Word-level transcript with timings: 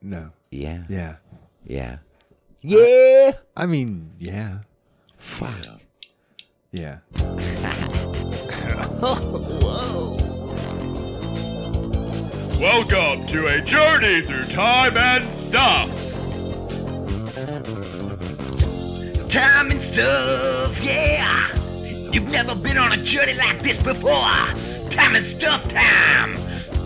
No. 0.00 0.30
Yeah. 0.50 0.84
Yeah. 0.88 1.16
Yeah. 1.64 1.98
Yeah. 2.60 3.32
I 3.56 3.66
mean, 3.66 4.12
yeah. 4.18 4.60
Fuck. 5.18 5.66
Yeah. 6.70 6.98
Whoa. 9.00 10.16
Welcome 12.60 13.26
to 13.28 13.46
a 13.48 13.60
journey 13.62 14.22
through 14.22 14.44
time 14.44 14.96
and 14.96 15.24
stuff. 15.24 15.88
Time 19.30 19.70
and 19.70 19.80
stuff, 19.80 20.84
yeah. 20.84 21.48
You've 22.12 22.30
never 22.30 22.54
been 22.54 22.78
on 22.78 22.92
a 22.92 22.96
journey 22.98 23.34
like 23.34 23.60
this 23.60 23.82
before. 23.82 24.12
Time 24.90 25.16
and 25.16 25.26
stuff 25.26 25.64
time. 25.72 26.36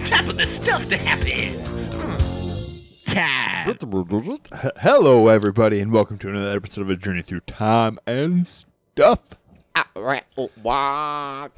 Time 0.08 0.24
for 0.24 0.32
the 0.32 0.46
stuff 0.62 0.88
to 0.88 0.96
happen. 0.96 1.71
Time. 3.14 3.76
Hello, 4.80 5.28
everybody, 5.28 5.80
and 5.80 5.92
welcome 5.92 6.16
to 6.18 6.28
another 6.30 6.56
episode 6.56 6.80
of 6.82 6.88
A 6.90 6.96
Journey 6.96 7.20
Through 7.20 7.40
Time 7.40 7.98
and 8.06 8.46
Stuff. 8.46 9.20
Right. 9.94 10.24
Walk. 10.62 11.52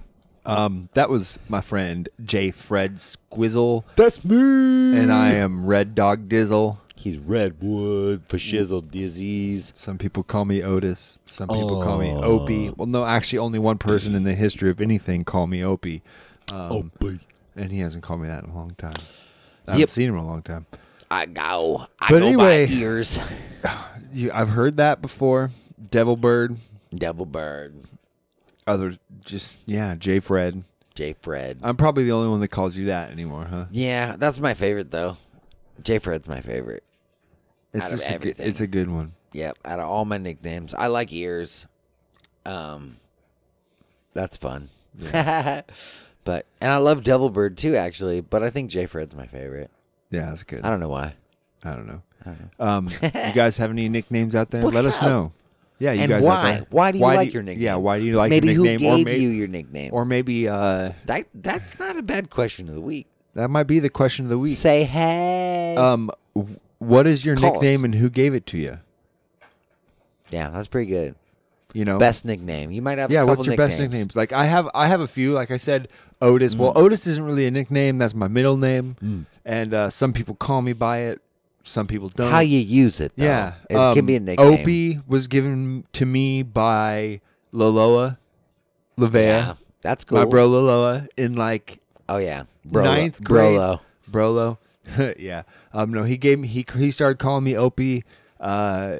Um, 0.45 0.88
that 0.95 1.09
was 1.09 1.38
my 1.48 1.60
friend 1.60 2.09
J. 2.24 2.51
Fred 2.51 2.96
Squizzle, 2.96 3.84
That's 3.95 4.24
me. 4.24 4.37
and 4.37 5.12
I 5.12 5.30
am 5.34 5.65
Red 5.65 5.95
Dog 5.95 6.29
Dizzle. 6.29 6.79
He's 6.96 7.19
Redwood 7.19 8.24
for 8.27 8.37
shizzle 8.37 8.91
disease. 8.91 9.71
Some 9.77 9.96
people 9.96 10.23
call 10.24 10.45
me 10.46 10.60
Otis. 10.62 11.18
Some 11.24 11.48
people 11.48 11.80
call 11.82 11.98
me 11.98 12.10
Oh. 12.10 12.41
Opie. 12.41 12.71
Well, 12.71 12.87
no, 12.87 13.05
actually, 13.07 13.38
only 13.38 13.59
one 13.60 13.79
person 13.79 14.15
in 14.16 14.24
the 14.24 14.34
history 14.34 14.71
of 14.71 14.80
anything 14.80 15.23
called 15.24 15.51
me 15.51 15.62
Opie. 15.62 16.02
Um, 16.52 16.91
And 17.57 17.71
he 17.71 17.79
hasn't 17.79 18.02
called 18.02 18.23
me 18.23 18.29
that 18.29 18.43
in 18.45 18.51
a 18.51 18.55
long 18.55 18.73
time. 18.77 18.95
I 19.68 19.71
haven't 19.73 19.80
Yep. 19.80 19.88
seen 19.88 20.09
him 20.09 20.15
in 20.16 20.21
a 20.24 20.27
long 20.27 20.43
time. 20.43 20.66
I 21.11 21.27
go. 21.27 21.87
I 21.99 22.09
But 22.11 22.21
go 22.21 22.27
anyway- 22.27 22.67
by 22.67 22.73
ears. 22.73 23.19
You, 24.13 24.31
I've 24.33 24.51
heard 24.51 24.77
that 24.77 25.03
before. 25.03 25.51
Devil 25.91 26.16
Bird. 26.16 26.57
Devil 26.95 27.27
Bird. 27.27 27.74
Other, 28.65 28.96
just, 29.24 29.59
yeah, 29.66 29.96
J. 29.96 30.21
Fred. 30.21 30.63
J. 30.95 31.15
Fred. 31.21 31.59
I'm 31.65 31.77
probably 31.77 32.05
the 32.05 32.13
only 32.13 32.29
one 32.29 32.38
that 32.38 32.49
calls 32.49 32.77
you 32.77 32.85
that 32.87 33.11
anymore, 33.11 33.45
huh? 33.45 33.65
yeah, 33.73 34.15
that's 34.16 34.38
my 34.38 34.55
favorite 34.55 34.93
though. 34.93 35.16
J. 35.83 35.99
Fred's 35.99 36.29
my 36.29 36.41
favorite. 36.41 36.85
It's 37.73 37.93
Out 37.93 38.15
a 38.15 38.18
good, 38.21 38.37
it's 38.39 38.61
a 38.61 38.68
good 38.68 38.89
one. 38.89 39.15
Yep. 39.33 39.59
Out 39.65 39.80
of 39.80 39.91
all 39.91 40.05
my 40.05 40.18
nicknames, 40.18 40.73
I 40.74 40.87
like 40.87 41.13
ears. 41.13 41.66
Um, 42.46 42.99
that's 44.13 44.37
fun. 44.37 44.68
but 44.96 45.66
and 46.61 46.73
I 46.73 46.77
love 46.77 47.02
Devil 47.02 47.30
Bird 47.30 47.59
too, 47.59 47.74
actually. 47.74 48.21
But 48.21 48.45
I 48.45 48.51
think 48.51 48.71
J. 48.71 48.87
Fred's 48.87 49.16
my 49.16 49.27
favorite. 49.27 49.73
Yeah, 50.15 50.26
that's 50.26 50.43
good. 50.45 50.62
I 50.62 50.70
don't 50.70 50.80
know 50.80 50.88
why. 50.88 51.15
I 51.65 51.70
don't 51.74 51.87
know. 51.87 52.02
I 52.23 52.30
don't 52.30 52.40
know. 52.59 52.66
Um, 52.66 52.88
you 53.02 53.32
guys 53.34 53.57
have 53.59 53.70
any 53.70 53.88
nicknames 53.88 54.34
out 54.34 54.51
there? 54.51 54.62
What's 54.62 54.74
Let 54.74 54.84
us 54.87 54.98
up? 54.98 55.04
know. 55.09 55.32
Yeah, 55.79 55.93
you 55.93 56.02
and 56.02 56.09
guys 56.10 56.24
out 56.24 56.29
why? 56.29 56.52
there. 56.54 56.66
Why 56.71 56.93
do 56.93 56.98
you 56.98 57.04
like 57.04 57.32
your 57.34 57.43
nickname? 57.43 57.62
Yeah, 57.65 57.74
why 57.74 57.98
do 57.98 58.04
you 58.04 58.15
like 58.15 58.30
maybe 58.30 58.52
your 58.52 58.62
nickname? 58.62 58.80
who 58.80 58.87
or 58.95 58.96
gave 58.98 59.04
maybe, 59.06 59.23
you 59.23 59.29
your 59.30 59.48
nickname? 59.48 59.90
or 59.93 60.04
maybe 60.04 60.48
uh, 60.48 60.93
that 61.06 61.26
that's 61.34 61.79
not 61.79 61.96
a 61.96 62.02
bad 62.02 62.30
question 62.30 62.68
of 62.68 62.74
the 62.76 62.80
week. 62.80 63.06
that 63.34 63.48
might 63.51 63.65
be 63.65 63.80
the 63.80 63.90
question 63.90 64.25
of 64.25 64.28
the 64.31 64.38
week. 64.38 64.56
Say 64.56 64.84
hey. 64.84 65.75
Um, 65.76 66.10
w- 66.37 66.60
what 66.78 67.06
is 67.06 67.25
your 67.25 67.37
Call 67.37 67.53
nickname 67.54 67.81
us. 67.81 67.84
and 67.87 67.94
who 67.97 68.09
gave 68.09 68.34
it 68.34 68.47
to 68.47 68.59
you? 68.59 68.78
yeah, 70.31 70.50
that's 70.50 70.69
pretty 70.69 70.91
good. 70.91 71.15
You 71.75 71.84
know, 71.84 71.99
Best 71.99 72.25
nickname. 72.25 72.71
You 72.71 72.81
might 72.83 72.99
have. 72.99 73.11
yeah. 73.11 73.25
What's 73.25 73.47
your 73.47 73.56
best 73.56 73.78
nicknames. 73.81 73.93
nicknames? 73.93 74.17
Like 74.17 74.33
I 74.33 74.44
have, 74.44 74.71
I 74.75 74.87
have 74.87 75.00
a 75.00 75.09
few. 75.09 75.33
Like 75.33 75.50
I 75.50 75.56
said, 75.56 75.89
Otis. 76.22 76.55
Well, 76.55 76.72
Otis 76.77 77.06
isn't 77.09 77.25
really 77.25 77.47
a 77.47 77.50
nickname. 77.50 77.99
That's 77.99 78.15
my 78.15 78.28
middle 78.28 78.56
name, 78.56 79.27
and 79.44 79.75
uh, 79.75 79.91
some 79.91 80.12
people 80.12 80.37
call 80.37 80.62
me 80.62 80.72
by 80.72 80.99
it. 80.99 81.21
Some 81.65 81.89
people 81.89 82.09
don't. 82.11 82.31
How 82.31 82.39
you 82.41 82.61
use 82.61 83.00
it? 83.00 83.12
Though. 83.17 83.25
Yeah, 83.25 83.55
it 83.69 83.77
um, 83.77 83.95
can 83.95 84.06
be 84.06 84.15
a 84.15 84.21
nickname. 84.21 84.47
Opie 84.47 85.00
was 85.09 85.27
given 85.27 85.84
to 85.95 86.06
me 86.06 86.43
by 86.45 87.21
Loloa, 87.53 88.19
Lavea, 88.97 89.15
Yeah, 89.15 89.55
that's 89.83 90.05
cool. 90.05 90.19
my 90.19 90.25
bro 90.27 90.49
Loloa, 90.49 91.09
in 91.17 91.34
like 91.34 91.81
Oh 92.09 92.19
yeah, 92.19 92.45
Brolo. 92.69 92.84
ninth 92.84 93.25
grade. 93.25 93.59
Brolo. 93.59 93.81
Brolo, 94.11 94.59
yeah. 95.19 95.43
Um, 95.73 95.93
no, 95.93 96.05
he 96.05 96.17
gave 96.19 96.39
me 96.39 96.47
he 96.47 96.65
he 96.77 96.91
started 96.93 97.19
calling 97.19 97.43
me 97.45 97.57
Opie. 97.57 98.05
Uh, 98.39 98.99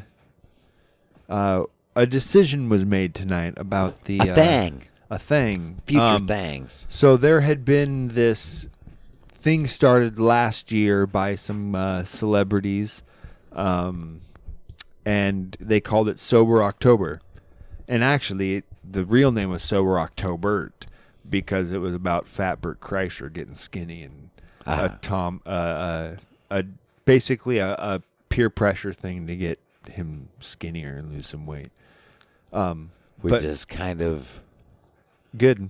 uh, 1.30 1.64
a 1.96 2.08
decision 2.08 2.70
was 2.70 2.86
made 2.88 3.14
tonight 3.14 3.54
about 3.58 4.06
the 4.06 4.18
A 4.20 4.32
uh, 4.32 4.34
thing. 4.34 4.84
a 5.12 5.20
thing, 5.20 5.78
Future 5.86 6.02
Um, 6.04 6.26
things. 6.28 6.88
So 6.90 7.18
there 7.18 7.42
had 7.42 7.64
been 7.64 8.10
this 8.10 8.68
thing 9.30 9.68
started 9.68 10.18
last 10.18 10.72
year 10.72 11.06
by 11.06 11.36
some 11.36 11.76
uh, 11.76 12.04
celebrities, 12.04 13.04
um, 13.58 14.22
and 15.06 15.58
they 15.60 15.82
called 15.82 16.08
it 16.08 16.20
Sober 16.20 16.64
October. 16.64 17.20
And 17.90 18.04
actually, 18.04 18.64
the 18.90 19.04
real 19.04 19.32
name 19.32 19.50
was 19.50 19.64
Sober 19.64 20.00
October 20.00 20.72
because 21.30 21.72
it 21.72 21.80
was 21.80 21.94
about 21.94 22.28
Fat 22.28 22.62
Bert 22.62 22.80
Kreischer 22.80 23.32
getting 23.32 23.56
skinny 23.56 24.04
and 24.04 24.30
a 24.66 24.98
Tom, 25.02 25.42
uh, 25.46 25.50
uh, 25.50 26.16
a 26.52 26.64
basically 27.06 27.58
a, 27.58 27.74
a 27.74 28.02
peer 28.30 28.50
pressure 28.50 28.94
thing 28.94 29.28
to 29.28 29.36
get 29.36 29.60
him 29.90 30.30
skinnier 30.40 30.98
and 30.98 31.12
lose 31.12 31.28
some 31.28 31.46
weight. 31.46 31.72
Um, 32.52 32.92
Which 33.22 33.32
but 33.32 33.46
is 33.46 33.66
kind 33.66 34.02
of 34.02 34.42
good. 35.38 35.70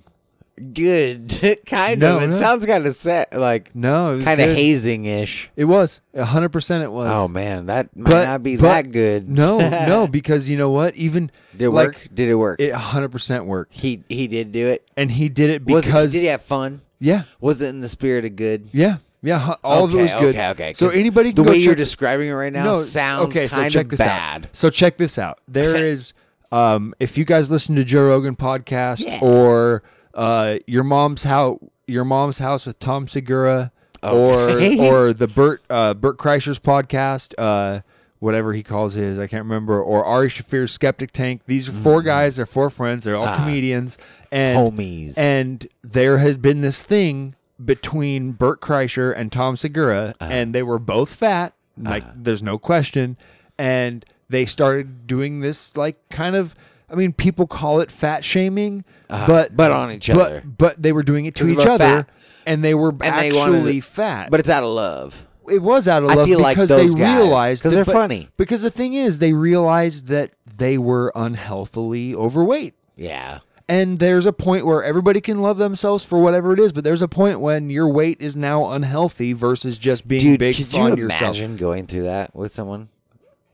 Good. 0.73 1.59
kind 1.65 1.99
No, 1.99 2.17
of. 2.17 2.23
It 2.23 2.27
no. 2.27 2.37
sounds 2.37 2.65
kind 2.65 2.85
of 2.85 2.95
set, 2.95 3.37
like 3.37 3.75
No, 3.75 4.19
kind 4.23 4.39
of 4.41 4.49
hazing 4.55 5.05
ish. 5.05 5.49
It 5.55 5.65
was 5.65 6.01
a 6.13 6.25
hundred 6.25 6.49
percent. 6.49 6.83
It 6.83 6.91
was. 6.91 7.09
Oh 7.13 7.27
man, 7.27 7.67
that 7.67 7.95
might 7.95 8.09
But- 8.09 8.23
not 8.25 8.43
be 8.43 8.55
but- 8.55 8.61
that 8.63 8.91
good. 8.91 9.29
No, 9.29 9.57
no, 9.59 10.07
because 10.11 10.49
you 10.49 10.57
know 10.57 10.69
what? 10.71 10.95
Even 10.95 11.31
Did 11.51 11.65
it 11.65 11.69
like, 11.71 11.87
work? 11.87 12.07
Did 12.13 12.29
it 12.29 12.35
work? 12.35 12.59
It 12.59 12.73
hundred 12.73 13.09
percent 13.09 13.45
worked, 13.45 13.75
he 13.75 14.03
he 14.09 14.27
did 14.27 14.51
do 14.51 14.67
it. 14.67 14.87
and 14.97 15.11
he 15.11 15.29
did 15.29 15.49
it 15.49 15.65
because 15.65 16.13
it, 16.13 16.17
did 16.17 16.23
he 16.23 16.27
have 16.29 16.41
fun? 16.41 16.81
yeah, 16.99 17.23
Was 17.39 17.61
it 17.61 17.69
in 17.69 17.81
the 17.81 17.87
spirit 17.89 18.25
of 18.25 18.35
good? 18.35 18.69
yeah, 18.73 18.97
yeah. 19.21 19.55
All 19.63 19.83
of 19.85 19.93
it 19.93 20.01
was 20.01 20.13
good. 20.13 20.35
Okay, 20.35 20.49
okay. 20.49 20.73
So 20.73 20.89
anybody 20.89 21.31
can 21.33 21.43
the 21.43 21.51
way 21.51 21.57
you're 21.57 21.75
describing 21.75 22.29
it 22.29 22.33
right 22.33 22.51
now 22.53 22.63
no, 22.63 22.81
sounds 22.81 23.27
okay. 23.29 23.47
So 23.47 23.57
kind 23.57 23.71
check 23.71 23.85
of 23.85 23.89
this 23.91 23.99
bad. 23.99 24.45
out. 24.45 24.55
So 24.55 24.69
check 24.69 24.97
this 24.97 25.19
out. 25.19 25.39
There 25.47 25.75
is, 25.75 26.13
um, 26.51 26.95
if 26.99 27.17
you 27.17 27.25
guys 27.25 27.51
listen 27.51 27.75
to 27.75 27.83
Joe 27.83 28.07
Rogan 28.07 28.35
podcast 28.35 29.05
Yeah. 29.05 29.19
or 29.21 29.83
uh, 30.17 30.57
your 30.67 30.83
mom's 30.83 31.23
house, 31.23 31.59
your 31.87 32.03
mom's 32.03 32.39
house 32.39 32.65
with 32.65 32.79
Tom 32.79 33.07
Segura, 33.07 33.71
Okay. 34.03 34.77
or 34.77 35.07
or 35.07 35.13
the 35.13 35.27
Bert 35.27 35.63
uh, 35.69 35.93
Bert 35.93 36.17
Kreischer's 36.17 36.59
podcast, 36.59 37.33
uh, 37.37 37.81
whatever 38.19 38.53
he 38.53 38.63
calls 38.63 38.93
his, 38.95 39.17
I 39.19 39.27
can't 39.27 39.43
remember, 39.43 39.81
or 39.81 40.03
Ari 40.03 40.29
Shaffir's 40.29 40.71
Skeptic 40.71 41.11
Tank. 41.11 41.41
These 41.45 41.69
are 41.69 41.71
four 41.73 42.01
guys. 42.01 42.35
They're 42.35 42.45
four 42.45 42.69
friends. 42.69 43.03
They're 43.05 43.15
all 43.15 43.27
Ah. 43.27 43.35
comedians 43.37 43.97
and 44.31 44.57
Homies. 44.57 45.17
And 45.17 45.65
there 45.83 46.17
has 46.17 46.35
been 46.35 46.61
this 46.61 46.83
thing 46.83 47.35
between 47.63 48.31
Bert 48.33 48.59
Kreischer 48.61 49.13
and 49.15 49.31
Tom 49.31 49.55
Segura, 49.55 50.13
Uh-huh. 50.19 50.31
and 50.31 50.53
they 50.53 50.63
were 50.63 50.79
both 50.79 51.09
fat. 51.15 51.53
Like, 51.79 52.03
there's 52.15 52.41
no 52.43 52.57
question. 52.57 53.17
And 53.59 54.03
they 54.29 54.45
started 54.45 55.05
doing 55.07 55.41
this, 55.41 55.75
like, 55.77 55.97
kind 56.09 56.35
of. 56.35 56.55
I 56.89 56.95
mean, 56.95 57.11
people 57.13 57.47
call 57.47 57.79
it 57.81 57.91
fat 57.91 58.23
shaming, 58.23 58.83
but 59.09 59.15
Uh-huh. 59.29 59.47
But 59.53 59.71
on 59.71 59.91
each 59.91 60.07
but- 60.07 60.17
other. 60.19 60.43
But 60.45 60.81
they 60.81 60.91
were 60.93 61.03
doing 61.03 61.25
it 61.25 61.35
to 61.35 61.47
each 61.47 61.65
other, 61.65 61.77
fat. 62.05 62.09
and 62.45 62.63
they 62.63 62.73
were 62.73 62.91
they 62.91 63.09
wanted 63.09 63.35
actually 63.37 63.77
it- 63.79 63.83
fat. 63.83 64.29
but 64.31 64.39
it's 64.39 64.49
out 64.49 64.63
of 64.63 64.69
love. 64.69 65.23
it 65.49 65.61
was 65.61 65.87
out 65.87 66.03
of 66.03 66.09
love 66.13 66.27
like 66.29 66.55
because 66.57 66.69
those 66.69 66.93
they 66.93 66.99
guys, 66.99 67.17
realized 67.19 67.63
'cause 67.63 67.71
that- 67.71 67.75
they're 67.75 67.85
but- 67.85 67.93
funny. 67.93 68.29
Because 68.37 68.61
the 68.61 68.69
thing 68.69 68.93
is, 68.93 69.19
they 69.19 69.33
realized 69.33 70.07
that 70.07 70.31
they 70.57 70.77
were 70.77 71.11
unhealthily 71.15 72.13
overweight. 72.15 72.73
Yeah. 72.95 73.39
And 73.69 73.99
there's 73.99 74.25
a 74.25 74.31
point 74.33 74.65
where 74.65 74.81
everybody 74.83 75.19
can 75.19 75.41
love 75.41 75.57
themselves 75.57 76.05
for 76.05 76.19
whatever 76.19 76.53
it 76.53 76.59
is, 76.59 76.71
but 76.71 76.85
there's 76.85 77.01
a 77.01 77.07
point 77.09 77.41
when 77.41 77.69
your 77.69 77.89
weight 77.89 78.17
is 78.21 78.33
now 78.35 78.69
unhealthy 78.71 79.33
versus 79.33 79.77
just 79.77 80.07
being 80.07 80.21
Dude, 80.21 80.39
big 80.39 80.55
could 80.55 80.73
on 80.75 80.95
you 80.97 81.03
yourself. 81.03 81.35
imagine 81.35 81.57
going 81.57 81.85
through 81.85 82.03
that 82.03 82.33
with 82.33 82.53
someone? 82.53 82.87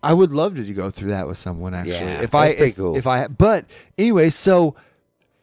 I 0.03 0.13
would 0.13 0.31
love 0.31 0.55
to 0.55 0.73
go 0.73 0.89
through 0.91 1.09
that 1.09 1.27
with 1.27 1.37
someone 1.37 1.73
actually. 1.73 1.93
Yeah, 1.93 2.21
if 2.21 2.35
I 2.35 2.47
that's 2.47 2.57
pretty 2.57 2.69
if, 2.71 2.75
cool. 2.77 2.97
if 2.97 3.07
I 3.07 3.27
but 3.27 3.65
anyway, 3.97 4.29
so 4.29 4.75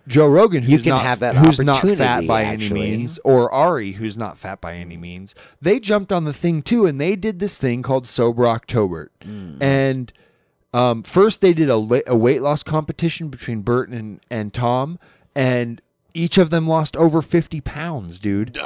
Joe 0.06 0.26
Rogan, 0.28 0.62
who's 0.62 0.70
You 0.70 0.78
can 0.78 0.90
not 0.90 1.02
have 1.02 1.20
that 1.20 1.36
who's 1.36 1.60
not 1.60 1.86
fat 1.96 2.26
by 2.26 2.42
actually. 2.42 2.82
any 2.82 2.90
means, 2.98 3.18
or 3.24 3.50
Ari, 3.52 3.92
who's 3.92 4.16
not 4.16 4.36
fat 4.36 4.60
by 4.60 4.74
any 4.74 4.96
means, 4.96 5.34
they 5.62 5.78
jumped 5.78 6.12
on 6.12 6.24
the 6.24 6.32
thing 6.32 6.62
too, 6.62 6.86
and 6.86 7.00
they 7.00 7.16
did 7.16 7.38
this 7.38 7.58
thing 7.58 7.82
called 7.82 8.06
Sober 8.06 8.46
October. 8.48 9.10
Mm. 9.22 9.62
And 9.62 10.12
um, 10.74 11.02
first, 11.02 11.40
they 11.40 11.52
did 11.52 11.68
a, 11.68 11.76
la- 11.76 12.00
a 12.06 12.16
weight 12.16 12.42
loss 12.42 12.62
competition 12.62 13.28
between 13.28 13.62
Bert 13.62 13.88
and 13.88 14.20
and 14.30 14.52
Tom, 14.52 14.98
and 15.34 15.80
each 16.14 16.38
of 16.38 16.50
them 16.50 16.66
lost 16.66 16.96
over 16.96 17.22
fifty 17.22 17.60
pounds, 17.60 18.18
dude. 18.18 18.56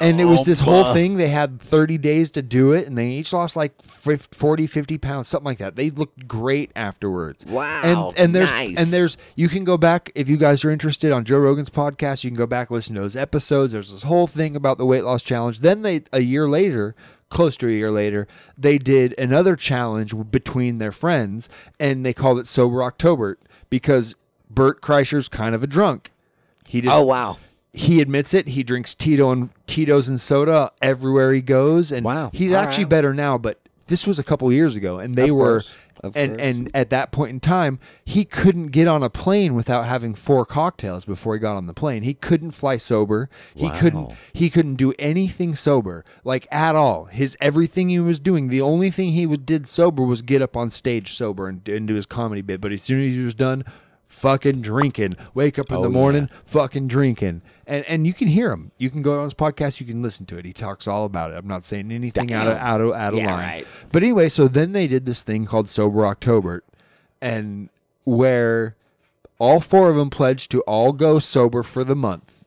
And 0.00 0.20
it 0.20 0.24
was 0.26 0.44
this 0.44 0.60
whole 0.60 0.92
thing. 0.92 1.16
They 1.16 1.28
had 1.28 1.58
30 1.60 1.96
days 1.98 2.30
to 2.32 2.42
do 2.42 2.72
it, 2.72 2.86
and 2.86 2.98
they 2.98 3.08
each 3.12 3.32
lost 3.32 3.56
like 3.56 3.80
50, 3.82 4.36
40, 4.36 4.66
50 4.66 4.98
pounds, 4.98 5.26
something 5.28 5.46
like 5.46 5.58
that. 5.58 5.74
They 5.76 5.88
looked 5.90 6.28
great 6.28 6.70
afterwards. 6.76 7.46
Wow, 7.46 7.80
And 7.82 8.18
and 8.18 8.34
there's 8.34 8.50
nice. 8.50 8.76
and 8.76 8.88
there's 8.88 9.16
you 9.36 9.48
can 9.48 9.64
go 9.64 9.78
back 9.78 10.12
if 10.14 10.28
you 10.28 10.36
guys 10.36 10.64
are 10.64 10.70
interested 10.70 11.12
on 11.12 11.24
Joe 11.24 11.38
Rogan's 11.38 11.70
podcast. 11.70 12.24
You 12.24 12.30
can 12.30 12.36
go 12.36 12.46
back 12.46 12.70
listen 12.70 12.94
to 12.96 13.00
those 13.00 13.16
episodes. 13.16 13.72
There's 13.72 13.90
this 13.92 14.02
whole 14.02 14.26
thing 14.26 14.54
about 14.54 14.76
the 14.78 14.84
weight 14.86 15.04
loss 15.04 15.22
challenge. 15.22 15.60
Then 15.60 15.82
they 15.82 16.02
a 16.12 16.20
year 16.20 16.46
later. 16.48 16.94
Close 17.28 17.56
to 17.56 17.66
a 17.66 17.72
year 17.72 17.90
later, 17.90 18.28
they 18.56 18.78
did 18.78 19.12
another 19.18 19.56
challenge 19.56 20.14
between 20.30 20.78
their 20.78 20.92
friends, 20.92 21.48
and 21.80 22.06
they 22.06 22.12
called 22.12 22.38
it 22.38 22.46
Sober 22.46 22.84
October 22.84 23.36
because 23.68 24.14
Bert 24.48 24.80
Kreischer's 24.80 25.28
kind 25.28 25.52
of 25.52 25.60
a 25.60 25.66
drunk. 25.66 26.12
He 26.68 26.80
just 26.80 26.94
Oh 26.96 27.02
wow. 27.02 27.38
he 27.72 28.00
admits 28.00 28.34
it. 28.34 28.48
He 28.48 28.62
drinks 28.62 28.94
Tito 28.94 29.30
and 29.30 29.50
Tito's 29.66 30.08
and 30.08 30.20
soda 30.20 30.72
everywhere 30.82 31.32
he 31.32 31.40
goes, 31.42 31.92
and 31.92 32.04
Wow. 32.04 32.30
he's 32.32 32.52
All 32.52 32.58
actually 32.58 32.84
right. 32.84 32.90
better 32.90 33.14
now. 33.14 33.38
But 33.38 33.60
this 33.88 34.06
was 34.06 34.18
a 34.18 34.24
couple 34.24 34.50
years 34.52 34.74
ago, 34.76 34.98
and 34.98 35.14
they 35.14 35.28
Of 35.30 35.36
were, 35.36 35.44
course. 35.60 35.74
Of 36.02 36.14
and 36.16 36.32
course. 36.32 36.42
and 36.42 36.70
at 36.74 36.90
that 36.90 37.10
point 37.10 37.30
in 37.30 37.40
time, 37.40 37.78
he 38.04 38.24
couldn't 38.26 38.66
get 38.66 38.86
on 38.86 39.02
a 39.02 39.08
plane 39.08 39.54
without 39.54 39.86
having 39.86 40.14
four 40.14 40.44
cocktails 40.44 41.04
before 41.06 41.34
he 41.34 41.38
got 41.40 41.56
on 41.56 41.66
the 41.66 41.72
plane. 41.72 42.02
He 42.02 42.12
couldn't 42.12 42.50
fly 42.50 42.76
sober. 42.76 43.30
wow. 43.54 43.70
He 43.72 43.78
couldn't. 43.78 44.12
He 44.32 44.50
couldn't 44.50 44.74
do 44.74 44.92
anything 44.98 45.54
sober, 45.54 46.04
like 46.24 46.46
at 46.50 46.74
all. 46.76 47.04
His 47.06 47.36
everything 47.40 47.88
he 47.88 47.98
was 47.98 48.20
doing, 48.20 48.48
the 48.48 48.60
only 48.60 48.90
thing 48.90 49.10
he 49.10 49.24
would, 49.24 49.46
did 49.46 49.66
sober 49.68 50.02
was 50.02 50.20
get 50.20 50.42
up 50.42 50.54
on 50.56 50.70
stage 50.70 51.14
sober 51.14 51.48
and, 51.48 51.66
and 51.68 51.86
do 51.88 51.94
his 51.94 52.04
comedy 52.06 52.42
bit. 52.42 52.60
But 52.60 52.72
as 52.72 52.82
soon 52.82 53.02
as 53.02 53.14
he 53.14 53.20
was 53.20 53.34
done, 53.34 53.64
fucking 54.06 54.60
drinking. 54.62 55.16
Wake 55.34 55.58
up 55.58 55.70
in 55.70 55.76
Oh, 55.76 55.82
the 55.82 55.88
yeah. 55.88 55.94
morning, 55.94 56.30
fucking 56.44 56.88
drinking. 56.88 57.42
And 57.66 57.84
and 57.86 58.06
you 58.06 58.12
can 58.14 58.28
hear 58.28 58.50
him. 58.52 58.70
You 58.78 58.90
can 58.90 59.02
go 59.02 59.18
on 59.18 59.24
his 59.24 59.34
podcast. 59.34 59.80
You 59.80 59.86
can 59.86 60.02
listen 60.02 60.26
to 60.26 60.38
it. 60.38 60.44
He 60.44 60.52
talks 60.52 60.86
all 60.86 61.04
about 61.04 61.30
it. 61.32 61.36
I'm 61.36 61.48
not 61.48 61.64
saying 61.64 61.90
anything 61.92 62.32
out 62.32 62.46
of 62.46 62.56
out 62.56 62.80
of 62.80 62.92
out 62.92 63.12
of 63.14 63.18
Yeah, 63.18 63.32
line. 63.34 63.42
right. 63.42 63.66
But 63.92 64.02
anyway, 64.02 64.28
so 64.28 64.48
then 64.48 64.72
they 64.72 64.86
did 64.86 65.06
this 65.06 65.22
thing 65.22 65.44
called 65.46 65.68
Sober 65.68 66.06
October, 66.06 66.62
and 67.20 67.68
where 68.04 68.76
all 69.38 69.60
four 69.60 69.90
of 69.90 69.96
them 69.96 70.10
pledged 70.10 70.50
to 70.52 70.60
all 70.62 70.92
go 70.92 71.18
sober 71.18 71.62
for 71.62 71.84
the 71.84 71.96
month. 71.96 72.44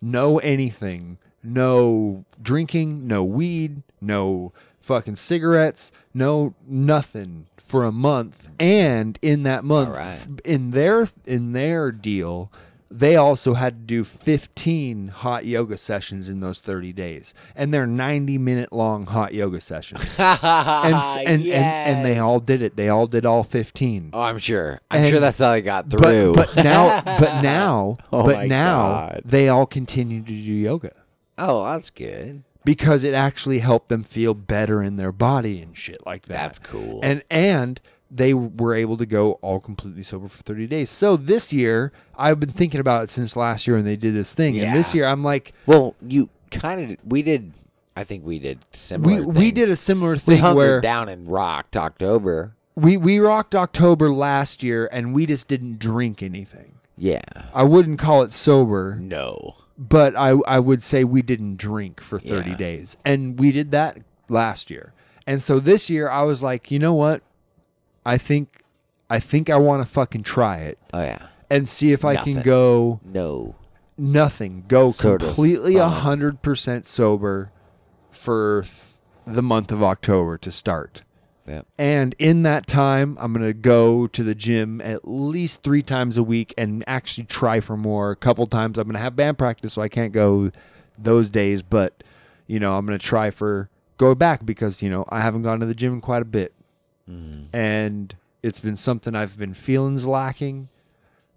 No 0.00 0.38
anything. 0.38 1.18
No 1.44 2.24
drinking, 2.40 3.06
no 3.06 3.24
weed, 3.24 3.82
no 4.00 4.52
fucking 4.80 5.16
cigarettes, 5.16 5.90
no 6.14 6.54
nothing 6.66 7.46
for 7.72 7.84
a 7.84 7.90
month. 7.90 8.50
And 8.60 9.18
in 9.22 9.44
that 9.44 9.64
month 9.64 9.96
right. 9.96 10.40
in 10.44 10.72
their 10.72 11.08
in 11.24 11.52
their 11.52 11.90
deal, 11.90 12.52
they 12.90 13.16
also 13.16 13.54
had 13.54 13.72
to 13.74 13.80
do 13.86 14.04
15 14.04 15.08
hot 15.08 15.46
yoga 15.46 15.78
sessions 15.78 16.28
in 16.28 16.40
those 16.40 16.60
30 16.60 16.92
days. 16.92 17.32
And 17.56 17.72
they're 17.72 17.86
90 17.86 18.36
minute 18.36 18.74
long 18.74 19.06
hot 19.06 19.32
yoga 19.32 19.62
sessions. 19.62 20.14
and, 20.18 20.94
and, 20.94 21.28
and 21.28 21.46
and 21.46 22.04
they 22.04 22.18
all 22.18 22.40
did 22.40 22.60
it. 22.60 22.76
They 22.76 22.90
all 22.90 23.06
did 23.06 23.24
all 23.24 23.42
15. 23.42 24.10
Oh, 24.12 24.20
I'm 24.20 24.38
sure. 24.38 24.80
I'm 24.90 25.08
sure 25.08 25.18
that's 25.18 25.38
how 25.38 25.52
they 25.52 25.62
got 25.62 25.88
through. 25.88 26.34
But 26.34 26.54
but 26.54 26.62
now 26.64 27.00
but 27.02 27.42
now 27.42 27.96
Oh 28.12 28.24
but 28.24 28.46
now 28.48 28.82
God. 28.82 29.22
they 29.24 29.48
all 29.48 29.66
continue 29.66 30.20
to 30.20 30.26
do 30.26 30.32
yoga 30.52 30.92
oh, 31.38 31.64
that's 31.64 31.90
good. 31.90 32.44
Because 32.64 33.04
it 33.04 33.14
actually 33.14 33.58
helped 33.60 33.88
them 33.88 34.02
feel 34.02 34.34
better 34.34 34.82
in 34.82 34.96
their 34.96 35.12
body 35.12 35.60
and 35.60 35.76
shit 35.76 36.04
like 36.06 36.22
that. 36.26 36.34
That's 36.34 36.58
cool. 36.58 37.00
And 37.02 37.22
and 37.30 37.80
they 38.10 38.34
were 38.34 38.74
able 38.74 38.96
to 38.98 39.06
go 39.06 39.32
all 39.40 39.58
completely 39.58 40.02
sober 40.02 40.28
for 40.28 40.42
30 40.42 40.66
days. 40.66 40.90
So 40.90 41.16
this 41.16 41.50
year, 41.52 41.92
I've 42.18 42.38
been 42.38 42.50
thinking 42.50 42.78
about 42.78 43.04
it 43.04 43.10
since 43.10 43.36
last 43.36 43.66
year 43.66 43.76
when 43.76 43.86
they 43.86 43.96
did 43.96 44.14
this 44.14 44.34
thing. 44.34 44.60
And 44.60 44.76
this 44.76 44.94
year 44.94 45.06
I'm 45.06 45.22
like 45.22 45.52
Well, 45.66 45.94
you 46.06 46.28
kind 46.50 46.92
of 46.92 46.98
we 47.04 47.22
did. 47.22 47.52
I 47.96 48.04
think 48.04 48.24
we 48.24 48.38
did 48.38 48.58
we 48.58 48.64
similar. 48.76 49.22
we 49.22 49.50
did 49.50 49.64
a 49.64 49.66
things. 49.68 49.80
similar 49.80 50.12
we 50.12 50.18
thing 50.18 50.38
hunkered 50.40 50.56
where 50.56 50.80
down 50.80 51.08
and 51.08 51.30
rocked 51.30 51.76
October. 51.76 52.54
we 52.74 52.96
we 52.96 53.18
rocked 53.18 53.54
October 53.54 54.10
last 54.12 54.62
year 54.62 54.88
and 54.92 55.12
we 55.14 55.26
just 55.26 55.48
didn't 55.48 55.78
drink 55.78 56.22
anything. 56.22 56.74
Yeah. 56.98 57.22
I 57.54 57.62
wouldn't 57.64 57.98
call 57.98 58.22
it 58.22 58.32
sober. 58.32 58.96
No. 59.00 59.56
But 59.78 60.16
I 60.16 60.30
I 60.46 60.58
would 60.58 60.82
say 60.82 61.04
we 61.04 61.22
didn't 61.22 61.56
drink 61.56 62.00
for 62.00 62.18
30 62.18 62.50
Yeah. 62.50 62.56
days. 62.56 62.96
And 63.04 63.38
we 63.38 63.52
did 63.52 63.70
that 63.72 63.98
last 64.28 64.70
year. 64.70 64.92
And 65.26 65.40
so 65.42 65.58
this 65.60 65.88
year 65.88 66.08
I 66.08 66.22
was 66.22 66.42
like, 66.42 66.70
"You 66.70 66.78
know 66.78 66.94
what? 66.94 67.22
I 68.04 68.18
think 68.18 68.62
I 69.10 69.20
think 69.20 69.48
I 69.50 69.56
want 69.56 69.82
to 69.86 69.90
fucking 69.92 70.22
try 70.22 70.58
it 70.58 70.78
Oh 70.92 71.00
yeah. 71.02 71.26
and 71.50 71.68
see 71.68 71.92
if 71.92 72.04
I 72.04 72.16
can 72.16 72.40
go 72.42 73.00
No. 73.04 73.54
nothing, 73.98 74.64
go 74.68 74.90
Sort 74.90 75.20
completely 75.20 75.78
uh-huh. 75.78 76.10
a 76.10 76.16
100% 76.16 76.86
sober 76.86 77.52
for 78.10 78.62
th- 78.62 78.74
the 79.26 79.42
month 79.42 79.70
of 79.70 79.82
October 79.82 80.38
to 80.38 80.50
start." 80.50 81.02
Yep. 81.46 81.66
And 81.76 82.14
in 82.18 82.44
that 82.44 82.66
time, 82.66 83.16
I'm 83.20 83.32
going 83.32 83.44
to 83.44 83.52
go 83.52 84.06
to 84.06 84.22
the 84.22 84.34
gym 84.34 84.80
at 84.80 85.08
least 85.08 85.62
three 85.62 85.82
times 85.82 86.16
a 86.16 86.22
week 86.22 86.54
and 86.56 86.84
actually 86.86 87.24
try 87.24 87.60
for 87.60 87.76
more. 87.76 88.10
A 88.12 88.16
couple 88.16 88.46
times 88.46 88.78
I'm 88.78 88.86
going 88.86 88.94
to 88.94 89.00
have 89.00 89.16
band 89.16 89.38
practice, 89.38 89.72
so 89.72 89.82
I 89.82 89.88
can't 89.88 90.12
go 90.12 90.52
those 90.96 91.30
days. 91.30 91.62
But, 91.62 92.04
you 92.46 92.60
know, 92.60 92.76
I'm 92.76 92.86
going 92.86 92.98
to 92.98 93.04
try 93.04 93.30
for 93.30 93.68
go 93.96 94.14
back 94.14 94.46
because, 94.46 94.82
you 94.82 94.90
know, 94.90 95.04
I 95.08 95.20
haven't 95.20 95.42
gone 95.42 95.60
to 95.60 95.66
the 95.66 95.74
gym 95.74 95.94
in 95.94 96.00
quite 96.00 96.22
a 96.22 96.26
bit. 96.26 96.52
Mm-hmm. 97.10 97.54
And 97.56 98.14
it's 98.42 98.60
been 98.60 98.76
something 98.76 99.14
I've 99.14 99.36
been 99.36 99.54
feelings 99.54 100.06
lacking. 100.06 100.68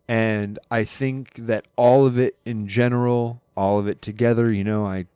And 0.07 0.59
I 0.69 0.83
think 0.83 1.33
that 1.33 1.65
all 1.75 2.05
of 2.05 2.19
it 2.19 2.37
in 2.45 2.67
general, 2.67 3.41
all 3.57 3.79
of 3.79 3.87
it 3.87 4.03
together, 4.03 4.51
you 4.51 4.63
know, 4.63 4.85
I, 4.85 5.07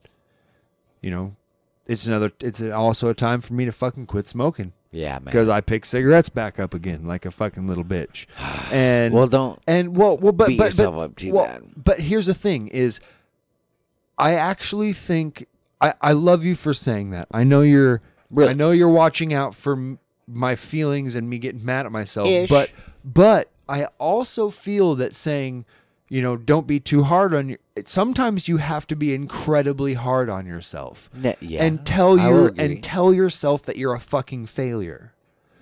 you 1.00 1.12
know, 1.12 1.36
it's 1.86 2.08
another, 2.08 2.32
it's 2.40 2.60
also 2.60 3.10
a 3.10 3.14
time 3.14 3.40
for 3.40 3.54
me 3.54 3.66
to 3.66 3.72
fucking 3.72 4.08
quit 4.08 4.28
smoking 4.28 4.74
Yeah, 4.92 5.14
man. 5.14 5.26
because 5.26 5.50
I 5.50 5.62
pick 5.62 5.86
cigarettes 5.86 6.30
back 6.30 6.60
up 6.60 6.74
again 6.74 7.06
like 7.06 7.26
a 7.26 7.32
fucking 7.32 7.68
little 7.68 7.84
bitch. 7.84 8.26
And 8.72 9.14
well, 9.16 9.28
don't. 9.28 9.60
and 9.66 9.98
well, 9.98 10.18
well, 10.18 10.32
but 10.32 10.48
beat 10.50 10.58
but 10.60 10.66
yourself 10.66 10.96
but, 10.96 11.02
up 11.02 11.16
too 11.16 11.34
well, 11.34 11.46
bad. 11.48 11.64
but 11.76 12.00
here's 12.00 12.28
the 12.28 12.34
thing: 12.36 12.68
is 12.68 13.00
I 14.18 14.36
actually 14.36 14.94
think 14.94 15.48
I 15.82 15.94
I 16.02 16.12
love 16.14 16.46
you 16.46 16.54
for 16.56 16.74
saying 16.74 17.10
that. 17.12 17.28
I 17.32 17.44
know 17.44 17.62
you're 17.62 18.02
Really? 18.30 18.52
I 18.52 18.54
know 18.54 18.70
you're 18.70 18.90
watching 18.90 19.34
out 19.34 19.56
for 19.56 19.74
m- 19.74 19.98
my 20.28 20.54
feelings 20.56 21.16
and 21.16 21.28
me 21.28 21.40
getting 21.40 21.66
mad 21.66 21.88
at 21.88 21.92
myself, 21.92 22.28
Ish. 22.28 22.50
but 22.50 22.70
but 23.04 23.50
I 23.68 23.86
also 23.98 24.50
feel 24.50 24.96
that 24.96 25.14
saying. 25.16 25.66
You 26.12 26.24
know, 26.24 26.38
don't 26.38 26.66
be 26.66 26.80
too 26.80 27.04
hard 27.04 27.36
on 27.36 27.50
your. 27.50 27.60
Sometimes 27.88 28.48
you 28.48 28.58
have 28.58 28.86
to 28.88 28.96
be 28.96 29.14
incredibly 29.14 29.94
hard 29.94 30.30
on 30.30 30.46
yourself 30.46 31.10
Ne- 31.14 31.36
yeah, 31.40 31.64
and 31.64 31.86
tell 31.86 32.20
I 32.20 32.30
will 32.30 32.46
agree. 32.48 32.66
and 32.66 32.84
tell 32.84 33.14
yourself 33.14 33.64
that 33.64 33.78
you're 33.78 33.94
a 33.94 34.00
fucking 34.00 34.48
failure. 34.48 35.14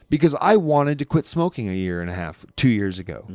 Because 0.09 0.35
I 0.39 0.55
wanted 0.55 0.99
to 0.99 1.05
quit 1.05 1.27
smoking 1.27 1.67
a 1.69 1.73
year 1.73 1.99
and 2.01 2.09
a 2.09 2.13
half, 2.13 2.45
two 2.55 2.69
years 2.69 2.97
ago. 2.97 3.25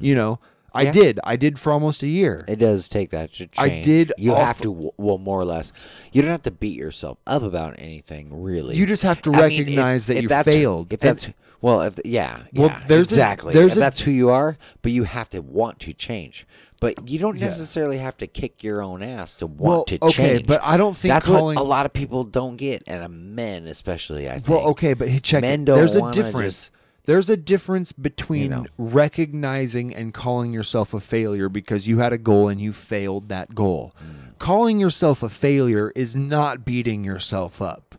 You 0.00 0.14
know, 0.16 0.40
I 0.74 0.82
Yeah. 0.82 0.92
did. 0.92 1.20
I 1.24 1.36
did 1.36 1.58
for 1.58 1.72
almost 1.72 2.02
a 2.02 2.08
year. 2.08 2.44
It 2.48 2.58
does 2.58 2.88
take 2.88 3.10
that 3.10 3.32
to 3.34 3.46
change. 3.46 3.58
I 3.58 3.80
did 3.80 4.12
You 4.18 4.34
have 4.34 4.60
to, 4.62 4.68
w- 4.72 4.90
well, 4.98 5.18
more 5.18 5.40
or 5.40 5.44
less. 5.44 5.72
You 6.12 6.20
don't 6.22 6.32
have 6.32 6.42
to 6.42 6.50
beat 6.50 6.76
yourself 6.76 7.18
up 7.28 7.42
about 7.42 7.76
anything, 7.78 8.42
really. 8.42 8.76
You 8.76 8.86
just 8.86 9.04
have 9.04 9.22
to 9.22 9.30
I 9.30 9.32
mean, 9.34 9.44
if- 9.44 9.50
recognize 9.58 10.06
that 10.08 10.16
if 10.16 10.22
you 10.22 10.28
that's- 10.28 10.44
failed. 10.54 10.92
If 10.92 11.02
And- 11.04 11.10
that's 11.16 11.28
well, 11.60 11.82
if 11.82 11.98
yeah, 12.04 12.40
Well, 12.52 12.68
yeah, 12.68 12.82
there's 12.86 13.10
a- 13.10 13.14
exactly. 13.14 13.52
there's 13.54 13.72
if 13.72 13.76
a- 13.78 13.80
that's 13.80 14.00
who 14.00 14.10
you 14.10 14.30
are, 14.30 14.56
but 14.82 14.92
you 14.92 15.04
have 15.04 15.28
to 15.30 15.40
want 15.40 15.80
to 15.80 15.92
change. 15.92 16.46
But 16.80 17.08
you 17.08 17.18
don't 17.18 17.38
Yeah. 17.38 17.46
necessarily 17.46 17.96
have 17.98 18.18
to 18.18 18.26
kick 18.26 18.62
your 18.62 18.82
own 18.82 19.02
ass 19.02 19.34
to 19.36 19.46
want 19.46 19.60
Well, 19.60 19.84
to 19.84 19.98
okay, 20.02 20.12
change. 20.36 20.46
but 20.46 20.60
I 20.62 20.76
don't 20.76 20.94
think 20.96 21.10
that's 21.10 21.26
calling- 21.26 21.56
what 21.56 21.64
a 21.64 21.64
lot 21.64 21.86
of 21.86 21.92
people 21.94 22.22
don't 22.24 22.56
get, 22.56 22.82
and 22.86 23.34
men 23.34 23.66
especially. 23.66 24.28
I 24.28 24.34
think. 24.34 24.48
well, 24.48 24.60
okay, 24.68 24.92
but 24.92 25.22
check 25.22 25.40
Men 25.40 25.64
don't 25.64 25.76
There's 25.76 25.96
a 25.96 26.12
difference. 26.12 26.54
just- 26.66 26.70
There's 27.06 27.30
a 27.30 27.36
difference 27.36 27.92
between 27.92 28.50
know. 28.50 28.66
recognizing 28.76 29.94
and 29.94 30.12
calling 30.12 30.52
yourself 30.52 30.92
a 30.92 30.98
failure 31.00 31.48
because 31.48 31.86
you 31.86 31.98
had 32.00 32.12
a 32.12 32.18
goal 32.18 32.48
and 32.48 32.60
you 32.60 32.72
failed 32.72 33.28
that 33.28 33.54
goal. 33.54 33.92
Mm. 34.02 34.36
Calling 34.38 34.80
yourself 34.80 35.22
a 35.22 35.28
failure 35.28 35.92
is 35.94 36.16
not 36.16 36.64
beating 36.64 37.04
yourself 37.04 37.62
up. 37.62 37.94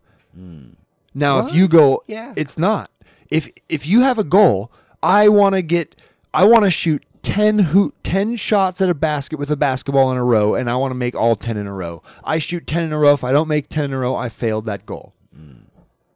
Now, 1.16 1.40
if 1.40 1.54
you 1.54 1.68
go, 1.68 2.04
yeah. 2.06 2.34
it's 2.36 2.58
not. 2.60 2.92
If 3.30 3.50
if 3.70 3.88
you 3.88 4.02
have 4.02 4.18
a 4.18 4.24
goal, 4.24 4.72
I 5.02 5.30
want 5.30 5.56
to 5.56 5.62
get, 5.62 5.96
I 6.34 6.46
want 6.46 6.66
to 6.66 6.72
shoot 6.72 7.04
10, 7.24 7.60
hoot, 7.60 7.94
10 8.04 8.38
shots 8.38 8.82
at 8.82 8.90
a 8.90 8.94
basket 8.94 9.38
with 9.38 9.52
a 9.52 9.58
basketball 9.58 10.12
in 10.12 10.18
a 10.18 10.24
row, 10.24 10.56
and 10.56 10.70
I 10.70 10.76
want 10.76 10.92
to 10.92 10.96
make 10.96 11.16
all 11.16 11.36
10 11.36 11.58
in 11.58 11.68
a 11.68 11.74
row. 11.74 12.02
I 12.24 12.38
shoot 12.40 12.66
10 12.66 12.86
in 12.86 12.94
a 12.94 12.98
row. 12.98 13.14
If 13.14 13.24
I 13.24 13.32
don't 13.32 13.48
make 13.48 13.70
10 13.70 13.86
in 13.86 13.94
a 13.94 13.98
row, 13.98 14.16
I 14.16 14.30
failed 14.30 14.66
that 14.66 14.86
goal. 14.86 15.14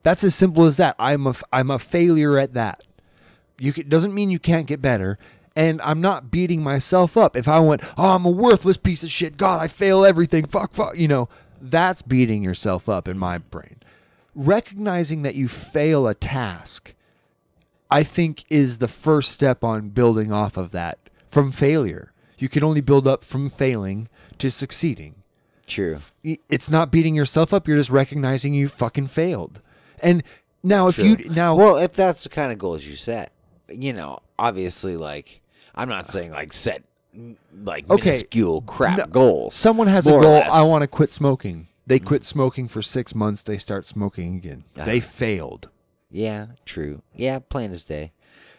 That's 0.03 0.23
as 0.23 0.33
simple 0.33 0.65
as 0.65 0.77
that. 0.77 0.95
I'm 0.97 1.27
a, 1.27 1.35
I'm 1.53 1.69
a 1.69 1.79
failure 1.79 2.37
at 2.37 2.53
that. 2.53 2.83
You 3.59 3.73
can, 3.73 3.87
doesn't 3.89 4.13
mean 4.13 4.31
you 4.31 4.39
can't 4.39 4.65
get 4.65 4.81
better. 4.81 5.19
And 5.55 5.81
I'm 5.81 6.01
not 6.01 6.31
beating 6.31 6.63
myself 6.63 7.17
up. 7.17 7.35
If 7.35 7.47
I 7.47 7.59
went, 7.59 7.83
oh, 7.97 8.15
I'm 8.15 8.25
a 8.25 8.31
worthless 8.31 8.77
piece 8.77 9.03
of 9.03 9.11
shit. 9.11 9.37
God, 9.37 9.61
I 9.61 9.67
fail 9.67 10.05
everything. 10.05 10.45
Fuck, 10.45 10.73
fuck. 10.73 10.97
You 10.97 11.07
know, 11.07 11.29
that's 11.59 12.01
beating 12.01 12.43
yourself 12.43 12.89
up 12.89 13.07
in 13.07 13.17
my 13.17 13.37
brain. 13.37 13.77
Recognizing 14.33 15.23
that 15.23 15.35
you 15.35 15.47
fail 15.47 16.07
a 16.07 16.15
task, 16.15 16.95
I 17.91 18.03
think, 18.03 18.45
is 18.49 18.77
the 18.77 18.87
first 18.87 19.31
step 19.31 19.63
on 19.63 19.89
building 19.89 20.31
off 20.31 20.55
of 20.57 20.71
that 20.71 20.97
from 21.27 21.51
failure. 21.51 22.11
You 22.37 22.49
can 22.49 22.63
only 22.63 22.81
build 22.81 23.07
up 23.07 23.23
from 23.23 23.49
failing 23.49 24.07
to 24.39 24.49
succeeding 24.49 25.15
True. 25.67 25.99
it's 26.23 26.69
not 26.69 26.91
beating 26.91 27.13
yourself 27.15 27.53
up. 27.53 27.67
You're 27.67 27.77
just 27.77 27.89
recognizing 27.91 28.53
you 28.53 28.67
fucking 28.67 29.07
failed. 29.07 29.61
And 30.01 30.23
now, 30.63 30.87
if 30.87 30.97
you 30.97 31.15
now, 31.29 31.55
well, 31.55 31.77
if 31.77 31.93
that's 31.93 32.23
the 32.23 32.29
kind 32.29 32.51
of 32.51 32.57
goals 32.57 32.83
you 32.85 32.95
set, 32.95 33.31
you 33.69 33.93
know, 33.93 34.19
obviously, 34.39 34.97
like 34.97 35.41
I'm 35.75 35.87
not 35.89 36.09
saying 36.09 36.31
like 36.31 36.53
set 36.53 36.83
like 37.63 37.89
Okay. 37.89 38.09
minuscule 38.09 38.61
crap 38.61 38.97
No, 38.97 39.05
goals. 39.07 39.55
someone 39.55 39.87
has 39.87 40.07
a 40.07 40.11
goal. 40.11 40.43
I 40.51 40.63
want 40.63 40.81
to 40.83 40.87
quit 40.87 41.11
smoking. 41.11 41.67
They 41.85 41.99
quit 41.99 42.23
smoking 42.23 42.67
for 42.67 42.81
six 42.81 43.13
months. 43.13 43.43
They 43.43 43.57
start 43.57 43.85
smoking 43.85 44.35
again. 44.37 44.63
They 44.75 44.97
Ah. 44.97 45.01
failed, 45.01 45.69
Yeah, 46.11 46.47
true. 46.65 47.01
Yeah, 47.15 47.39
plain 47.39 47.71
as 47.71 47.83
day. 47.83 48.11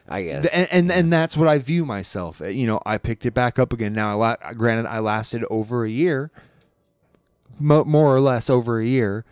I 0.09 0.23
guess. 0.25 0.47
and 0.47 0.69
and, 0.73 0.91
and 0.93 1.13
that's 1.13 1.37
what 1.37 1.47
I 1.49 1.59
view 1.59 1.85
myself. 1.87 2.41
Uh, 2.43 2.47
You 2.47 2.67
know, 2.67 2.81
I 2.85 2.99
picked 2.99 3.25
it 3.25 3.35
back 3.35 3.59
up 3.59 3.73
again. 3.73 3.93
Now, 3.93 4.11
I 4.11 4.15
la- 4.15 4.53
granted, 4.55 4.87
I 4.89 4.99
lasted 4.99 5.45
over 5.51 5.85
a 5.85 5.91
year, 5.91 6.31
mo- 7.61 7.85
more 7.85 8.15
or 8.15 8.21
less 8.21 8.51
over 8.51 8.81
a 8.81 8.87
year, 8.87 9.25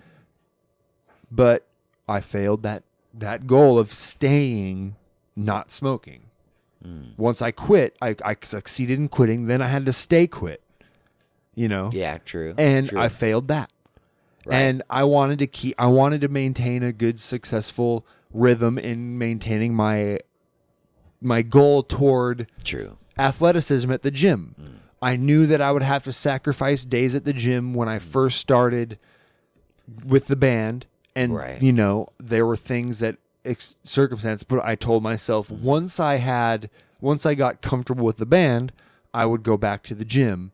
but 1.30 1.66
I 2.08 2.20
failed 2.20 2.62
that 2.62 2.84
that 3.12 3.46
goal 3.46 3.78
of 3.78 3.92
staying 3.92 4.96
not 5.34 5.70
smoking. 5.72 6.22
Mm. 6.86 7.18
Once 7.18 7.42
I 7.42 7.50
quit, 7.50 7.96
I, 8.00 8.14
I 8.24 8.36
succeeded 8.42 8.98
in 8.98 9.08
quitting. 9.08 9.46
Then 9.46 9.60
I 9.60 9.66
had 9.66 9.84
to 9.86 9.92
stay 9.92 10.26
quit. 10.26 10.62
You 11.54 11.68
know, 11.68 11.90
yeah, 11.92 12.18
true. 12.18 12.54
and 12.56 12.88
true. 12.88 12.98
I 13.00 13.08
failed 13.08 13.48
that. 13.48 13.70
Right. 14.46 14.56
And 14.56 14.82
I 14.88 15.04
wanted 15.04 15.38
to 15.40 15.46
keep. 15.46 15.74
I 15.78 15.86
wanted 15.86 16.20
to 16.22 16.28
maintain 16.28 16.82
a 16.82 16.92
good, 16.92 17.20
successful 17.20 18.06
rhythm 18.32 18.78
in 18.78 19.18
maintaining 19.18 19.74
my 19.74 20.18
my 21.20 21.42
goal 21.42 21.82
toward 21.82 22.46
true. 22.64 22.96
athleticism 23.18 23.90
at 23.92 24.02
the 24.02 24.10
gym. 24.10 24.54
Mm. 24.60 24.66
I 25.02 25.16
knew 25.16 25.46
that 25.46 25.60
I 25.60 25.72
would 25.72 25.82
have 25.82 26.04
to 26.04 26.12
sacrifice 26.12 26.84
days 26.84 27.14
at 27.14 27.24
the 27.24 27.32
gym 27.32 27.74
when 27.74 27.88
I 27.88 27.98
first 27.98 28.38
started 28.38 28.98
with 30.06 30.26
the 30.26 30.36
band, 30.36 30.86
and 31.14 31.34
Right. 31.34 31.60
you 31.62 31.72
know 31.72 32.08
there 32.18 32.46
were 32.46 32.56
things 32.56 33.00
that 33.00 33.16
ex- 33.44 33.76
circumstance. 33.84 34.42
But 34.42 34.64
I 34.64 34.74
told 34.74 35.02
myself 35.02 35.48
Mm. 35.50 35.60
once 35.60 36.00
I 36.00 36.16
had, 36.16 36.70
once 37.00 37.26
I 37.26 37.34
got 37.34 37.60
comfortable 37.60 38.06
with 38.06 38.16
the 38.18 38.26
band, 38.26 38.72
I 39.12 39.26
would 39.26 39.42
go 39.42 39.56
back 39.58 39.82
to 39.84 39.94
the 39.94 40.04
gym, 40.04 40.52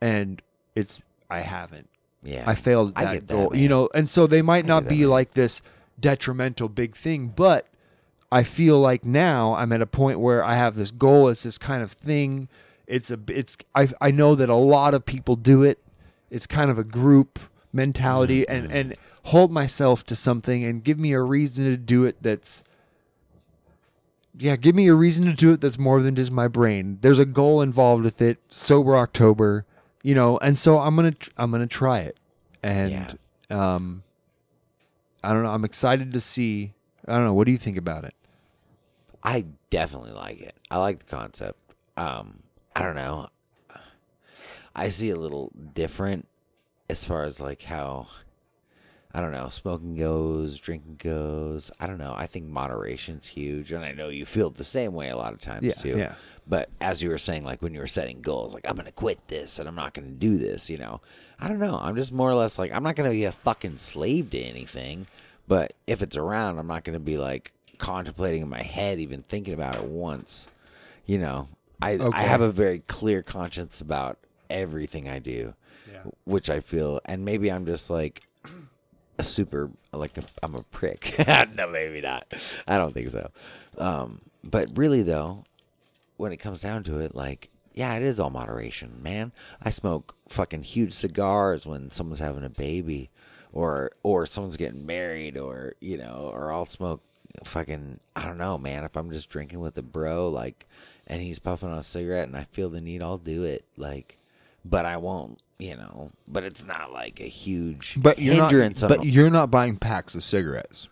and 0.00 0.40
it's 0.74 1.00
I 1.28 1.40
haven't. 1.40 1.88
Yeah. 2.26 2.44
I 2.46 2.54
failed 2.54 2.92
I 2.96 3.04
that 3.04 3.12
get 3.14 3.26
that, 3.28 3.34
goal. 3.34 3.50
man. 3.50 3.60
you 3.60 3.68
know, 3.68 3.88
and 3.94 4.08
so 4.08 4.26
they 4.26 4.42
might 4.42 4.64
I 4.64 4.68
not 4.68 4.82
get 4.84 4.88
that, 4.90 4.94
be 4.96 5.06
like 5.06 5.32
this 5.32 5.62
detrimental 5.98 6.68
big 6.68 6.94
thing, 6.96 7.28
but 7.28 7.66
I 8.30 8.42
feel 8.42 8.78
like 8.80 9.04
now 9.04 9.54
I'm 9.54 9.72
at 9.72 9.80
a 9.80 9.86
point 9.86 10.20
where 10.20 10.42
I 10.44 10.54
have 10.54 10.74
this 10.76 10.90
goal. 10.90 11.28
It's 11.28 11.44
this 11.44 11.56
kind 11.58 11.82
of 11.82 11.92
thing. 11.92 12.48
It's 12.86 13.10
a 13.10 13.18
it's 13.28 13.56
I 13.74 13.88
I 14.00 14.10
know 14.10 14.34
that 14.34 14.48
a 14.48 14.54
lot 14.54 14.94
of 14.94 15.04
people 15.06 15.36
do 15.36 15.62
it. 15.62 15.78
It's 16.30 16.46
kind 16.46 16.70
of 16.70 16.78
a 16.78 16.84
group 16.84 17.38
mentality 17.72 18.40
Mm-hmm. 18.42 18.52
and 18.64 18.72
and 18.72 18.94
hold 19.24 19.52
myself 19.52 20.04
to 20.06 20.16
something 20.16 20.64
and 20.64 20.82
give 20.84 20.98
me 20.98 21.12
a 21.12 21.20
reason 21.20 21.64
to 21.66 21.76
do 21.76 22.04
it 22.04 22.22
that's 22.22 22.64
yeah, 24.38 24.56
give 24.56 24.74
me 24.74 24.86
a 24.88 24.94
reason 24.94 25.24
to 25.26 25.32
do 25.32 25.52
it 25.52 25.60
that's 25.60 25.78
more 25.78 26.02
than 26.02 26.14
just 26.14 26.30
my 26.30 26.46
brain. 26.48 26.98
There's 27.00 27.18
a 27.18 27.24
goal 27.24 27.62
involved 27.62 28.04
with 28.04 28.20
it. 28.20 28.38
Sober 28.48 28.96
October, 28.96 29.64
you 30.06 30.14
know, 30.14 30.38
and 30.38 30.56
so 30.56 30.78
I'm 30.78 30.94
gonna 30.94 31.10
tr- 31.10 31.30
I'm 31.36 31.50
gonna 31.50 31.66
try 31.66 31.98
it, 32.00 32.16
and 32.62 33.18
um, 33.50 34.04
I 35.24 35.32
don't 35.32 35.42
know. 35.42 35.50
I'm 35.50 35.64
excited 35.64 36.12
to 36.12 36.20
see. 36.20 36.74
I 37.08 37.16
don't 37.16 37.24
know. 37.24 37.34
What 37.34 37.46
do 37.46 37.50
you 37.52 37.58
think 37.58 37.76
about 37.76 38.04
it? 38.04 38.14
I 39.24 39.46
definitely 39.70 40.12
like 40.12 40.40
it. 40.40 40.54
I 40.70 40.78
like 40.78 41.00
the 41.00 41.06
concept. 41.06 41.58
Um, 41.96 42.44
I 42.76 42.82
don't 42.82 42.94
know. 42.94 43.28
I 44.76 44.90
see 44.90 45.10
a 45.10 45.16
little 45.16 45.50
different 45.74 46.28
as 46.88 47.02
far 47.02 47.24
as 47.24 47.40
like 47.40 47.62
how 47.62 48.06
I 49.12 49.20
don't 49.20 49.32
know, 49.32 49.48
smoking 49.48 49.96
goes, 49.96 50.60
drinking 50.60 51.00
goes. 51.02 51.72
I 51.80 51.88
don't 51.88 51.98
know. 51.98 52.14
I 52.16 52.26
think 52.26 52.46
moderation's 52.46 53.26
huge, 53.26 53.72
and 53.72 53.84
I 53.84 53.90
know 53.90 54.08
you 54.08 54.24
feel 54.24 54.50
the 54.50 54.62
same 54.62 54.92
way 54.92 55.08
a 55.08 55.16
lot 55.16 55.32
of 55.32 55.40
times 55.40 55.64
Yeah, 55.64 55.72
too. 55.72 55.96
yeah. 55.98 56.14
But 56.48 56.68
as 56.80 57.02
you 57.02 57.10
were 57.10 57.18
saying, 57.18 57.44
like 57.44 57.60
when 57.60 57.74
you 57.74 57.80
were 57.80 57.86
setting 57.86 58.20
goals, 58.20 58.54
like 58.54 58.68
I'm 58.68 58.76
gonna 58.76 58.92
quit 58.92 59.18
this 59.28 59.58
and 59.58 59.68
I'm 59.68 59.74
not 59.74 59.94
gonna 59.94 60.08
do 60.08 60.36
this, 60.38 60.70
you 60.70 60.78
know. 60.78 61.00
I 61.40 61.48
don't 61.48 61.58
know. 61.58 61.78
I'm 61.80 61.96
just 61.96 62.12
more 62.12 62.30
or 62.30 62.34
less 62.34 62.58
like 62.58 62.72
I'm 62.72 62.82
not 62.84 62.94
gonna 62.96 63.10
be 63.10 63.24
a 63.24 63.32
fucking 63.32 63.78
slave 63.78 64.30
to 64.30 64.38
anything. 64.38 65.06
But 65.48 65.72
if 65.86 66.02
it's 66.02 66.16
around, 66.16 66.58
I'm 66.58 66.66
not 66.66 66.84
gonna 66.84 67.00
be 67.00 67.18
like 67.18 67.52
contemplating 67.78 68.42
in 68.42 68.48
my 68.48 68.62
head, 68.62 68.98
even 68.98 69.22
thinking 69.22 69.54
about 69.54 69.76
it 69.76 69.84
once. 69.84 70.48
You 71.04 71.18
know, 71.18 71.48
I 71.82 71.94
Okay. 71.94 72.18
I 72.18 72.22
have 72.22 72.40
a 72.40 72.50
very 72.50 72.80
clear 72.86 73.22
conscience 73.22 73.80
about 73.80 74.18
everything 74.48 75.08
I 75.08 75.18
do, 75.18 75.54
which 76.24 76.48
I 76.48 76.60
feel, 76.60 77.00
and 77.04 77.24
maybe 77.24 77.50
I'm 77.50 77.66
just 77.66 77.90
like 77.90 78.22
a 79.18 79.24
super 79.24 79.70
like 79.92 80.16
a, 80.18 80.22
I'm 80.42 80.54
a 80.54 80.62
prick. 80.62 81.16
no, 81.56 81.68
maybe 81.68 82.00
not. 82.00 82.32
I 82.68 82.78
don't 82.78 82.94
think 82.94 83.10
so. 83.10 83.30
Um, 83.78 84.20
but 84.44 84.68
really 84.76 85.02
though, 85.02 85.44
when 86.16 86.32
it 86.32 86.38
comes 86.38 86.60
down 86.62 86.82
to 86.84 86.98
it, 86.98 87.14
like 87.14 87.50
yeah, 87.74 87.94
it 87.94 88.02
is 88.02 88.18
all 88.18 88.30
moderation, 88.30 89.02
man. 89.02 89.32
I 89.62 89.68
smoke 89.70 90.14
fucking 90.30 90.62
huge 90.62 90.94
cigars 90.94 91.66
when 91.66 91.90
someone's 91.90 92.20
having 92.20 92.44
a 92.44 92.48
baby, 92.48 93.10
or 93.52 93.90
or 94.02 94.26
someone's 94.26 94.56
getting 94.56 94.86
married, 94.86 95.36
or 95.36 95.74
you 95.80 95.98
know, 95.98 96.30
or 96.32 96.52
I'll 96.52 96.66
smoke 96.66 97.02
fucking 97.44 98.00
I 98.14 98.24
don't 98.24 98.38
know, 98.38 98.56
man. 98.58 98.84
If 98.84 98.96
I'm 98.96 99.10
just 99.10 99.28
drinking 99.28 99.60
with 99.60 99.76
a 99.76 99.82
bro, 99.82 100.28
like, 100.30 100.66
and 101.06 101.20
he's 101.20 101.38
puffing 101.38 101.68
on 101.70 101.78
a 101.78 101.82
cigarette, 101.82 102.28
and 102.28 102.36
I 102.36 102.44
feel 102.44 102.70
the 102.70 102.80
need, 102.80 103.02
I'll 103.02 103.18
do 103.18 103.44
it. 103.44 103.64
Like, 103.76 104.18
but 104.64 104.86
I 104.86 104.96
won't, 104.96 105.38
you 105.58 105.76
know. 105.76 106.08
But 106.26 106.44
it's 106.44 106.64
not 106.64 106.92
like 106.92 107.20
a 107.20 107.28
huge 107.28 107.96
But 108.00 108.18
you're 108.18 108.36
hindrance. 108.36 108.80
not. 108.80 108.88
But 108.88 109.04
you're 109.04 109.28
not 109.30 109.50
buying 109.50 109.76
packs 109.76 110.14
of 110.14 110.24
cigarettes. 110.24 110.88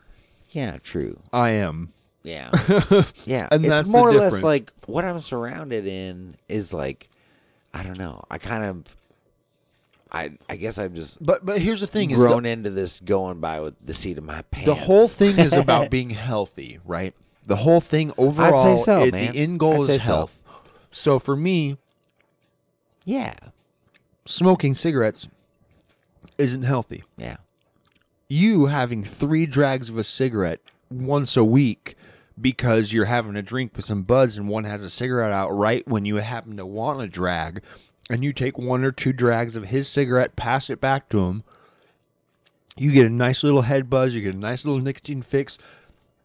yeah, 0.50 0.76
true. 0.82 1.18
I 1.32 1.50
am. 1.52 1.94
Yeah. 2.24 2.50
Yeah. 3.26 3.48
And 3.52 3.64
it's 3.64 3.68
that's 3.68 3.88
more 3.88 4.08
or 4.08 4.12
less 4.14 4.24
difference. 4.32 4.44
like 4.44 4.72
what 4.86 5.04
I'm 5.04 5.20
surrounded 5.20 5.86
in 5.86 6.36
is 6.48 6.72
like 6.72 7.08
I 7.72 7.82
don't 7.82 7.98
know. 7.98 8.24
I 8.30 8.38
kind 8.38 8.64
of 8.64 8.96
I 10.10 10.32
I 10.48 10.56
guess 10.56 10.78
I've 10.78 10.94
just 10.94 11.24
But 11.24 11.44
but 11.44 11.60
here's 11.60 11.80
the 11.80 11.86
thing: 11.86 12.10
is 12.10 12.16
grown 12.16 12.44
the, 12.44 12.50
into 12.50 12.70
this 12.70 13.00
going 13.00 13.40
by 13.40 13.60
with 13.60 13.74
the 13.84 13.92
seat 13.94 14.16
of 14.18 14.24
my 14.24 14.42
pants. 14.50 14.66
the 14.68 14.74
whole 14.74 15.06
thing 15.08 15.38
is 15.38 15.52
about 15.64 15.90
being 15.90 16.10
healthy, 16.10 16.78
right? 16.84 17.14
The 17.46 17.56
whole 17.56 17.80
thing 17.82 18.10
overall, 18.16 18.78
so, 18.78 19.02
it- 19.02 19.12
man. 19.12 19.32
the 19.32 19.38
end 19.38 19.60
goal 19.60 19.82
I'd 19.82 19.86
say 19.88 19.94
is 19.96 20.02
so. 20.02 20.06
health. 20.06 20.42
So 20.92 21.18
for 21.18 21.36
me, 21.36 21.76
Yeah. 23.04 23.34
smoking 24.24 24.74
cigarettes 24.74 25.28
isn't 26.38 26.62
healthy. 26.62 27.04
Yeah. 27.18 27.36
you 28.28 28.66
having 28.66 29.04
three 29.04 29.44
drags 29.46 29.90
of 29.90 29.98
a 29.98 30.04
cigarette 30.04 30.60
once 30.90 31.36
a 31.36 31.44
week 31.44 31.96
because 32.40 32.92
you're 32.92 33.04
having 33.04 33.36
a 33.36 33.42
drink 33.42 33.72
with 33.76 33.84
some 33.84 34.02
buds 34.02 34.36
and 34.36 34.48
one 34.48 34.64
has 34.64 34.82
a 34.82 34.90
cigarette 34.90 35.32
out 35.32 35.50
right 35.50 35.86
when 35.86 36.04
you 36.04 36.16
happen 36.16 36.56
to 36.56 36.66
want 36.66 37.00
a 37.00 37.06
drag 37.06 37.62
and 38.10 38.24
you 38.24 38.32
take 38.32 38.58
one 38.58 38.84
or 38.84 38.92
two 38.92 39.12
drags 39.12 39.56
of 39.56 39.66
his 39.66 39.88
cigarette 39.88 40.36
pass 40.36 40.68
it 40.68 40.80
back 40.80 41.08
to 41.08 41.20
him 41.20 41.44
you 42.76 42.90
get 42.90 43.06
a 43.06 43.10
nice 43.10 43.44
little 43.44 43.62
head 43.62 43.88
buzz 43.88 44.14
you 44.14 44.20
get 44.20 44.34
a 44.34 44.38
nice 44.38 44.64
little 44.64 44.80
nicotine 44.80 45.22
fix 45.22 45.58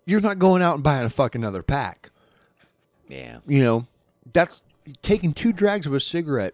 you're 0.06 0.22
not 0.22 0.40
going 0.40 0.64
out 0.64 0.74
and 0.76 0.84
buying 0.84 1.06
a 1.06 1.10
fucking 1.10 1.44
another 1.44 1.62
pack. 1.62 2.10
Yeah. 3.08 3.40
you 3.48 3.64
know 3.64 3.88
that's 4.34 4.62
taking 5.02 5.34
two 5.34 5.52
drags 5.52 5.88
of 5.88 5.94
a 5.96 6.00
cigarette 6.00 6.54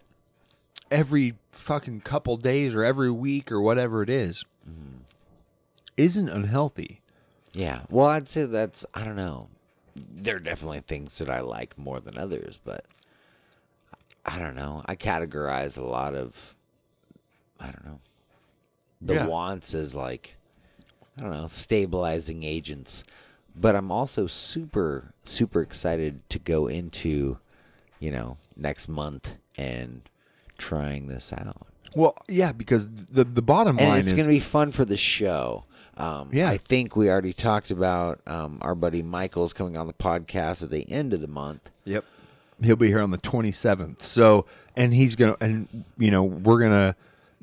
every 0.89 1.35
fucking 1.51 2.01
couple 2.01 2.37
days 2.37 2.73
or 2.73 2.83
every 2.83 3.11
week 3.11 3.51
or 3.51 3.59
whatever 3.59 4.01
it 4.01 4.09
is 4.09 4.45
mm-hmm. 4.69 4.99
isn't 5.97 6.29
unhealthy 6.29 7.01
Yeah. 7.55 7.81
Well, 7.89 8.07
I'd 8.07 8.27
say 8.29 8.45
that's 8.45 8.85
I 8.93 9.03
don't 9.03 9.15
know. 9.15 9.47
There 9.95 10.35
are 10.35 10.39
definitely 10.39 10.81
things 10.81 11.17
that 11.19 11.29
I 11.29 11.39
like 11.39 11.77
more 11.77 11.99
than 11.99 12.17
others, 12.17 12.59
but 12.63 12.85
I 14.25 14.39
don't 14.39 14.55
know. 14.55 14.83
I 14.85 14.95
categorize 14.95 15.77
a 15.77 15.83
lot 15.83 16.15
of 16.15 16.55
I 17.59 17.65
don't 17.67 17.85
know. 17.85 17.99
The 19.01 19.13
Yeah. 19.15 19.27
wants 19.27 19.73
as 19.73 19.95
like 19.95 20.35
I 21.17 21.21
don't 21.21 21.31
know, 21.31 21.47
stabilizing 21.47 22.43
agents. 22.43 23.03
But 23.55 23.75
I'm 23.75 23.89
also 23.91 24.27
super 24.27 25.13
super 25.23 25.61
excited 25.61 26.27
to 26.29 26.39
go 26.39 26.67
into, 26.67 27.37
you 27.99 28.11
know, 28.11 28.37
next 28.57 28.89
month 28.89 29.35
and 29.57 30.01
trying 30.57 31.07
this 31.07 31.31
out. 31.31 31.67
well 31.95 32.15
yeah 32.27 32.51
because 32.51 32.89
the 32.89 33.23
the 33.23 33.41
bottom 33.41 33.77
And 33.79 33.87
line 33.89 33.99
it's 33.99 34.07
is 34.07 34.13
going 34.13 34.25
to 34.25 34.29
be 34.33 34.39
fun 34.41 34.71
for 34.73 34.83
the 34.83 34.97
show. 34.97 35.63
Um, 35.97 36.29
Yeah. 36.33 36.49
I 36.49 36.57
think 36.57 36.95
we 36.95 37.09
already 37.09 37.33
talked 37.33 37.71
about 37.71 38.19
um, 38.27 38.57
our 38.61 38.75
buddy 38.75 39.01
Michael's 39.01 39.53
coming 39.53 39.77
on 39.77 39.87
the 39.87 39.93
podcast 39.93 40.61
at 40.63 40.69
the 40.69 40.89
end 40.91 41.13
of 41.13 41.21
the 41.21 41.27
month. 41.27 41.69
yep 41.85 42.03
He'll 42.61 42.75
be 42.77 42.87
here 42.87 43.01
on 43.01 43.11
the 43.11 43.17
27th. 43.17 44.01
So, 44.01 44.45
and 44.77 44.93
he's 44.93 45.15
gonna, 45.17 45.35
and 45.41 45.67
you 45.97 46.09
know, 46.09 46.23
we're 46.23 46.59
gonna 46.61 46.95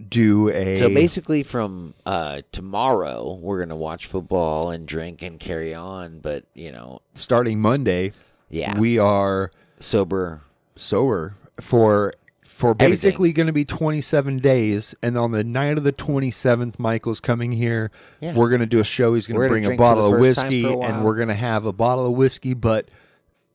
do 0.08 0.48
a. 0.48 0.78
So 0.78 0.88
basically, 0.88 1.42
from 1.42 1.92
uh, 2.06 2.40
tomorrow, 2.50 3.34
we're 3.34 3.58
gonna 3.58 3.76
watch 3.76 4.06
football 4.06 4.70
and 4.70 4.86
drink 4.88 5.20
and 5.20 5.38
carry 5.38 5.74
on. 5.74 6.20
But 6.20 6.44
you 6.54 6.72
know, 6.72 7.02
starting 7.12 7.60
Monday, 7.60 8.12
Yeah. 8.48 8.78
we 8.78 8.98
are 8.98 9.50
sober. 9.80 10.40
sober 10.76 11.36
for 11.60 12.14
for 12.52 12.74
basically 12.74 13.32
going 13.32 13.46
to 13.48 13.52
be 13.52 13.64
27 13.64 14.38
days 14.38 14.94
and 15.02 15.16
on 15.18 15.32
the 15.32 15.42
night 15.42 15.78
of 15.78 15.84
the 15.84 15.92
27th 15.92 16.78
michael's 16.78 17.20
coming 17.20 17.52
here. 17.52 17.90
Yeah. 18.20 18.34
we're 18.34 18.48
going 18.50 18.60
to 18.60 18.66
do 18.66 18.78
a 18.78 18.84
show. 18.84 19.14
He's 19.14 19.26
going 19.26 19.40
to 19.40 19.48
bring 19.48 19.66
a 19.66 19.76
bottle 19.76 20.12
of 20.14 20.20
whiskey 20.20 20.64
and 20.64 21.04
we're 21.04 21.16
going 21.16 21.28
to 21.28 21.34
have 21.34 21.64
a 21.64 21.72
bottle 21.72 22.06
of 22.06 22.12
whiskey 22.12 22.54
but 22.54 22.88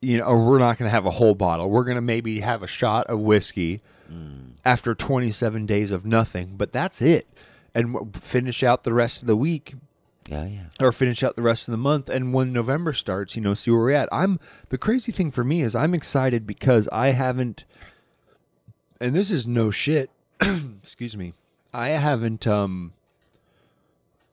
you 0.00 0.18
know 0.18 0.36
we're 0.36 0.58
not 0.58 0.78
going 0.78 0.86
to 0.88 0.92
have 0.92 1.06
a 1.06 1.10
whole 1.10 1.34
bottle. 1.34 1.70
We're 1.70 1.84
going 1.84 1.96
to 1.96 2.00
maybe 2.02 2.40
have 2.40 2.62
a 2.62 2.66
shot 2.68 3.06
of 3.06 3.20
whiskey 3.20 3.80
Mm. 4.10 4.52
after 4.64 4.94
27 4.94 5.66
days 5.66 5.90
of 5.90 6.06
nothing 6.06 6.54
but 6.56 6.72
that's 6.72 7.02
it. 7.02 7.26
And 7.74 8.16
finish 8.16 8.62
out 8.62 8.84
the 8.84 8.94
rest 8.94 9.20
of 9.20 9.26
the 9.28 9.36
week 9.36 9.74
Yeah, 10.26 10.46
yeah. 10.46 10.60
or 10.80 10.92
finish 10.92 11.22
out 11.22 11.36
the 11.36 11.42
rest 11.42 11.68
of 11.68 11.72
the 11.72 11.78
month. 11.78 12.08
And 12.08 12.32
when 12.32 12.50
november 12.54 12.94
starts 12.94 13.36
you 13.36 13.42
know 13.42 13.52
see 13.52 13.70
where 13.70 13.80
we're 13.80 13.90
at. 13.90 14.08
I'm 14.10 14.40
the 14.70 14.78
crazy 14.78 15.12
thing 15.12 15.30
for 15.30 15.44
me 15.44 15.60
is 15.60 15.74
i'm 15.74 15.92
excited 15.92 16.46
because 16.46 16.88
i 16.90 17.08
haven't 17.10 17.66
and 19.00 19.14
this 19.14 19.30
is 19.30 19.46
no 19.46 19.70
shit 19.70 20.10
excuse 20.40 21.16
me 21.16 21.34
i 21.72 21.88
haven't 21.88 22.46
um 22.46 22.92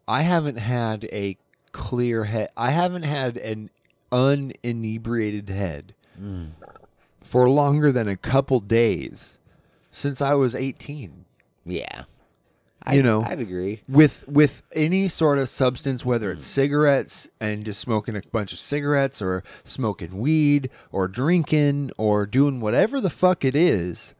i 0.08 0.22
haven't 0.22 0.58
had 0.58 1.06
a 1.06 1.38
clear 1.72 2.26
head 2.26 2.50
i 2.56 2.72
haven't 2.72 3.04
had 3.04 3.38
an 3.38 3.70
uninebriated 4.12 5.50
head 5.50 5.94
for 7.22 7.50
longer 7.50 7.92
than 7.92 8.08
a 8.08 8.16
couple 8.16 8.60
days 8.60 9.40
since 9.92 10.22
i 10.22 10.34
was 10.34 10.56
18 10.56 11.26
Yeah. 11.66 12.04
You 12.92 13.00
I, 13.00 13.02
know. 13.02 13.22
I'd 13.24 13.40
agree. 13.40 13.82
with 13.90 14.28
with 14.28 14.62
any 14.74 15.08
sort 15.08 15.40
of 15.40 15.50
substance 15.50 16.06
whether 16.06 16.32
it's 16.32 16.46
cigarettes 16.46 17.28
and 17.40 17.66
just 17.66 17.80
smoking 17.82 18.16
a 18.16 18.22
bunch 18.32 18.54
of 18.54 18.60
cigarettes 18.60 19.24
or 19.24 19.44
smoking 19.64 20.20
weed 20.20 20.70
or 20.92 21.08
drinking 21.08 21.90
or 21.98 22.28
doing 22.28 22.60
whatever 22.62 23.02
the 23.02 23.10
fuck 23.10 23.44
it 23.44 23.56
is 23.56 24.14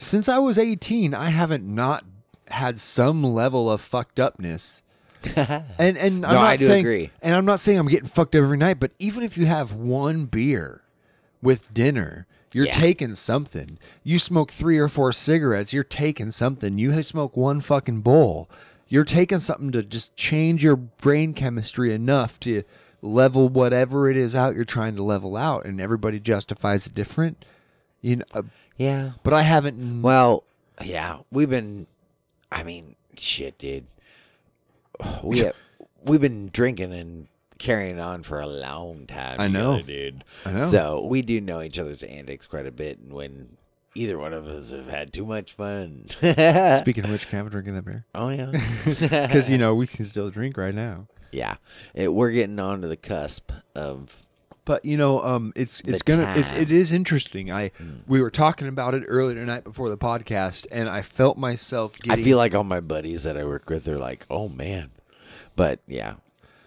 since 0.00 0.28
i 0.28 0.38
was 0.38 0.58
18 0.58 1.14
i 1.14 1.28
haven't 1.30 1.64
not 1.64 2.04
had 2.48 2.78
some 2.78 3.22
level 3.22 3.70
of 3.70 3.80
fucked 3.80 4.18
upness 4.18 4.82
and 5.36 5.64
and 5.78 6.24
i'm 6.26 6.32
No, 6.32 6.40
not 6.40 6.44
I 6.44 6.56
do 6.56 6.66
saying 6.66 6.80
agree. 6.86 7.10
and 7.22 7.34
i'm 7.34 7.44
not 7.44 7.60
saying 7.60 7.78
i'm 7.78 7.88
getting 7.88 8.06
fucked 8.06 8.34
every 8.34 8.56
night 8.56 8.80
but 8.80 8.92
even 8.98 9.22
if 9.22 9.36
you 9.38 9.46
have 9.46 9.72
one 9.72 10.24
beer 10.26 10.82
with 11.42 11.72
dinner 11.74 12.26
you're 12.52 12.66
Yeah. 12.66 12.72
taking 12.72 13.14
something. 13.14 13.78
You 14.02 14.18
smoke 14.18 14.50
three 14.50 14.76
or 14.76 14.88
four 14.88 15.12
cigarettes, 15.12 15.72
you're 15.72 15.84
taking 15.84 16.32
something. 16.32 16.78
You 16.78 17.00
smoke 17.04 17.36
one 17.36 17.60
fucking 17.60 18.00
bowl, 18.00 18.50
you're 18.88 19.04
taking 19.04 19.38
something 19.38 19.70
to 19.70 19.84
just 19.84 20.16
change 20.16 20.64
your 20.64 20.74
brain 20.74 21.32
chemistry 21.32 21.94
enough 21.94 22.40
to 22.40 22.64
level 23.02 23.48
whatever 23.48 24.10
it 24.10 24.16
is 24.16 24.34
out 24.34 24.56
you're 24.56 24.64
trying 24.64 24.96
to 24.96 25.02
level 25.04 25.36
out. 25.36 25.64
And 25.64 25.80
everybody 25.80 26.18
justifies 26.18 26.88
it 26.88 26.94
different. 26.94 27.44
You 28.00 28.16
know, 28.16 28.24
uh, 28.32 28.42
Yeah. 28.76 29.12
but 29.22 29.32
I 29.34 29.42
haven't. 29.42 30.02
Well, 30.02 30.44
yeah, 30.82 31.18
we've 31.30 31.50
been. 31.50 31.86
I 32.52 32.62
mean, 32.62 32.96
shit, 33.16 33.58
dude. 33.58 33.86
We 35.22 35.40
have, 35.40 35.54
we've 36.04 36.20
been 36.20 36.50
drinking 36.52 36.92
and 36.92 37.28
carrying 37.58 37.98
on 38.00 38.22
for 38.22 38.40
a 38.40 38.46
long 38.46 39.06
time. 39.06 39.40
I 39.40 39.48
know. 39.48 39.78
together, 39.78 39.92
dude. 39.92 40.24
I 40.44 40.52
know. 40.52 40.66
So 40.68 41.04
we 41.04 41.22
do 41.22 41.40
know 41.40 41.62
each 41.62 41.78
other's 41.78 42.02
antics 42.02 42.46
quite 42.46 42.66
a 42.66 42.70
bit, 42.70 42.98
and 42.98 43.12
when 43.12 43.56
either 43.94 44.18
one 44.18 44.32
of 44.32 44.46
us 44.46 44.72
have 44.72 44.88
had 44.88 45.12
too 45.12 45.24
much 45.26 45.52
fun. 45.52 46.06
Speaking 46.78 47.04
of 47.04 47.10
which, 47.10 47.28
can 47.28 47.36
I 47.36 47.38
have 47.38 47.46
a 47.46 47.50
drink 47.50 47.68
of 47.68 47.74
that 47.74 47.84
beer? 47.84 48.04
oh 48.14 48.28
yeah, 48.28 48.50
Because 49.26 49.48
you 49.50 49.58
know 49.58 49.74
we 49.74 49.86
can 49.86 50.04
still 50.04 50.30
drink 50.30 50.56
right 50.56 50.74
now. 50.74 51.06
yeah, 51.32 51.56
it, 51.94 52.12
we're 52.12 52.30
getting 52.30 52.58
on 52.58 52.80
to 52.82 52.88
the 52.88 52.96
cusp 52.96 53.52
of. 53.74 54.16
But 54.70 54.84
you 54.84 54.96
know, 54.96 55.20
um, 55.24 55.52
it's 55.56 55.80
it's 55.80 55.98
The 55.98 56.04
gonna 56.04 56.32
it's 56.36 56.52
time. 56.52 56.60
it 56.60 56.70
is 56.70 56.92
interesting. 56.92 57.50
I 57.50 57.72
we 58.06 58.22
were 58.22 58.30
talking 58.30 58.68
about 58.68 58.94
it 58.94 59.02
earlier 59.08 59.34
tonight 59.34 59.64
before 59.64 59.88
the 59.88 59.98
podcast, 59.98 60.64
and 60.70 60.88
I 60.88 61.02
felt 61.02 61.36
myself 61.36 61.98
Getting... 61.98 62.20
I 62.20 62.22
feel 62.22 62.38
like 62.38 62.54
all 62.54 62.62
my 62.62 62.78
buddies 62.78 63.24
that 63.24 63.36
I 63.36 63.42
work 63.42 63.68
with 63.68 63.88
are 63.88 63.98
like, 63.98 64.24
"Oh 64.30 64.48
man," 64.48 64.92
but 65.56 65.80
yeah, 65.88 66.14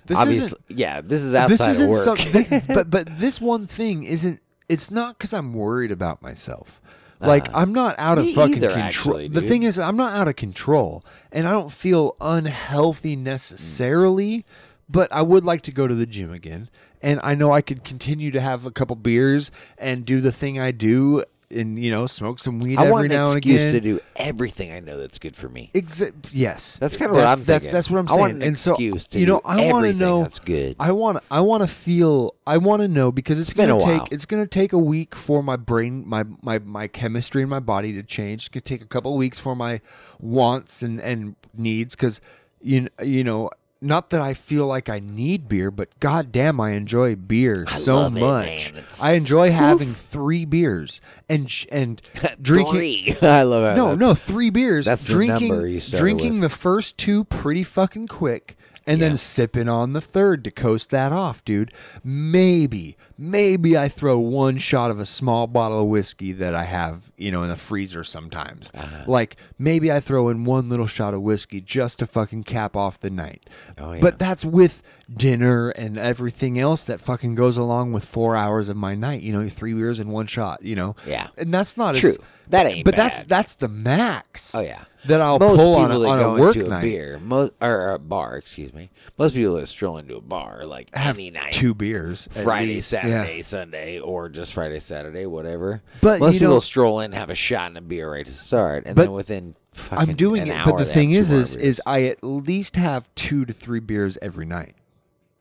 This 0.05 0.17
obviously, 0.19 0.45
isn't- 0.47 0.59
yeah, 0.77 0.99
this 0.99 1.21
is 1.21 1.33
outside 1.33 1.53
this 1.53 1.67
isn't 1.79 1.91
work. 1.91 2.03
something. 2.03 2.61
but 2.75 2.89
but 2.89 3.07
this 3.19 3.39
one 3.39 3.67
thing 3.67 4.03
isn't. 4.03 4.41
It's 4.67 4.91
not 4.91 5.17
because 5.17 5.31
I'm 5.33 5.53
worried 5.53 5.91
about 5.91 6.21
myself. 6.21 6.81
Like 7.21 7.47
I'm 7.55 7.71
not 7.71 7.95
out 7.97 8.17
of 8.17 8.25
Uh, 8.25 8.33
fucking 8.33 8.57
either, 8.57 8.67
control. 8.73 8.83
actually, 8.85 9.27
the 9.29 9.41
thing 9.41 9.63
is, 9.63 9.79
I'm 9.79 9.95
not 9.95 10.11
out 10.13 10.27
of 10.27 10.35
control, 10.35 11.05
and 11.31 11.47
I 11.47 11.51
don't 11.51 11.71
feel 11.71 12.17
unhealthy 12.19 13.15
necessarily. 13.15 14.45
But 14.89 15.11
I 15.13 15.21
would 15.21 15.45
like 15.45 15.61
to 15.61 15.71
go 15.71 15.87
to 15.87 15.95
the 15.95 16.05
gym 16.05 16.31
again, 16.33 16.69
and 17.03 17.19
I 17.23 17.35
know 17.35 17.51
I 17.51 17.61
could 17.61 17.83
continue 17.83 18.31
to 18.31 18.41
have 18.41 18.65
a 18.65 18.71
couple 18.71 18.95
beers 18.95 19.51
and 19.77 20.05
do 20.05 20.21
the 20.21 20.31
thing 20.31 20.59
I 20.59 20.71
do, 20.71 21.23
and 21.51 21.77
you 21.77 21.91
know, 21.91 22.07
smoke 22.07 22.39
some 22.39 22.59
weed 22.59 22.79
I 22.79 22.83
every 22.83 22.91
want 22.91 23.05
an 23.05 23.11
now 23.11 23.27
and 23.29 23.37
excuse 23.37 23.61
again. 23.61 23.73
to 23.73 23.79
do 23.81 23.99
everything 24.15 24.71
I 24.71 24.79
know 24.79 24.97
that's 24.97 25.19
good 25.19 25.35
for 25.35 25.47
me. 25.49 25.69
Exa- 25.75 26.13
yes, 26.31 26.79
That's 26.79 26.97
kinda 26.97 27.13
what 27.13 27.25
I'm 27.27 27.37
That's 27.43 27.65
thinking. 27.65 27.71
that's 27.73 27.89
what 27.91 27.99
I'm 27.99 28.05
I 28.07 28.09
saying. 28.09 28.19
want 28.21 28.33
an 28.37 28.41
and 28.41 28.57
so 28.57 28.71
excuse 28.71 29.05
to 29.07 29.19
you 29.19 29.27
know, 29.27 29.35
do 29.37 29.41
I 29.45 29.55
want 29.57 29.67
to 29.67 29.75
everything 29.89 29.99
know 29.99 30.21
that's 30.23 30.39
good. 30.39 30.75
I 30.79 30.91
want 30.93 31.19
I 31.29 31.41
want 31.41 31.61
to 31.61 31.67
feel. 31.67 32.33
I 32.47 32.57
want 32.57 32.81
to 32.81 32.87
know 32.87 33.11
because 33.11 33.39
it's, 33.39 33.53
been 33.53 33.69
gonna 33.69 33.77
a 33.83 33.85
take 33.85 33.99
while. 33.99 34.07
it's 34.11 34.25
gonna 34.25 34.47
take 34.47 34.73
a 34.73 34.79
week 34.79 35.13
for 35.13 35.43
my 35.43 35.55
brain, 35.57 36.03
my 36.07 36.23
my 36.41 36.57
my 36.59 36.87
chemistry 36.87 37.43
in 37.43 37.49
my 37.49 37.59
body 37.59 37.93
to 37.93 38.01
change. 38.03 38.41
It's 38.43 38.47
gonna 38.49 38.61
take 38.61 38.81
a 38.81 38.87
couple 38.87 39.15
weeks 39.15 39.37
for 39.37 39.55
my 39.55 39.79
wants 40.19 40.81
and 40.81 40.99
and 41.01 41.35
needs 41.55 41.95
because 41.95 42.19
you 42.61 42.87
you 43.03 43.23
know. 43.23 43.49
Not 43.83 44.11
that 44.11 44.21
I 44.21 44.33
feel 44.33 44.65
like 44.65 44.87
I 44.89 44.99
need 44.99 45.49
beer, 45.49 45.69
but 45.69 45.99
goddamn, 45.99 46.61
I 46.61 46.71
enjoy 46.71 47.15
beer 47.15 47.65
so 47.67 47.95
love 47.95 48.15
it, 48.15 48.19
much. 48.21 48.73
man. 48.73 48.83
It's- 48.83 49.03
I 49.03 49.11
enjoy 49.11 49.51
having 49.51 49.93
three 49.93 50.45
beers 50.45 51.01
and 51.27 51.51
sh- 51.51 51.65
and 51.71 52.01
drinking. 52.41 52.73
Three. 52.73 53.15
I 53.21 53.43
love 53.43 53.63
it. 53.73 53.75
No, 53.77 53.93
no, 53.93 54.13
three 54.13 54.49
beers. 54.49 54.85
that's 54.85 55.05
the 55.07 55.13
drinking, 55.13 55.49
number 55.49 55.67
you 55.67 55.79
started 55.81 56.01
drinking 56.01 56.33
with. 56.33 56.41
the 56.41 56.49
first 56.49 56.97
two 56.97 57.25
pretty 57.25 57.63
fucking 57.63 58.07
quick, 58.07 58.55
and 58.87 59.01
then 59.01 59.15
sipping 59.17 59.67
on 59.69 59.93
the 59.93 60.01
third 60.01 60.43
to 60.45 60.51
coast 60.51 60.89
that 60.91 61.11
off, 61.11 61.43
dude. 61.43 61.73
Maybe, 62.05 62.95
maybe 63.23 63.77
I 63.77 63.87
throw 63.87 64.19
one 64.19 64.57
shot 64.57 64.91
of 64.91 64.99
a 64.99 65.05
small 65.05 65.47
bottle 65.47 65.81
of 65.81 65.87
whiskey 65.87 66.33
that 66.33 66.53
I 66.53 66.63
have, 66.65 67.11
you 67.17 67.31
know, 67.31 67.43
in 67.43 67.49
the 67.49 67.55
freezer 67.55 68.03
sometimes. 68.03 68.69
Uh-huh. 68.75 69.05
Like 69.07 69.37
maybe 69.57 69.91
I 69.91 69.99
throw 70.01 70.27
in 70.29 70.43
one 70.43 70.67
little 70.69 70.87
shot 70.87 71.13
of 71.13 71.21
whiskey 71.21 71.61
just 71.61 71.99
to 71.99 72.05
fucking 72.05 72.43
cap 72.43 72.75
off 72.75 72.99
the 72.99 73.09
night. 73.09 73.49
Oh, 73.77 73.93
yeah. 73.93 74.01
But 74.01 74.19
that's 74.19 74.43
with 74.43 74.83
dinner 75.11 75.69
and 75.69 75.97
everything 75.97 76.59
else 76.59 76.85
that 76.85 76.99
fucking 76.99 77.35
goes 77.35 77.55
along 77.55 77.93
with 77.93 78.03
four 78.03 78.35
hours 78.35 78.67
of 78.67 78.75
my 78.75 78.93
night. 78.95 79.21
You 79.21 79.31
know, 79.31 79.47
three 79.47 79.73
beers 79.73 79.99
in 79.99 80.09
one 80.09 80.27
shot. 80.27 80.61
You 80.63 80.75
know. 80.75 80.95
Yeah. 81.07 81.27
And 81.37 81.53
that's 81.53 81.77
not 81.77 81.95
True. 81.95 82.09
As, 82.11 82.17
That 82.49 82.65
ain't 82.67 82.83
But 82.85 82.95
that's 82.95 83.19
bad. 83.19 83.29
that's 83.29 83.55
the 83.55 83.69
max. 83.69 84.53
Oh 84.53 84.61
yeah. 84.61 84.83
That 85.05 85.19
I'll 85.19 85.37
most 85.37 85.57
pull 85.57 85.75
on 85.75 85.91
a, 85.91 85.99
on 85.99 86.19
a 86.19 86.41
work 86.41 86.55
a 86.55 86.63
night. 86.63 86.81
beer, 86.81 87.19
most 87.19 87.51
or 87.61 87.91
a 87.91 87.99
bar, 87.99 88.37
excuse 88.37 88.73
me. 88.73 88.89
Most 89.17 89.33
people 89.33 89.55
that 89.55 89.67
stroll 89.67 89.97
into 89.97 90.15
a 90.15 90.21
bar 90.21 90.65
like 90.65 90.95
Have 90.95 91.17
any 91.17 91.29
night, 91.29 91.51
two 91.51 91.73
beers. 91.73 92.29
Friday, 92.31 92.75
least. 92.75 92.93
Saturday, 93.13 93.37
Yeah. 93.37 93.43
Sunday, 93.43 93.99
or 93.99 94.29
just 94.29 94.53
Friday, 94.53 94.79
Saturday, 94.79 95.25
whatever. 95.25 95.81
But, 96.01 96.19
most 96.19 96.39
people 96.39 96.61
stroll 96.61 96.99
in, 96.99 97.05
and 97.05 97.13
have 97.15 97.29
a 97.29 97.35
shot 97.35 97.67
and 97.67 97.77
a 97.77 97.81
beer 97.81 98.11
right 98.11 98.25
to 98.25 98.33
start, 98.33 98.83
and 98.85 98.95
then 98.95 99.11
within 99.11 99.55
fucking 99.73 100.09
I'm 100.09 100.15
doing 100.15 100.47
it, 100.47 100.55
but 100.65 100.77
the 100.77 100.85
thing 100.85 101.11
is, 101.11 101.31
is, 101.31 101.55
is 101.55 101.81
I 101.85 102.03
at 102.03 102.23
least 102.23 102.75
have 102.75 103.09
two 103.15 103.45
to 103.45 103.53
three 103.53 103.79
beers 103.79 104.17
every 104.21 104.45
night, 104.45 104.75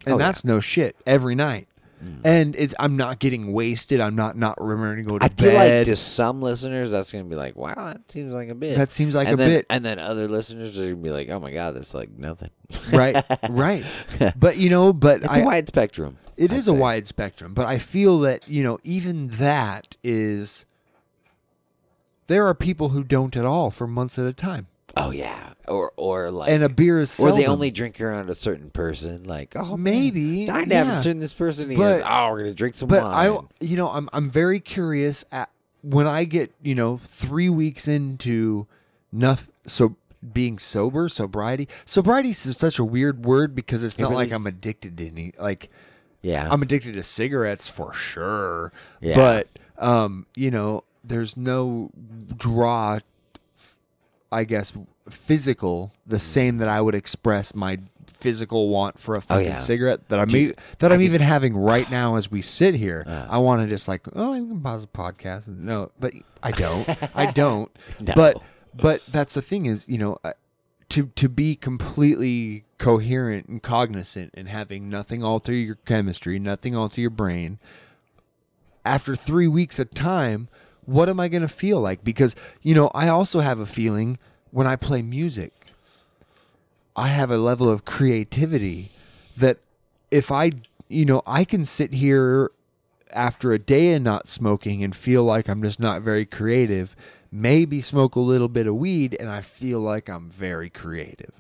and 0.06 0.14
Oh, 0.14 0.16
yeah. 0.18 0.24
Mm. 0.24 0.26
that's 0.26 0.44
no 0.44 0.60
shit 0.60 0.96
every 1.06 1.34
night. 1.34 1.68
And 2.24 2.56
it's 2.56 2.74
I'm 2.80 2.96
not 2.96 3.20
getting 3.20 3.52
wasted. 3.52 4.00
I'm 4.00 4.16
not 4.16 4.36
not 4.36 4.60
remembering 4.60 5.04
to 5.04 5.08
go 5.08 5.18
to 5.20 5.24
I 5.24 5.28
feel 5.28 5.52
like 5.54 5.68
bed. 5.68 5.84
to 5.86 5.94
some 5.94 6.42
listeners 6.42 6.90
that's 6.90 7.12
gonna 7.12 7.22
be 7.22 7.36
like, 7.36 7.54
wow, 7.54 7.74
that 7.76 8.10
seems 8.10 8.34
like 8.34 8.48
a 8.48 8.56
bit. 8.56 8.76
That 8.76 8.90
seems 8.90 9.14
like 9.14 9.28
and 9.28 9.34
a 9.34 9.36
then, 9.36 9.50
bit. 9.50 9.66
and 9.70 9.84
then 9.84 10.00
other 10.00 10.26
listeners 10.26 10.76
are 10.80 10.82
gonna 10.82 10.96
be 10.96 11.10
like, 11.10 11.28
oh 11.30 11.38
my 11.38 11.52
god, 11.52 11.76
that's 11.76 11.94
like 11.94 12.10
nothing. 12.18 12.50
right, 12.92 13.24
right. 13.48 13.84
But 14.36 14.56
you 14.56 14.68
know, 14.68 14.92
but 14.92 15.18
It's 15.18 15.28
I, 15.28 15.38
a 15.42 15.44
wide 15.44 15.68
spectrum. 15.68 16.18
It 16.36 16.50
I'd 16.52 16.56
is 16.58 16.68
a 16.68 16.72
wide 16.74 17.06
spectrum, 17.06 17.54
but 17.54 17.66
I 17.66 17.78
feel 17.78 18.18
that, 18.20 18.48
you 18.48 18.62
know, 18.62 18.78
even 18.84 19.28
that 19.28 19.96
is 20.02 20.64
there 22.26 22.46
are 22.46 22.54
people 22.54 22.90
who 22.90 23.04
don't 23.04 23.36
at 23.36 23.44
all 23.44 23.70
for 23.70 23.86
months 23.86 24.18
at 24.18 24.26
a 24.26 24.32
time. 24.32 24.66
Oh 24.96 25.10
yeah, 25.10 25.54
or 25.68 25.92
or 25.96 26.30
like, 26.30 26.50
And 26.50 26.62
a 26.62 26.68
beer 26.68 27.00
is 27.00 27.18
or 27.18 27.32
they 27.32 27.46
only 27.46 27.70
drink 27.70 27.98
around 28.00 28.28
a 28.28 28.34
certain 28.34 28.68
person. 28.70 29.24
Like, 29.24 29.54
oh, 29.56 29.70
man, 29.76 29.82
Maybe, 29.82 30.50
I 30.50 30.64
yeah. 30.64 30.84
haven't 30.84 31.00
seen 31.00 31.18
this 31.18 31.32
person. 31.32 31.70
He 31.70 31.76
But- 31.76 32.00
goes, 32.00 32.02
oh, 32.06 32.30
we're 32.30 32.38
gonna 32.40 32.54
drink 32.54 32.74
some 32.76 32.88
but 32.88 33.02
wine. 33.02 33.14
I 33.14 33.40
you 33.64 33.76
know, 33.76 33.88
I'm 33.88 34.08
I'm 34.12 34.28
very 34.28 34.60
curious 34.60 35.24
at 35.32 35.48
when 35.80 36.06
I 36.06 36.24
get, 36.24 36.52
you 36.62 36.74
know, 36.74 36.98
3 36.98 37.48
weeks 37.48 37.88
into 37.88 38.66
nothing 39.10 39.52
so 39.66 39.96
being 40.32 40.58
sober, 40.58 41.08
sobriety. 41.08 41.68
Sobriety 41.86 42.28
is 42.30 42.38
such 42.38 42.78
a 42.78 42.84
weird 42.84 43.24
word 43.24 43.54
because 43.54 43.82
it's 43.82 43.98
It 43.98 44.02
not 44.02 44.10
really- 44.10 44.26
like 44.26 44.32
I'm 44.32 44.46
addicted 44.46 44.98
to 44.98 45.06
any 45.06 45.32
like 45.40 45.70
yeah, 46.22 46.48
I'm 46.50 46.62
addicted 46.62 46.94
to 46.94 47.02
cigarettes 47.02 47.68
for 47.68 47.92
sure. 47.92 48.72
Yeah. 49.00 49.16
But 49.16 49.48
um, 49.78 50.26
you 50.36 50.50
know, 50.50 50.84
there's 51.04 51.36
no 51.36 51.90
draw, 52.36 53.00
I 54.30 54.44
guess, 54.44 54.72
physical, 55.10 55.92
the 56.06 56.18
same 56.18 56.58
that 56.58 56.68
I 56.68 56.80
would 56.80 56.94
express 56.94 57.54
my 57.54 57.78
physical 58.06 58.68
want 58.68 58.98
for 58.98 59.16
a 59.16 59.20
fucking 59.20 59.46
yeah. 59.46 59.56
cigarette 59.56 60.08
that 60.08 60.20
I'm 60.20 60.28
Dude, 60.28 60.52
e- 60.52 60.54
that 60.78 60.92
I'm 60.92 61.02
even 61.02 61.20
having 61.20 61.56
right 61.56 61.90
now 61.90 62.14
as 62.14 62.30
we 62.30 62.40
sit 62.40 62.74
here. 62.74 63.04
Uh. 63.12 63.26
I 63.28 63.38
want 63.38 63.60
to 63.62 63.68
just 63.68 63.88
like, 63.88 64.02
oh, 64.14 64.32
I 64.32 64.38
can 64.38 64.60
pause 64.60 64.82
the 64.82 64.86
podcast. 64.86 65.48
No, 65.48 65.90
but 66.00 66.14
I 66.42 66.50
don't. 66.50 66.88
I 67.14 67.30
don't. 67.32 67.70
No. 68.00 68.12
But 68.14 68.42
but 68.74 69.02
that's 69.08 69.34
the 69.34 69.42
thing 69.42 69.66
is, 69.66 69.86
you 69.88 69.98
know, 69.98 70.18
uh, 70.24 70.32
to 70.92 71.06
to 71.16 71.26
be 71.26 71.56
completely 71.56 72.64
coherent 72.76 73.46
and 73.48 73.62
cognizant 73.62 74.30
and 74.34 74.46
having 74.46 74.90
nothing 74.90 75.24
alter 75.24 75.54
your 75.54 75.76
chemistry, 75.76 76.38
nothing 76.38 76.76
alter 76.76 77.00
your 77.00 77.08
brain. 77.08 77.58
After 78.84 79.16
three 79.16 79.48
weeks 79.48 79.78
of 79.78 79.94
time, 79.94 80.48
what 80.84 81.08
am 81.08 81.18
I 81.18 81.28
going 81.28 81.40
to 81.40 81.48
feel 81.48 81.80
like? 81.80 82.04
Because 82.04 82.36
you 82.60 82.74
know, 82.74 82.90
I 82.94 83.08
also 83.08 83.40
have 83.40 83.58
a 83.58 83.64
feeling 83.64 84.18
when 84.50 84.66
I 84.66 84.76
play 84.76 85.00
music. 85.00 85.68
I 86.94 87.08
have 87.08 87.30
a 87.30 87.38
level 87.38 87.70
of 87.70 87.86
creativity 87.86 88.90
that 89.34 89.60
if 90.10 90.30
I, 90.30 90.52
you 90.88 91.06
know, 91.06 91.22
I 91.26 91.44
can 91.44 91.64
sit 91.64 91.94
here 91.94 92.50
after 93.14 93.52
a 93.52 93.58
day 93.58 93.94
of 93.94 94.02
not 94.02 94.28
smoking 94.28 94.82
and 94.84 94.94
feel 94.94 95.24
like 95.24 95.48
I'm 95.48 95.62
just 95.62 95.80
not 95.80 96.02
very 96.02 96.24
creative, 96.26 96.94
maybe 97.30 97.80
smoke 97.80 98.14
a 98.16 98.20
little 98.20 98.48
bit 98.48 98.66
of 98.66 98.74
weed 98.76 99.16
and 99.18 99.28
I 99.30 99.40
feel 99.40 99.80
like 99.80 100.08
I'm 100.08 100.28
very 100.30 100.70
creative. 100.70 101.32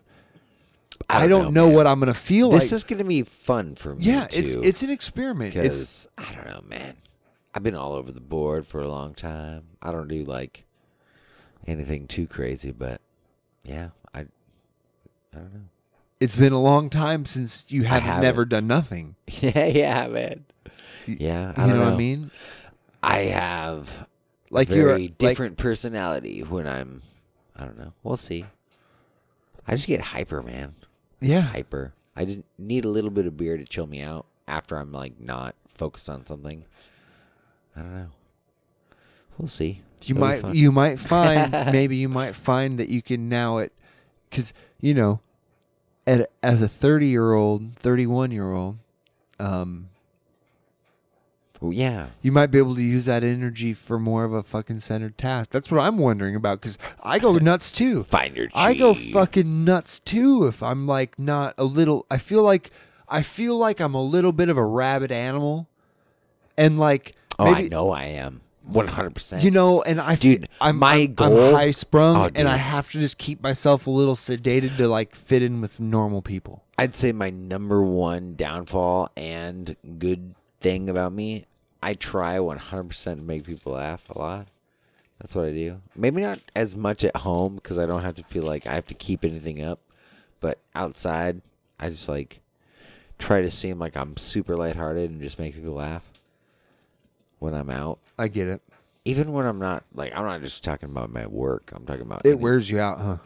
I 1.10 1.26
don't, 1.26 1.52
know, 1.52 1.66
man. 1.66 1.74
what 1.74 1.86
I'm 1.86 1.98
going 2.00 2.12
to 2.12 2.18
feel 2.18 2.50
This 2.50 2.70
like. 2.70 2.76
is 2.76 2.84
gonna 2.84 3.04
be 3.04 3.22
fun 3.24 3.74
for 3.74 3.94
me. 3.94 4.04
yeah, 4.04 4.26
too, 4.28 4.40
it's 4.40 4.54
it's 4.54 4.82
an 4.82 4.90
experiment. 4.90 5.56
It's 5.56 6.06
I 6.16 6.32
don't 6.32 6.46
know, 6.46 6.62
man. 6.66 6.94
I've 7.54 7.62
been 7.62 7.74
all 7.74 7.92
over 7.92 8.12
the 8.12 8.20
board 8.20 8.66
for 8.66 8.80
a 8.80 8.88
long 8.88 9.12
time. 9.12 9.64
I 9.82 9.90
don't 9.92 10.08
do 10.08 10.22
like 10.22 10.64
anything 11.66 12.06
too 12.06 12.26
crazy, 12.26 12.70
but 12.70 13.00
yeah, 13.64 13.88
I 14.14 14.20
I 14.20 14.24
don't 15.34 15.52
know. 15.52 15.60
it's 16.20 16.36
been 16.36 16.52
a 16.52 16.60
long 16.62 16.88
time 16.88 17.24
since 17.26 17.66
you 17.68 17.82
have 17.82 18.22
never 18.22 18.44
done 18.44 18.66
nothing. 18.66 19.16
Yeah, 19.40 19.66
yeah, 19.66 20.06
man. 20.06 20.44
Yeah, 21.06 21.52
I 21.56 21.64
you 21.66 21.68
don't 21.68 21.68
know, 21.68 21.74
know. 21.76 21.84
what 21.86 21.94
I 21.94 21.96
mean? 21.96 22.30
I 23.02 23.18
have 23.24 24.06
Like 24.50 24.68
very 24.68 24.80
you're 24.80 24.98
like- 24.98 25.18
different 25.18 25.56
personality 25.58 26.40
when 26.42 26.66
I'm. 26.68 27.02
I 27.56 27.64
don't 27.64 27.78
know. 27.78 27.92
We'll 28.02 28.16
see. 28.16 28.46
I 29.66 29.72
just 29.76 29.86
get 29.86 30.00
hyper, 30.00 30.42
man. 30.42 30.74
yeah. 31.20 31.42
Hyper. 31.42 31.94
I 32.16 32.24
just 32.24 32.40
need 32.58 32.84
a 32.84 32.88
little 32.88 33.10
bit 33.10 33.26
of 33.26 33.36
beer 33.36 33.56
to 33.56 33.64
chill 33.64 33.86
me 33.86 34.00
out 34.02 34.26
after 34.48 34.76
I'm 34.76 34.92
like 34.92 35.18
not 35.20 35.54
focused 35.74 36.08
on 36.10 36.26
something. 36.26 36.64
I 37.76 37.80
don't 37.80 37.94
know. 37.94 38.08
We'll 39.38 39.48
see. 39.48 39.82
you 40.04 40.14
It'll 40.16 40.20
might 40.20 40.54
you 40.54 40.72
might 40.72 40.98
find 40.98 41.50
maybe 41.72 41.96
you 41.96 42.08
might 42.08 42.36
find 42.36 42.78
that 42.78 42.88
you 42.88 43.00
can 43.02 43.28
now 43.28 43.58
it 43.58 43.72
because 44.28 44.52
you 44.80 44.94
know 44.94 45.20
at 46.06 46.30
as 46.42 46.60
a 46.62 46.68
30 46.68 47.06
year 47.06 47.32
old 47.32 47.76
31 47.76 48.30
year 48.32 48.52
old 48.52 48.78
um 49.38 49.88
yeah. 51.70 52.06
you 52.22 52.32
might 52.32 52.46
be 52.48 52.58
able 52.58 52.74
to 52.74 52.82
use 52.82 53.04
that 53.06 53.22
energy 53.22 53.72
for 53.74 53.98
more 53.98 54.24
of 54.24 54.32
a 54.32 54.42
fucking 54.42 54.80
centered 54.80 55.16
task 55.18 55.50
that's 55.50 55.70
what 55.70 55.80
i'm 55.80 55.98
wondering 55.98 56.34
about 56.34 56.60
because 56.60 56.78
i 57.02 57.18
go 57.18 57.34
nuts 57.38 57.70
too 57.70 58.04
Find 58.04 58.36
your. 58.36 58.48
i 58.54 58.74
go 58.74 58.94
fucking 58.94 59.64
nuts 59.64 59.98
too 60.00 60.46
if 60.46 60.62
i'm 60.62 60.86
like 60.86 61.18
not 61.18 61.54
a 61.58 61.64
little 61.64 62.06
i 62.10 62.18
feel 62.18 62.42
like 62.42 62.70
i 63.08 63.22
feel 63.22 63.56
like 63.56 63.80
i'm 63.80 63.94
a 63.94 64.02
little 64.02 64.32
bit 64.32 64.48
of 64.48 64.56
a 64.56 64.64
rabid 64.64 65.12
animal 65.12 65.68
and 66.56 66.78
like 66.78 67.14
Oh, 67.38 67.46
I 67.46 67.52
maybe- 67.52 67.68
know 67.70 67.90
I 67.90 68.04
am. 68.04 68.42
One 68.64 68.86
hundred 68.86 69.14
percent. 69.16 69.42
you 69.42 69.50
know, 69.50 69.82
and 69.82 70.00
I, 70.00 70.14
Dude, 70.14 70.48
I'm 70.60 70.76
my 70.78 70.94
I'm, 70.94 71.14
goal- 71.14 71.48
I'm 71.48 71.54
high 71.54 71.70
sprung, 71.72 72.16
Oh, 72.16 72.30
and 72.32 72.46
I 72.46 72.56
have 72.56 72.92
to 72.92 73.00
just 73.00 73.18
keep 73.18 73.42
myself 73.42 73.88
a 73.88 73.90
little 73.90 74.14
sedated 74.14 74.76
to 74.76 74.86
like 74.86 75.16
fit 75.16 75.42
in 75.42 75.60
with 75.60 75.80
normal 75.80 76.22
people. 76.22 76.62
I'd 76.78 76.94
say 76.94 77.10
my 77.10 77.30
number 77.30 77.82
one 77.82 78.34
downfall 78.36 79.10
and 79.16 79.74
good 79.98 80.36
thing 80.60 80.88
about 80.88 81.12
me, 81.12 81.46
I 81.82 81.94
try 81.94 82.38
100% 82.38 83.04
to 83.04 83.16
make 83.16 83.44
people 83.44 83.72
laugh 83.72 84.08
a 84.10 84.18
lot. 84.18 84.48
That's 85.20 85.34
what 85.34 85.46
I 85.46 85.50
do. 85.52 85.80
Maybe 85.96 86.22
not 86.22 86.40
as 86.56 86.74
much 86.76 87.04
at 87.04 87.16
home 87.16 87.56
because 87.56 87.78
I 87.78 87.86
don't 87.86 88.02
have 88.02 88.14
to 88.16 88.22
feel 88.24 88.42
like 88.44 88.66
I 88.66 88.74
have 88.74 88.86
to 88.86 88.94
keep 88.94 89.24
anything 89.24 89.62
up. 89.64 89.80
But 90.40 90.58
outside, 90.74 91.42
I 91.78 91.88
just 91.90 92.08
like 92.08 92.40
try 93.18 93.40
to 93.42 93.50
seem 93.50 93.78
like 93.78 93.96
I'm 93.96 94.16
super 94.16 94.56
lighthearted 94.56 95.10
and 95.10 95.20
just 95.20 95.38
make 95.38 95.54
people 95.54 95.74
laugh 95.74 96.02
when 97.38 97.54
I'm 97.54 97.70
out. 97.70 97.98
I 98.18 98.28
get 98.28 98.48
it. 98.48 98.62
Even 99.04 99.32
when 99.32 99.46
I'm 99.46 99.58
not, 99.58 99.84
like, 99.94 100.12
I'm 100.16 100.24
not 100.24 100.40
just 100.42 100.62
talking 100.62 100.88
about 100.90 101.12
my 101.12 101.26
work. 101.26 101.72
I'm 101.74 101.84
talking 101.84 102.02
about 102.02 102.22
It 102.24 102.30
any- 102.32 102.40
wears 102.40 102.70
you 102.70 102.78
out, 102.80 103.00
huh? 103.00 103.16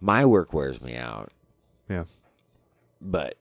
my 0.00 0.24
work 0.24 0.52
wears 0.52 0.80
me 0.80 0.96
out. 0.96 1.30
Yeah. 1.88 2.04
but 3.00 3.36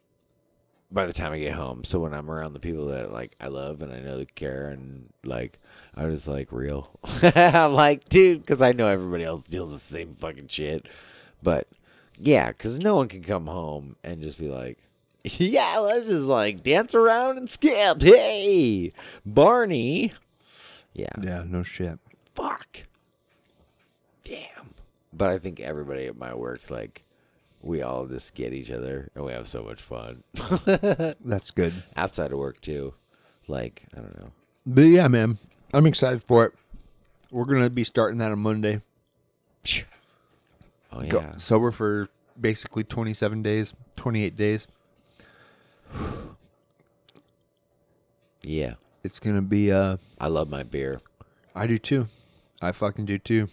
by 0.91 1.06
the 1.06 1.13
time 1.13 1.32
I 1.34 1.39
get 1.39 1.54
home, 1.54 1.84
so 1.84 1.99
when 1.99 2.13
I'm 2.13 2.30
around 2.32 2.54
the 2.54 2.60
people 2.60 2.88
that 2.88 3.12
like 3.12 3.36
I 3.39 3.47
love 3.47 3.82
and 3.82 3.93
I 3.93 3.99
know 3.99 4.17
they 4.17 4.25
care 4.25 4.69
and 4.69 5.10
like 5.23 5.60
I'm 5.95 6.12
just 6.12 6.28
like 6.28 6.52
real. 6.52 6.89
I'm 7.23 7.73
like, 7.73 8.08
dude, 8.10 8.41
because 8.41 8.62
I 8.62 8.71
know 8.71 8.88
everybody 8.88 9.23
else 9.23 9.45
deals 9.47 9.71
with 9.73 9.88
the 9.88 9.93
same 9.95 10.15
fucking 10.15 10.47
shit. 10.47 10.88
But 11.43 11.67
yeah, 12.17 12.47
because 12.49 12.80
no 12.80 12.95
one 12.95 13.08
can 13.08 13.23
come 13.23 13.47
home 13.47 13.95
and 14.04 14.21
just 14.21 14.38
be 14.39 14.47
like, 14.49 14.78
yeah, 15.23 15.78
let's 15.78 16.06
just 16.06 16.23
like 16.23 16.63
dance 16.63 16.95
around 16.95 17.38
and 17.38 17.49
skip. 17.49 18.02
Hey, 18.02 18.91
Barney. 19.25 20.13
Yeah, 20.93 21.08
Yeah, 21.21 21.43
no 21.47 21.63
shit. 21.63 21.99
fuck. 22.36 22.84
Damn. 24.23 24.73
But 25.13 25.30
I 25.30 25.38
think 25.39 25.60
everybody 25.60 26.06
at 26.08 26.17
my 26.17 26.34
work, 26.36 26.69
like, 26.69 27.02
we 27.62 27.82
all 27.82 28.06
just 28.06 28.34
get 28.36 28.54
each 28.54 28.72
other 28.72 29.10
and 29.15 29.26
we 29.26 29.32
have 29.32 29.48
so 29.48 29.63
much 29.63 29.82
fun. 29.82 30.24
That's 31.26 31.52
good. 31.52 31.74
Outside 31.95 32.32
of 32.32 32.39
work, 32.39 32.62
too. 32.62 32.93
Like, 33.48 33.84
I 33.95 34.02
don't 34.02 34.19
know. 34.19 34.32
But 34.65 34.82
yeah, 34.84 35.08
man, 35.08 35.38
I'm 35.74 35.86
excited 35.88 36.22
for 36.24 36.45
it. 36.45 36.54
We're 37.32 37.45
gonna 37.45 37.69
be 37.69 37.84
starting 37.84 38.17
that 38.19 38.32
on 38.32 38.39
Monday. 38.39 38.82
Oh, 40.91 41.02
Go 41.02 41.19
yeah. 41.19 41.38
sober 41.38 41.69
for 41.69 42.08
basically 42.41 42.84
27 42.84 43.43
days, 43.43 43.76
28 43.98 44.36
days. 44.36 44.67
Yeah. 48.41 48.76
It's 49.04 49.19
gonna 49.19 49.41
be. 49.41 49.72
uh 49.72 49.98
I 50.19 50.28
love 50.28 50.50
my 50.50 50.63
beer. 50.63 51.02
I 51.56 51.67
do 51.67 51.78
too. 51.78 52.08
I 52.62 52.72
fucking 52.72 53.06
do 53.06 53.17
too. 53.17 53.48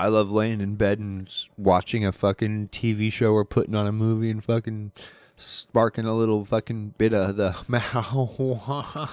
I 0.00 0.08
love 0.08 0.32
laying 0.32 0.62
in 0.62 0.76
bed 0.76 0.98
and 0.98 1.30
watching 1.58 2.06
a 2.06 2.12
fucking 2.12 2.68
TV 2.68 3.12
show 3.12 3.32
or 3.32 3.44
putting 3.44 3.74
on 3.74 3.86
a 3.86 3.92
movie 3.92 4.30
and 4.30 4.42
fucking 4.42 4.92
sparking 5.36 6.06
a 6.06 6.14
little 6.14 6.42
fucking 6.46 6.94
bit 6.96 7.12
of 7.12 7.36
the 7.36 7.50
marijuana 7.68 9.06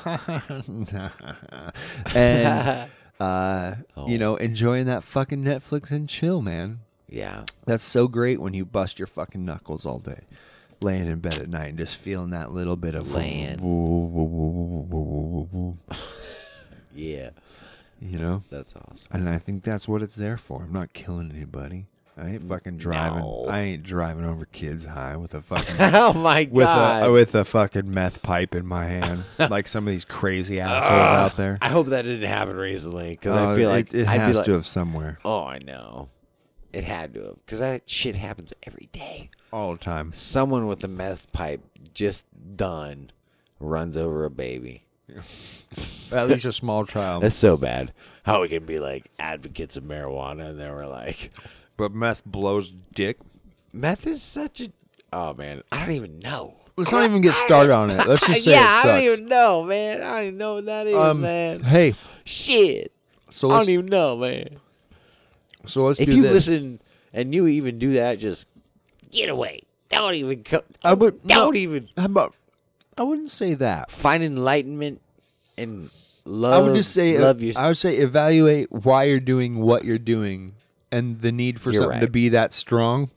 and 2.15 2.89
uh, 3.19 3.75
you 4.07 4.17
know 4.17 4.37
enjoying 4.37 4.85
that 4.85 5.03
fucking 5.03 5.43
Netflix 5.43 5.91
and 5.91 6.07
chill, 6.07 6.41
man. 6.41 6.79
Yeah. 7.09 7.43
That's 7.65 7.83
so 7.83 8.07
great 8.07 8.39
when 8.39 8.53
you 8.53 8.63
bust 8.63 8.97
your 8.97 9.07
fucking 9.07 9.43
knuckles 9.43 9.85
all 9.85 9.99
day, 9.99 10.21
laying 10.79 11.07
in 11.07 11.19
bed 11.19 11.39
at 11.39 11.49
night 11.49 11.67
and 11.67 11.77
just 11.77 11.97
feeling 11.97 12.29
that 12.29 12.53
little 12.53 12.77
bit 12.77 12.95
of 12.95 13.11
Laying. 13.11 13.59
Yeah. 16.95 17.31
You 17.99 18.19
know, 18.19 18.43
That's 18.51 18.73
awesome. 18.75 19.07
and 19.11 19.27
I 19.29 19.37
think 19.37 19.63
that's 19.63 19.87
what 19.87 20.01
it's 20.03 20.15
there 20.15 20.37
for. 20.37 20.63
I'm 20.63 20.73
not 20.73 20.93
killing 20.93 21.31
anybody. 21.31 21.87
I 22.19 22.29
ain't 22.29 22.49
fucking 22.49 22.77
driving. 22.77 23.19
No. 23.19 23.45
I 23.47 23.59
ain't 23.59 23.83
driving 23.83 24.25
over 24.25 24.45
kids 24.45 24.85
high 24.85 25.15
with 25.17 25.35
a 25.35 25.41
fucking 25.41 25.75
oh, 25.79 26.13
my 26.13 26.47
with 26.51 26.65
God. 26.65 27.03
a 27.07 27.11
with 27.11 27.35
a 27.35 27.45
fucking 27.45 27.91
meth 27.93 28.23
pipe 28.23 28.55
in 28.55 28.65
my 28.65 28.85
hand, 28.85 29.23
like 29.51 29.67
some 29.67 29.87
of 29.87 29.91
these 29.91 30.05
crazy 30.05 30.59
assholes 30.59 30.89
out 30.91 31.37
there. 31.37 31.59
Ah, 31.61 31.65
I 31.67 31.69
hope 31.69 31.87
that 31.87 32.03
didn't 32.03 32.27
happen 32.27 32.55
recently 32.55 33.09
because 33.11 33.35
Oh, 33.35 33.51
I 33.53 33.55
feel 33.55 33.69
like 33.69 33.93
it, 33.93 34.01
it 34.01 34.07
I'd 34.07 34.19
has 34.19 34.37
like, 34.37 34.45
to 34.45 34.53
have 34.53 34.65
somewhere 34.65 35.19
Oh, 35.23 35.43
I 35.43 35.59
know. 35.59 36.09
It 36.73 36.83
had 36.83 37.13
to 37.15 37.21
have 37.23 37.35
because 37.45 37.59
that 37.59 37.87
shit 37.89 38.15
happens 38.15 38.51
every 38.63 38.89
day. 38.91 39.29
all 39.53 39.73
the 39.73 39.79
time. 39.83 40.11
Someone 40.13 40.65
with 40.67 40.83
a 40.83 40.87
meth 40.87 41.31
pipe 41.33 41.61
just 41.93 42.23
done 42.55 43.11
runs 43.59 43.95
over 43.95 44.25
a 44.25 44.29
baby. 44.31 44.86
At 46.11 46.27
least 46.29 46.45
a 46.45 46.51
small 46.51 46.85
child. 46.85 47.23
That's 47.23 47.35
so 47.35 47.57
bad. 47.57 47.93
How 48.23 48.41
we 48.41 48.49
can 48.49 48.65
be 48.65 48.79
like 48.79 49.09
advocates 49.19 49.77
of 49.77 49.83
marijuana 49.83 50.49
and 50.49 50.59
then 50.59 50.73
we're 50.73 50.87
like, 50.87 51.31
but 51.77 51.93
meth 51.93 52.25
blows 52.25 52.71
dick. 52.93 53.17
meth 53.73 54.05
is 54.07 54.21
such 54.21 54.61
a. 54.61 54.71
Oh 55.13 55.33
man, 55.33 55.63
I 55.71 55.79
don't 55.79 55.91
even 55.95 56.19
know. 56.19 56.55
Let's 56.75 56.91
not 56.91 57.05
even 57.05 57.21
get 57.21 57.33
started 57.35 57.71
on 57.73 57.89
it. 57.89 58.05
Let's 58.05 58.27
just 58.27 58.43
say 58.43 58.51
yeah, 58.51 58.81
it 58.81 58.85
I 58.85 58.87
don't 59.01 59.03
even 59.11 59.25
know, 59.27 59.63
man. 59.63 60.01
I 60.03 60.17
don't 60.17 60.23
even 60.27 60.37
know 60.37 60.53
what 60.55 60.65
that 60.65 60.85
is, 60.87 60.95
um, 60.95 61.21
man. 61.21 61.61
hey, 61.61 61.93
Shit, 62.23 62.91
so 63.29 63.49
I 63.49 63.53
let's 63.55 63.65
don't 63.65 63.73
even 63.73 63.85
know, 63.87 64.17
man. 64.17 64.59
so 65.65 65.85
let's 65.85 65.99
If 65.99 66.07
do 66.07 66.15
you 66.17 66.21
this. 66.21 66.31
listen 66.33 66.79
and 67.13 67.33
you 67.33 67.47
even 67.47 67.79
do 67.79 67.93
that, 67.93 68.19
just 68.19 68.45
get 69.09 69.29
away. 69.29 69.61
Don't 69.89 70.13
even 70.15 70.43
come. 70.43 70.61
I 70.83 70.93
would 70.93 71.21
Don't 71.25 71.53
no, 71.53 71.57
even 71.57 71.87
How 71.97 72.05
about? 72.05 72.35
I 72.97 73.03
wouldn't 73.03 73.29
say 73.29 73.53
that. 73.55 73.91
find 73.91 74.23
enlightenment 74.23 75.01
and 75.57 75.89
love. 76.25 76.53
I 76.63 76.67
would 76.67 76.75
just 76.75 76.93
say, 76.93 77.17
love. 77.17 77.41
I 77.55 77.67
would 77.67 77.77
say, 77.77 77.97
evaluate 77.97 78.71
why 78.71 79.05
you're 79.05 79.19
doing 79.19 79.59
what 79.59 79.85
you're 79.85 79.97
doing, 79.99 80.53
and 80.91 81.21
the 81.21 81.31
need 81.31 81.59
for 81.59 81.71
You're 81.71 81.83
something 81.83 81.99
to 81.99 82.05
right. 82.05 82.11
be 82.11 82.29
that 82.29 82.53
strong 82.53 83.09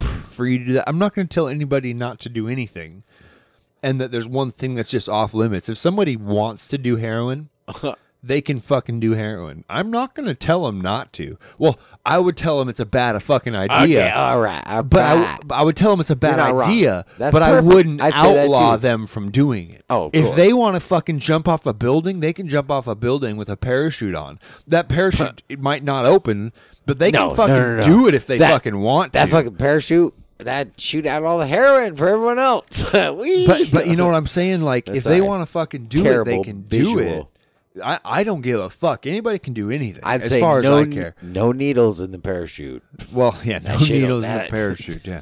for 0.00 0.46
you 0.46 0.58
to 0.58 0.64
do 0.64 0.72
that. 0.74 0.88
I'm 0.88 0.98
not 0.98 1.14
going 1.14 1.26
to 1.26 1.34
tell 1.34 1.48
anybody 1.48 1.92
not 1.94 2.20
to 2.20 2.28
do 2.28 2.48
anything, 2.48 3.02
and 3.82 4.00
that 4.00 4.12
there's 4.12 4.28
one 4.28 4.50
thing 4.50 4.74
that's 4.74 4.90
just 4.90 5.08
off 5.08 5.34
limits. 5.34 5.68
If 5.68 5.78
somebody 5.78 6.16
wants 6.16 6.68
to 6.68 6.78
do 6.78 6.96
heroin, 6.96 7.48
they 8.22 8.40
can 8.40 8.58
fucking 8.58 8.98
do 9.00 9.12
heroin. 9.12 9.64
I'm 9.70 9.90
not 9.90 10.14
going 10.14 10.26
to 10.26 10.34
tell 10.34 10.66
them 10.66 10.80
not 10.80 11.12
to. 11.14 11.38
Well, 11.56 11.78
I 12.04 12.18
would 12.18 12.36
tell 12.36 12.58
them 12.58 12.68
it's 12.68 12.80
a 12.80 12.86
bad 12.86 13.14
a 13.14 13.20
fucking 13.20 13.54
idea. 13.54 14.06
okay, 14.06 14.10
all 14.10 14.40
right. 14.40 14.62
all 14.66 14.82
But 14.82 15.02
I, 15.04 15.14
right. 15.14 15.40
w- 15.40 15.60
I 15.60 15.62
would 15.62 15.76
tell 15.76 15.90
them 15.92 16.00
it's 16.00 16.10
a 16.10 16.16
bad 16.16 16.40
idea, 16.40 17.04
but 17.18 17.42
I 17.42 17.60
wouldn't 17.60 18.00
I'd 18.00 18.12
outlaw 18.14 18.76
them 18.76 19.06
from 19.06 19.30
doing 19.30 19.70
it. 19.70 19.84
Oh, 19.88 20.10
if 20.12 20.24
course. 20.24 20.36
they 20.36 20.52
want 20.52 20.74
to 20.74 20.80
fucking 20.80 21.20
jump 21.20 21.46
off 21.46 21.64
a 21.64 21.72
building, 21.72 22.20
they 22.20 22.32
can 22.32 22.48
jump 22.48 22.70
off 22.70 22.86
a 22.88 22.94
building 22.96 23.36
with 23.36 23.48
a 23.48 23.56
parachute 23.56 24.14
on. 24.16 24.40
That 24.66 24.88
parachute 24.88 25.42
it 25.48 25.60
might 25.60 25.84
not 25.84 26.04
open, 26.04 26.52
but 26.86 26.98
they 26.98 27.10
No, 27.12 27.28
can 27.28 27.36
fucking 27.36 27.54
no, 27.54 27.76
no, 27.76 27.82
do 27.82 28.08
it 28.08 28.14
if 28.14 28.26
they 28.26 28.38
That- 28.38 28.50
fucking 28.50 28.78
want 28.80 29.12
to. 29.12 29.18
that 29.20 29.24
to. 29.26 29.30
fucking 29.30 29.54
parachute. 29.56 30.12
That 30.38 30.80
shoot 30.80 31.04
out 31.04 31.24
all 31.24 31.38
the 31.38 31.46
heroin 31.48 31.96
for 31.96 32.08
everyone 32.08 32.38
else. 32.38 32.84
But 32.92 33.70
but 33.72 33.86
you 33.88 33.96
know 33.96 34.06
what 34.06 34.14
I'm 34.14 34.26
saying? 34.28 34.62
Like 34.62 34.86
That's 34.86 34.98
if 34.98 35.04
they 35.04 35.20
right. 35.20 35.26
want 35.28 35.42
to 35.42 35.46
fucking 35.50 35.86
do 35.86 36.04
it, 36.06 36.24
they 36.24 36.42
can 36.42 36.62
do 36.62 36.98
it. 37.00 37.26
I, 37.84 38.00
I 38.04 38.24
don't 38.24 38.40
give 38.40 38.60
a 38.60 38.70
fuck. 38.70 39.06
Anybody 39.06 39.38
can 39.38 39.52
do 39.54 39.70
anything 39.70 40.02
I'd 40.04 40.22
as 40.22 40.30
say 40.30 40.40
far 40.40 40.62
no, 40.62 40.78
as 40.78 40.86
I 40.86 40.90
care. 40.90 41.14
no 41.22 41.52
needles 41.52 42.00
in 42.00 42.10
the 42.12 42.18
parachute. 42.18 42.82
Well, 43.12 43.36
yeah, 43.44 43.58
no 43.62 43.78
shit'll- 43.78 43.94
needles 44.00 44.24
in 44.24 44.30
the 44.32 44.38
that- 44.38 44.50
parachute. 44.50 45.06
Yeah, 45.06 45.20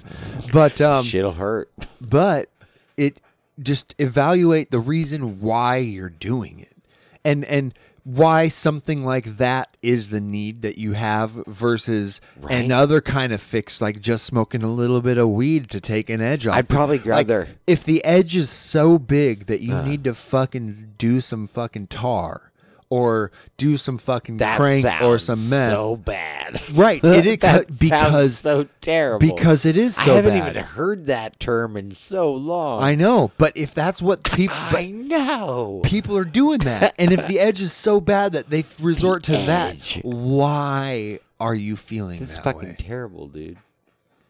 but 0.53 0.81
um, 0.81 1.05
Shit'll 1.05 1.33
hurt. 1.33 1.71
but 2.01 2.49
it 2.97 3.21
just 3.63 3.95
evaluate 3.99 4.71
the 4.71 4.81
reason 4.81 5.41
why 5.41 5.77
you're 5.79 6.11
doing 6.11 6.59
it 6.59 6.77
and 7.25 7.45
and 7.47 7.73
why 8.09 8.47
something 8.47 9.05
like 9.05 9.25
that 9.39 9.77
is 9.83 10.11
the 10.11 10.21
need 10.21 10.63
that 10.63 10.79
you 10.79 10.93
have 10.93 11.33
versus 11.49 12.21
Right. 12.41 12.65
another 12.65 13.01
kind 13.01 13.33
of 13.33 13.41
fix 13.43 13.81
like 13.81 14.01
just 14.01 14.25
smoking 14.25 14.63
a 14.63 14.71
little 14.71 15.03
bit 15.03 15.19
of 15.19 15.29
weed 15.31 15.69
to 15.71 15.81
take 15.81 16.09
an 16.09 16.21
edge 16.21 16.47
off 16.47 16.55
I'd 16.55 16.69
probably 16.69 16.99
Like, 16.99 17.07
rather- 17.07 17.49
if 17.67 17.83
the 17.83 18.05
edge 18.05 18.37
is 18.37 18.49
so 18.49 18.97
big 19.01 19.47
that 19.47 19.61
you 19.61 19.75
uh-huh. 19.75 19.89
need 19.89 20.05
to 20.05 20.15
fucking 20.15 20.95
do 20.99 21.21
some 21.21 21.49
fucking 21.49 21.89
tar 21.89 22.53
or 22.89 23.33
do 23.57 23.77
some 23.77 23.99
fucking 23.99 24.37
That 24.37 24.57
crank 24.59 24.85
or 25.03 25.19
some 25.19 25.51
meth 25.51 25.71
so 25.71 25.97
bad. 25.97 26.61
right 26.73 27.03
it, 27.05 27.27
it 27.27 27.41
that 27.41 27.67
because 27.79 28.39
so 28.39 28.69
terrible. 28.81 29.19
because 29.27 29.65
it 29.67 29.77
is 29.77 29.97
so 29.97 30.05
bad. 30.05 30.11
I 30.11 30.17
haven't 30.17 30.39
bad 30.41 30.51
even 30.57 30.63
heard 30.63 31.07
that 31.07 31.41
term 31.41 31.77
in 31.77 31.95
so 31.97 32.33
long. 32.33 32.83
I 32.83 32.95
know 32.95 33.33
but 33.39 33.57
if 33.57 33.75
that's 33.75 34.01
what 34.01 34.23
people 34.23 34.57
I 34.57 34.87
know. 34.93 35.81
people 35.85 36.17
are 36.17 36.25
doing 36.25 36.59
that. 36.61 36.95
And 36.99 37.13
if 37.13 37.27
the 37.27 37.41
edge 37.41 37.61
is 37.61 37.73
so 37.73 38.01
bad 38.01 38.33
that 38.33 38.51
they 38.51 38.65
resort 38.81 39.25
to 39.25 39.33
that, 39.33 39.99
why 40.03 41.19
are 41.41 41.55
you 41.55 41.77
feeling 41.77 42.21
This 42.21 42.33
is 42.33 42.39
fucking 42.39 42.69
way? 42.71 42.77
terrible, 42.79 43.27
dude. 43.29 43.59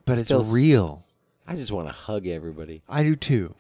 But 0.07 0.19
it's 0.19 0.29
feels- 0.31 0.51
real. 0.51 1.03
I 1.49 1.55
just 1.57 1.71
want 1.71 1.87
to 1.89 1.93
hug 1.93 2.27
everybody. 2.27 2.83
I 2.89 3.03
do 3.05 3.15
too. 3.17 3.55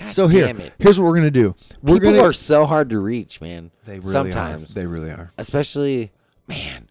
God 0.00 0.10
so 0.10 0.26
here, 0.28 0.46
damn 0.46 0.60
it. 0.60 0.72
here's 0.78 0.98
what 0.98 1.06
we're 1.06 1.14
gonna 1.16 1.30
do. 1.30 1.54
We're 1.82 1.94
People 1.96 2.12
gonna. 2.12 2.22
are 2.28 2.32
so 2.32 2.66
hard 2.66 2.90
to 2.90 2.98
reach, 2.98 3.40
man. 3.40 3.70
they 3.84 3.98
really 4.00 4.10
Sometimes, 4.12 4.70
are. 4.72 4.74
They 4.74 4.86
really 4.86 5.10
are. 5.10 5.30
especially, 5.38 6.10
man. 6.48 6.88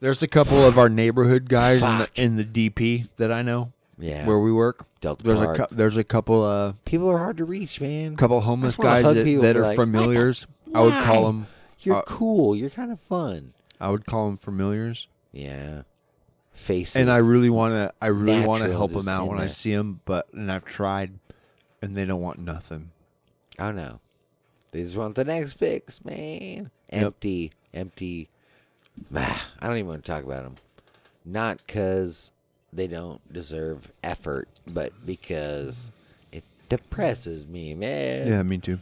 There's 0.00 0.22
a 0.22 0.28
couple 0.28 0.58
of 0.66 0.78
our 0.78 0.88
neighborhood 0.88 1.48
guys 1.48 1.80
in 1.82 1.98
the, 1.98 2.04
Fuck. 2.06 2.18
in 2.18 2.36
the 2.36 2.44
DP 2.44 3.08
that 3.18 3.30
I 3.30 3.42
know 3.42 3.72
Yeah. 3.98 4.26
where 4.26 4.38
we 4.38 4.52
work. 4.52 4.86
Delta 5.00 5.22
There's 5.24 5.40
a 5.40 5.44
Park. 5.44 5.56
cou- 5.58 5.66
there's 5.76 5.96
a 5.96 6.04
couple 6.04 6.44
uh 6.44 6.72
People 6.84 7.08
are 7.10 7.18
hard 7.18 7.36
to 7.38 7.44
reach, 7.44 7.80
man. 7.80 8.16
couple 8.16 8.40
homeless 8.40 8.78
wanna 8.78 8.90
guys 8.90 9.04
hug 9.04 9.14
that, 9.16 9.24
people 9.24 9.42
that 9.42 9.54
be 9.54 9.58
are 9.60 9.64
like, 9.64 9.76
familiars. 9.76 10.46
I 10.74 10.80
would 10.80 11.02
call 11.04 11.26
them. 11.26 11.46
You're 11.80 11.96
uh, 11.96 12.02
cool. 12.02 12.54
You're 12.56 12.70
kind 12.70 12.90
of 12.92 13.00
fun. 13.00 13.52
I 13.80 13.90
would 13.90 14.06
call 14.06 14.26
them 14.26 14.36
familiars. 14.38 15.08
Yeah. 15.32 15.82
Faces. 16.54 16.96
and 16.96 17.10
I 17.10 17.16
really 17.16 17.48
want 17.50 17.72
to. 17.72 17.92
I 18.00 18.08
really 18.08 18.44
want 18.46 18.58
to 18.62 18.68
natural 18.68 18.88
help 18.88 18.92
them 18.92 19.08
out 19.08 19.22
in 19.24 19.28
when 19.30 19.38
I 19.38 19.42
there. 19.42 19.48
see 19.48 19.74
them, 19.74 20.00
but 20.04 20.26
and 20.34 20.52
I've 20.52 20.64
tried, 20.64 21.12
and 21.82 21.94
they 21.94 22.04
don't 22.04 22.22
want 22.22 22.38
nothing. 22.38 22.90
Oh 23.58 23.72
no. 23.72 24.00
They 24.70 24.82
just 24.82 24.96
want 24.96 25.14
the 25.16 25.24
next 25.24 25.54
fix, 25.54 26.02
man. 26.04 26.70
Empty, 26.88 27.52
empty. 27.74 28.28
I 29.14 29.36
don't 29.60 29.76
even 29.76 29.88
want 29.88 30.04
to 30.04 30.10
talk 30.10 30.24
about 30.24 30.44
them. 30.44 30.54
Not 31.24 31.58
because 31.66 32.32
they 32.72 32.86
don't 32.86 33.20
deserve 33.32 33.92
effort, 34.02 34.48
but 34.66 34.92
because 35.04 35.90
it 36.32 36.44
depresses 36.70 37.46
me, 37.46 37.74
man. 37.74 38.26
Yeah, 38.26 38.42
me 38.42 38.58
too. 38.58 38.78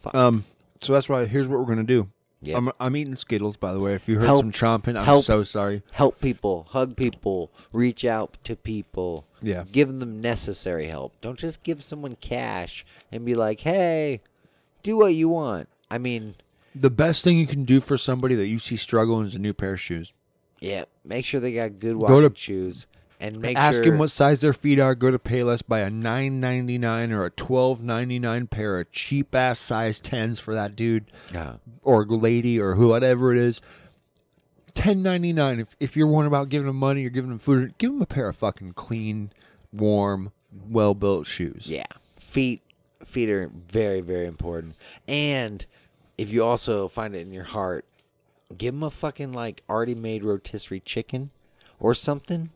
Fuck. 0.00 0.14
Um, 0.14 0.44
so 0.80 0.92
that's 0.92 1.08
why. 1.08 1.26
Here's 1.26 1.48
what 1.48 1.60
we're 1.60 1.66
gonna 1.66 1.84
do. 1.84 2.08
Yep. 2.42 2.56
I'm, 2.56 2.70
I'm 2.78 2.96
eating 2.96 3.16
Skittles, 3.16 3.56
by 3.56 3.72
the 3.72 3.80
way. 3.80 3.94
If 3.94 4.08
you 4.08 4.16
heard 4.18 4.26
Help- 4.26 4.40
some 4.40 4.52
chomping, 4.52 4.96
I'm 4.96 5.04
help. 5.04 5.24
so 5.24 5.42
sorry. 5.42 5.82
Help 5.92 6.20
people, 6.20 6.66
hug 6.70 6.96
people, 6.96 7.50
reach 7.72 8.04
out 8.04 8.36
to 8.44 8.54
people. 8.54 9.24
Yeah. 9.40 9.64
Give 9.70 9.88
them 9.98 10.20
necessary 10.20 10.88
help. 10.88 11.14
Don't 11.20 11.38
just 11.38 11.62
give 11.62 11.82
someone 11.82 12.16
cash 12.20 12.84
and 13.12 13.24
be 13.24 13.34
like, 13.34 13.60
hey, 13.60 14.20
do 14.82 14.96
what 14.96 15.14
you 15.14 15.28
want. 15.28 15.68
I 15.90 15.98
mean, 15.98 16.34
The 16.74 16.90
best 16.90 17.24
thing 17.24 17.38
you 17.38 17.46
can 17.46 17.64
do 17.64 17.80
for 17.80 17.96
somebody 17.96 18.34
that 18.34 18.46
you 18.48 18.58
see 18.58 18.76
struggling 18.76 19.26
is 19.26 19.34
a 19.34 19.38
new 19.38 19.54
pair 19.54 19.74
of 19.74 19.80
shoes. 19.80 20.12
yeah, 20.60 20.84
make 21.04 21.24
sure 21.24 21.40
they 21.40 21.52
got 21.54 21.78
good 21.78 21.98
Go 22.00 22.20
to- 22.28 22.34
shoes. 22.36 22.86
And 23.20 23.40
make 23.40 23.56
Ask 23.56 23.78
sure 23.82 23.86
them 23.90 23.98
what 23.98 24.12
size 24.12 24.42
their 24.42 24.52
feet 24.52 24.78
are. 24.78 24.94
Go 24.94 25.10
to 25.10 25.18
Payless, 25.18 25.60
buy 25.66 25.80
a 25.80 25.90
nine 25.90 26.38
ninety 26.38 26.78
nine 26.78 27.10
or 27.10 27.24
a 27.24 27.30
twelve 27.30 27.82
ninety 27.82 28.20
nine 28.20 28.46
pair 28.46 28.78
of 28.78 28.92
cheap 28.92 29.34
ass 29.34 29.58
size 29.58 29.98
tens 29.98 30.38
for 30.38 30.54
that 30.54 30.76
dude 30.76 31.06
Yeah. 31.34 31.54
or 31.82 32.04
lady 32.06 32.60
or 32.60 32.74
who 32.76 32.86
whatever 32.90 33.32
it 33.32 33.38
is. 33.38 33.60
Ten 34.78 35.02
ninety 35.02 35.32
nine. 35.32 35.58
If 35.58 35.74
if 35.80 35.96
you're 35.96 36.06
worrying 36.06 36.28
about 36.28 36.50
giving 36.50 36.68
them 36.68 36.76
money 36.76 37.04
or 37.04 37.10
giving 37.10 37.30
them 37.30 37.40
food, 37.40 37.76
give 37.78 37.90
them 37.90 38.00
a 38.00 38.06
pair 38.06 38.28
of 38.28 38.36
fucking 38.36 38.74
clean, 38.74 39.32
warm, 39.72 40.30
well 40.70 40.94
built 40.94 41.26
shoes. 41.26 41.66
Yeah, 41.68 41.82
feet 42.20 42.62
feet 43.04 43.28
are 43.28 43.50
very 43.52 44.00
very 44.00 44.26
important. 44.26 44.76
And 45.08 45.66
if 46.16 46.30
you 46.30 46.44
also 46.44 46.86
find 46.86 47.16
it 47.16 47.22
in 47.22 47.32
your 47.32 47.42
heart, 47.42 47.86
give 48.56 48.72
them 48.72 48.84
a 48.84 48.90
fucking 48.90 49.32
like 49.32 49.64
already 49.68 49.96
made 49.96 50.22
rotisserie 50.22 50.78
chicken 50.78 51.30
or 51.80 51.92
something. 51.92 52.50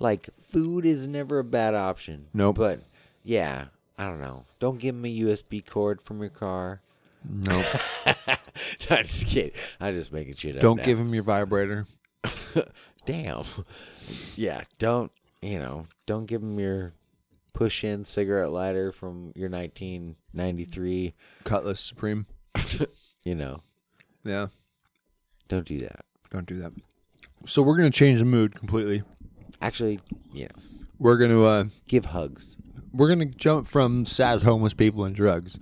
Like 0.00 0.28
food 0.50 0.84
is 0.84 1.06
never 1.06 1.38
a 1.38 1.44
bad 1.44 1.74
option. 1.74 2.26
Nope. 2.34 2.56
But 2.56 2.80
yeah, 3.22 3.66
I 3.96 4.06
don't 4.06 4.20
know. 4.20 4.44
Don't 4.58 4.80
give 4.80 4.96
them 4.96 5.04
a 5.04 5.18
USB 5.20 5.64
cord 5.64 6.02
from 6.02 6.18
your 6.18 6.30
car. 6.30 6.80
Nope. 7.28 7.66
I'm 8.90 9.02
just 9.04 9.26
kidding. 9.26 9.52
I'm 9.80 9.94
just 9.94 10.12
making 10.12 10.34
shit 10.34 10.56
up. 10.56 10.62
Don't 10.62 10.78
now. 10.78 10.84
give 10.84 10.98
him 10.98 11.12
your 11.14 11.22
vibrator. 11.22 11.86
Damn. 13.06 13.44
Yeah, 14.36 14.62
don't 14.78 15.10
you 15.42 15.58
know? 15.58 15.86
Don't 16.06 16.26
give 16.26 16.42
him 16.42 16.58
your 16.58 16.92
push-in 17.54 18.04
cigarette 18.04 18.50
lighter 18.52 18.92
from 18.92 19.32
your 19.34 19.48
1993. 19.50 21.14
Cutlass 21.44 21.80
Supreme. 21.80 22.26
You 23.22 23.34
know, 23.34 23.58
Yeah. 24.24 24.46
don't 25.48 25.66
do 25.66 25.78
that. 25.80 26.06
Don't 26.30 26.46
do 26.46 26.54
that. 26.56 26.72
So 27.44 27.60
we're 27.60 27.76
gonna 27.76 27.90
change 27.90 28.18
the 28.18 28.24
mood 28.24 28.54
completely. 28.54 29.02
Actually, 29.60 30.00
yeah. 30.32 30.48
We're 30.98 31.18
gonna 31.18 31.42
uh, 31.42 31.64
give 31.86 32.06
hugs. 32.06 32.56
we're 32.94 33.08
gonna 33.10 33.26
jump 33.26 33.66
from 33.66 34.06
sad 34.06 34.42
homeless 34.42 34.72
people 34.72 35.04
and 35.04 35.14
drugs 35.14 35.58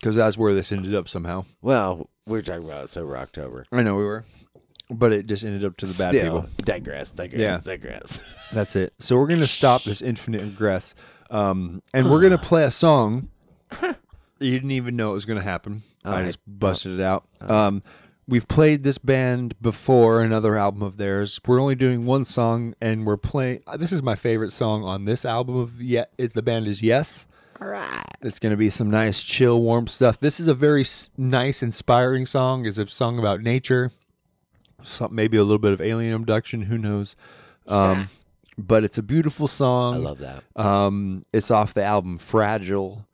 because 0.00 0.16
that's 0.16 0.38
where 0.38 0.54
this 0.54 0.72
ended 0.72 0.94
up 0.94 1.08
somehow. 1.08 1.44
Well, 1.60 2.08
we're 2.26 2.42
talking 2.42 2.64
about 2.68 2.88
sober 2.90 3.16
October. 3.18 3.66
I 3.70 3.82
know 3.82 3.96
we 3.96 4.04
were, 4.04 4.24
but 4.90 5.12
it 5.12 5.26
just 5.26 5.44
ended 5.44 5.64
up 5.64 5.76
to 5.78 5.86
the 5.86 5.94
bad 6.02 6.14
Still, 6.14 6.42
people. 6.42 6.50
digress, 6.64 7.10
digress, 7.10 7.40
Yeah. 7.40 7.60
digress. 7.62 8.18
That's 8.52 8.74
it. 8.76 8.94
So 8.98 9.16
we're 9.16 9.26
gonna 9.28 9.46
stop 9.46 9.82
this 9.84 10.00
infinite 10.02 10.42
regress, 10.42 10.94
um, 11.30 11.82
and 11.94 12.10
we're 12.10 12.22
gonna 12.22 12.38
play 12.52 12.64
a 12.64 12.70
song. 12.70 13.28
You 14.40 14.52
didn't 14.52 14.70
even 14.70 14.96
know 14.96 15.10
it 15.10 15.14
was 15.14 15.26
gonna 15.26 15.42
happen. 15.42 15.82
I 16.04 16.22
just 16.24 16.38
busted 16.46 16.98
it 16.98 17.02
out. 17.02 17.26
Um, 17.42 17.82
we've 18.26 18.48
played 18.48 18.84
this 18.84 18.96
band 18.96 19.54
before, 19.60 20.22
another 20.22 20.56
album 20.56 20.80
of 20.82 20.96
theirs. 20.96 21.38
We're 21.46 21.60
only 21.60 21.74
doing 21.74 22.06
one 22.06 22.24
song, 22.24 22.74
and 22.80 23.04
we're 23.06 23.18
playing. 23.18 23.62
This 23.76 23.92
is 23.92 24.02
my 24.02 24.14
favorite 24.14 24.50
song 24.52 24.82
on 24.82 25.04
this 25.04 25.26
album. 25.26 25.56
Of 25.56 25.82
yet, 25.82 26.12
it, 26.16 26.32
the 26.32 26.42
band 26.42 26.66
is 26.68 26.80
Yes. 26.82 27.26
All 27.62 27.68
right. 27.68 28.04
It's 28.22 28.38
going 28.38 28.50
to 28.50 28.56
be 28.56 28.70
some 28.70 28.90
nice, 28.90 29.22
chill, 29.22 29.62
warm 29.62 29.86
stuff. 29.86 30.18
This 30.20 30.40
is 30.40 30.48
a 30.48 30.54
very 30.54 30.82
s- 30.82 31.10
nice, 31.16 31.62
inspiring 31.62 32.26
song. 32.26 32.66
It's 32.66 32.78
a 32.78 32.86
song 32.86 33.18
about 33.18 33.42
nature, 33.42 33.90
some, 34.82 35.14
maybe 35.14 35.36
a 35.36 35.42
little 35.42 35.58
bit 35.58 35.72
of 35.72 35.80
alien 35.80 36.14
abduction. 36.14 36.62
Who 36.62 36.78
knows? 36.78 37.16
Um, 37.66 38.08
but 38.56 38.84
it's 38.84 38.98
a 38.98 39.02
beautiful 39.02 39.46
song. 39.48 39.94
I 39.94 39.98
love 39.98 40.18
that. 40.18 40.42
Um, 40.56 41.22
it's 41.32 41.50
off 41.50 41.72
the 41.74 41.84
album 41.84 42.18
Fragile, 42.18 43.06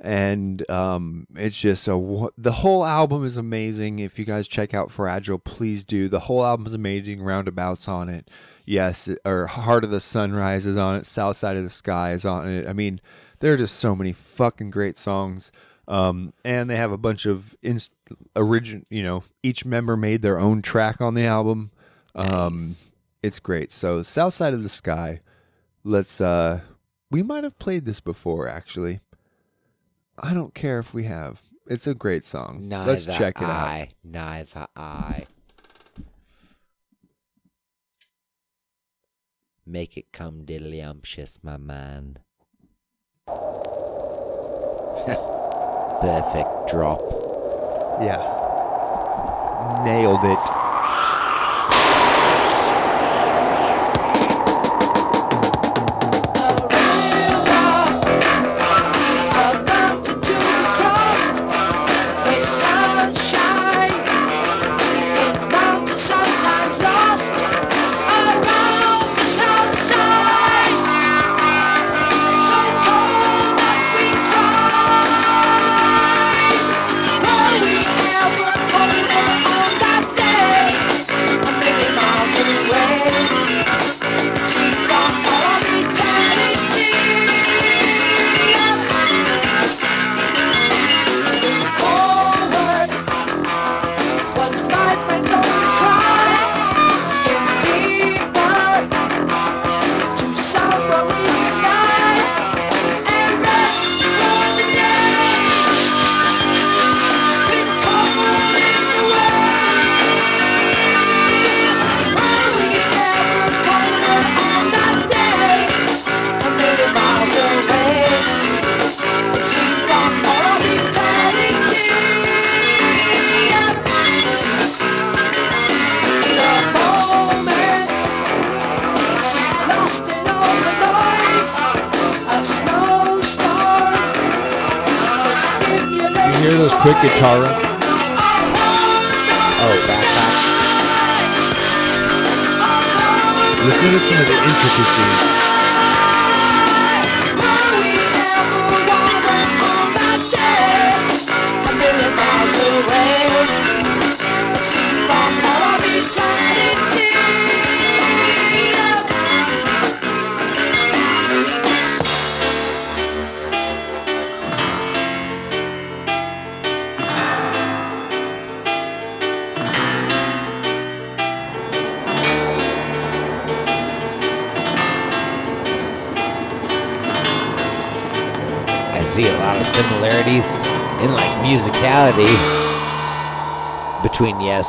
and 0.00 0.68
um, 0.70 1.26
it's 1.36 1.58
just 1.60 1.88
a 1.88 1.96
wo- 1.96 2.30
the 2.36 2.52
whole 2.52 2.84
album 2.84 3.24
is 3.24 3.36
amazing. 3.36 3.98
If 4.00 4.18
you 4.18 4.24
guys 4.24 4.46
check 4.48 4.74
out 4.74 4.90
Fragile, 4.90 5.38
please 5.38 5.84
do. 5.84 6.08
The 6.08 6.20
whole 6.20 6.44
album 6.44 6.66
is 6.66 6.74
amazing. 6.74 7.22
Roundabouts 7.22 7.88
on 7.88 8.08
it, 8.08 8.28
yes, 8.66 9.08
or 9.24 9.46
Heart 9.46 9.84
of 9.84 9.90
the 9.90 10.00
Sunrise 10.00 10.66
is 10.66 10.76
on 10.76 10.96
it. 10.96 11.06
South 11.06 11.36
Side 11.36 11.56
of 11.56 11.64
the 11.64 11.70
Sky 11.70 12.12
is 12.12 12.24
on 12.24 12.48
it. 12.48 12.68
I 12.68 12.72
mean, 12.72 13.00
there 13.40 13.52
are 13.52 13.56
just 13.56 13.76
so 13.76 13.94
many 13.94 14.12
fucking 14.12 14.70
great 14.70 14.96
songs. 14.96 15.52
Um, 15.86 16.32
and 16.44 16.70
they 16.70 16.76
have 16.76 16.92
a 16.92 16.96
bunch 16.98 17.26
of 17.26 17.54
inst- 17.62 17.92
origin. 18.34 18.86
You 18.88 19.02
know, 19.02 19.24
each 19.42 19.64
member 19.66 19.96
made 19.96 20.22
their 20.22 20.38
own 20.38 20.62
track 20.62 21.00
on 21.00 21.14
the 21.14 21.26
album. 21.26 21.70
Um, 22.14 22.76
it's 23.22 23.38
great. 23.38 23.70
So 23.72 24.02
South 24.02 24.32
Side 24.34 24.54
of 24.54 24.62
the 24.62 24.68
Sky. 24.68 25.20
Let's. 25.82 26.20
uh 26.20 26.60
We 27.10 27.22
might 27.22 27.44
have 27.44 27.58
played 27.58 27.84
this 27.84 28.00
before, 28.00 28.48
actually. 28.48 29.00
I 30.18 30.32
don't 30.32 30.54
care 30.54 30.78
if 30.78 30.94
we 30.94 31.04
have. 31.04 31.42
It's 31.66 31.86
a 31.86 31.94
great 31.94 32.24
song. 32.24 32.68
Neither 32.68 32.90
Let's 32.92 33.04
check 33.06 33.36
it 33.38 33.44
out. 33.44 33.50
I, 33.50 33.88
Neither 34.02 34.66
I. 34.76 35.26
Make 39.66 39.96
it 39.96 40.12
come 40.12 40.44
diddlyumptious, 40.44 41.38
my 41.42 41.56
man. 41.56 42.18
Perfect 46.00 46.68
drop. 46.68 47.00
Yeah. 48.00 48.22
Nailed 49.84 50.24
it. 50.24 50.38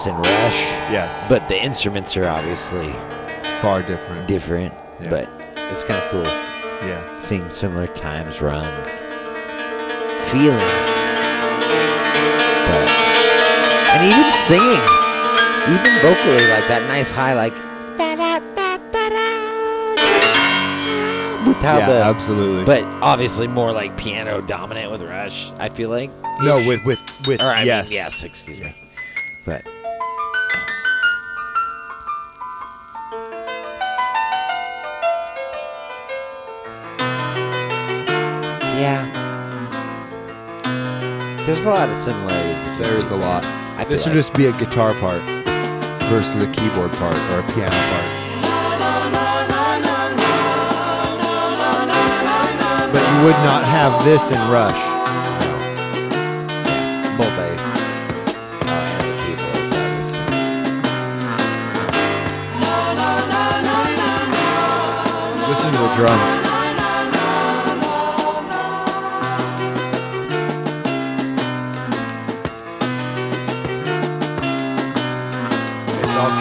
And 0.08 0.18
Rush. 0.18 0.60
Yes. 0.92 1.28
But 1.28 1.48
the 1.50 1.62
instruments 1.62 2.16
are 2.18 2.28
obviously 2.28 2.92
far 3.62 3.82
different. 3.82 4.28
different. 4.28 4.74
Yeah. 5.02 5.10
But 5.10 5.30
it's 5.74 5.84
kind 5.84 6.02
of 6.04 6.10
cool 6.12 6.24
Yeah. 6.88 7.18
seeing 7.18 7.50
similar 7.50 7.88
times, 7.88 8.42
runs, 8.42 9.00
feelings. 10.32 10.90
But, 12.68 12.90
and 13.94 14.06
even 14.06 14.32
singing, 14.34 14.84
even 15.74 16.02
vocally, 16.02 16.48
like 16.50 16.68
that 16.68 16.84
nice 16.88 17.10
high, 17.12 17.34
like. 17.34 17.54
Without 21.48 21.78
yeah, 21.80 21.88
the. 21.90 22.02
absolutely. 22.04 22.66
But 22.66 22.84
obviously 23.04 23.46
more 23.48 23.72
like 23.72 23.96
piano 23.98 24.42
dominant 24.42 24.90
with 24.92 25.04
Rush, 25.04 25.52
I 25.60 25.70
feel 25.70 25.90
like. 25.92 26.10
no, 26.42 26.56
with 26.68 26.84
with 26.86 27.00
with 27.28 27.40
Or 27.42 27.46
I 27.52 27.62
yes, 27.64 27.90
mean, 27.90 27.98
yes, 27.98 28.24
excuse 28.24 28.60
me. 28.60 28.74
But 29.46 29.64
there's 41.46 41.62
a 41.62 41.70
lot 41.70 41.90
of 41.90 42.00
similarities. 42.00 42.58
Between 42.58 42.80
There 42.82 42.98
is 43.00 43.12
a 43.12 43.16
lot. 43.16 43.46
I 43.46 43.84
feel 43.84 43.90
This 43.90 44.06
would 44.06 44.12
like- 44.12 44.20
just 44.20 44.34
be 44.34 44.48
a 44.48 44.52
guitar 44.54 44.94
part 44.96 45.22
versus 46.10 46.42
a 46.44 46.48
keyboard 46.52 46.92
part 46.94 47.16
or 47.32 47.40
a 47.40 47.44
piano 47.54 47.76
part. 47.92 48.12
But 52.94 53.02
you 53.12 53.26
would 53.26 53.40
not 53.44 53.64
have 53.66 54.04
this 54.06 54.32
in 54.32 54.38
Rush. 54.50 54.82
both 57.18 57.28
a 57.28 57.48
uh, 57.48 58.72
and 58.72 59.04
the 59.08 59.14
keyboards, 59.24 59.76
obviously. 59.76 61.50
Listen 65.50 65.72
to 65.72 65.78
the 65.78 65.96
drums. 65.96 66.55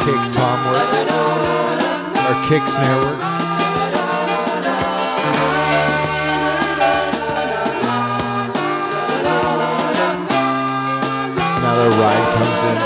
Kick 0.02 0.22
tom 0.34 0.58
work 0.70 0.90
or 2.26 2.34
kick 2.48 2.62
snare 2.68 2.96
work. 2.96 3.18
Now 11.62 11.74
the 11.80 11.88
ride 12.00 12.28
comes 12.34 12.62
in. 12.70 12.78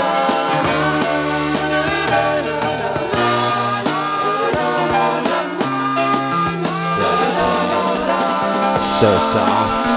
So, 6.95 7.07
so 8.99 9.09
soft. 9.33 9.88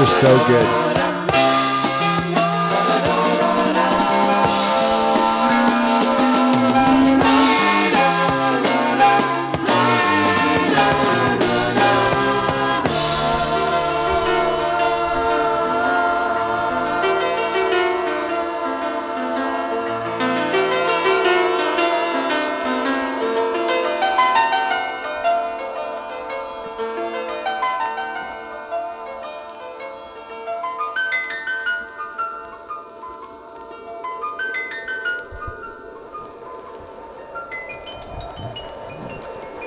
Are 0.00 0.06
so 0.06 0.36
good. 0.46 0.95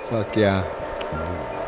Fuck 0.09 0.35
yeah. 0.37 1.58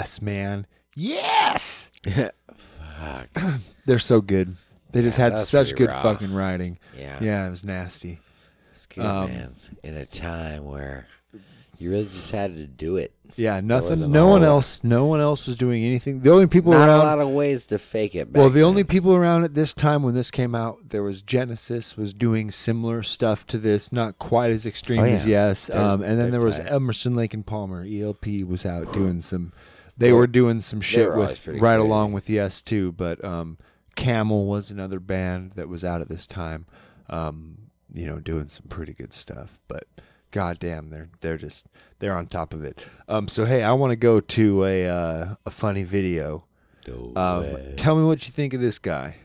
Yes, 0.00 0.22
man. 0.22 0.66
Yes. 0.94 1.90
Fuck. 2.04 3.28
They're 3.86 3.98
so 3.98 4.20
good. 4.20 4.56
They 4.92 5.02
just 5.02 5.18
had 5.18 5.32
that's 5.32 5.48
such 5.48 5.68
pretty 5.68 5.84
good 5.86 5.90
raw. 5.90 6.02
fucking 6.02 6.34
writing. 6.34 6.78
Yeah. 6.98 7.18
Yeah, 7.20 7.46
it 7.46 7.50
was 7.50 7.64
nasty. 7.64 8.18
It's 8.72 8.86
good, 8.86 9.04
Um, 9.04 9.30
man. 9.30 9.54
In 9.84 9.96
a 9.96 10.04
time 10.04 10.64
where 10.64 11.06
you 11.78 11.90
really 11.90 12.08
just 12.08 12.30
had 12.32 12.56
to 12.56 12.66
do 12.66 12.96
it. 12.96 13.12
Yeah, 13.36 13.60
wasn't 13.60 14.00
nothing. 14.00 14.10
No 14.12 14.26
one 14.26 14.42
whole- 14.42 14.50
else. 14.56 14.82
No 14.82 15.06
one 15.06 15.20
else 15.20 15.46
was 15.46 15.54
doing 15.54 15.84
anything. 15.84 16.20
The 16.20 16.30
only 16.32 16.48
people 16.48 16.72
Not 16.72 16.88
a 16.88 16.96
lot 16.98 17.20
of 17.20 17.28
ways 17.28 17.66
to 17.66 17.78
fake 17.78 18.16
it. 18.16 18.32
Back 18.32 18.40
well, 18.40 18.50
the 18.50 18.62
only 18.62 18.82
people 18.82 19.14
around 19.14 19.44
at 19.44 19.54
this 19.54 19.72
time 19.72 20.02
when 20.02 20.14
this 20.14 20.32
came 20.32 20.54
out, 20.56 20.88
there 20.88 21.04
was 21.04 21.22
Genesis 21.22 21.96
was 21.96 22.12
doing 22.12 22.50
similar 22.50 23.04
stuff 23.04 23.46
to 23.46 23.58
this, 23.58 23.92
not 23.92 24.18
quite 24.18 24.50
as 24.50 24.66
extreme 24.66 24.98
Oh, 25.00 25.04
as 25.04 25.24
yeah. 25.24 25.46
Yes. 25.46 25.68
They're- 25.68 25.80
Um, 25.80 26.02
and 26.02 26.18
then 26.20 26.32
they're 26.32 26.40
there 26.40 26.40
was 26.40 26.58
tight. 26.58 26.72
Emerson, 26.72 27.14
Lake 27.14 27.32
and 27.32 27.46
Palmer. 27.46 27.86
ELP 27.88 28.42
was 28.44 28.66
out 28.66 28.92
doing 28.92 29.20
some. 29.20 29.52
They 30.00 30.12
were 30.12 30.26
doing 30.26 30.60
some 30.60 30.80
shit 30.80 31.06
were 31.08 31.14
always 31.14 31.28
with 31.30 31.44
pretty 31.44 31.60
right 31.60 31.76
crazy. 31.76 31.86
along 31.86 32.12
with 32.12 32.28
Yes 32.28 32.60
too. 32.62 32.92
But 32.92 33.24
um, 33.24 33.58
Camel 33.96 34.46
was 34.46 34.70
another 34.70 34.98
band 35.00 35.52
that 35.52 35.68
was 35.68 35.84
out 35.84 36.00
at 36.00 36.08
this 36.08 36.26
time. 36.26 36.66
Um, 37.08 37.70
you 37.92 38.06
know, 38.06 38.18
doing 38.20 38.48
some 38.48 38.66
pretty 38.68 38.92
good 38.94 39.12
stuff. 39.12 39.60
But 39.68 39.84
goddamn, 40.30 40.90
they're 40.90 41.10
they're 41.20 41.38
just 41.38 41.66
they're 41.98 42.16
on 42.16 42.26
top 42.26 42.52
of 42.54 42.64
it. 42.64 42.86
Um, 43.08 43.28
so 43.28 43.44
hey, 43.44 43.62
I 43.62 43.72
want 43.72 43.90
to 43.92 43.96
go 43.96 44.20
to 44.20 44.64
a 44.64 44.88
uh, 44.88 45.34
a 45.46 45.50
funny 45.50 45.82
video. 45.84 46.44
Go 46.84 47.12
Um, 47.14 47.76
tell 47.76 47.94
me 47.96 48.04
what 48.04 48.26
you 48.26 48.32
think 48.32 48.54
of 48.54 48.60
this 48.60 48.78
guy. 48.78 49.16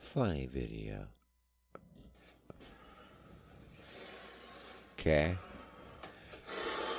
funny 0.00 0.46
video. 0.46 1.06
Okay. 4.98 5.36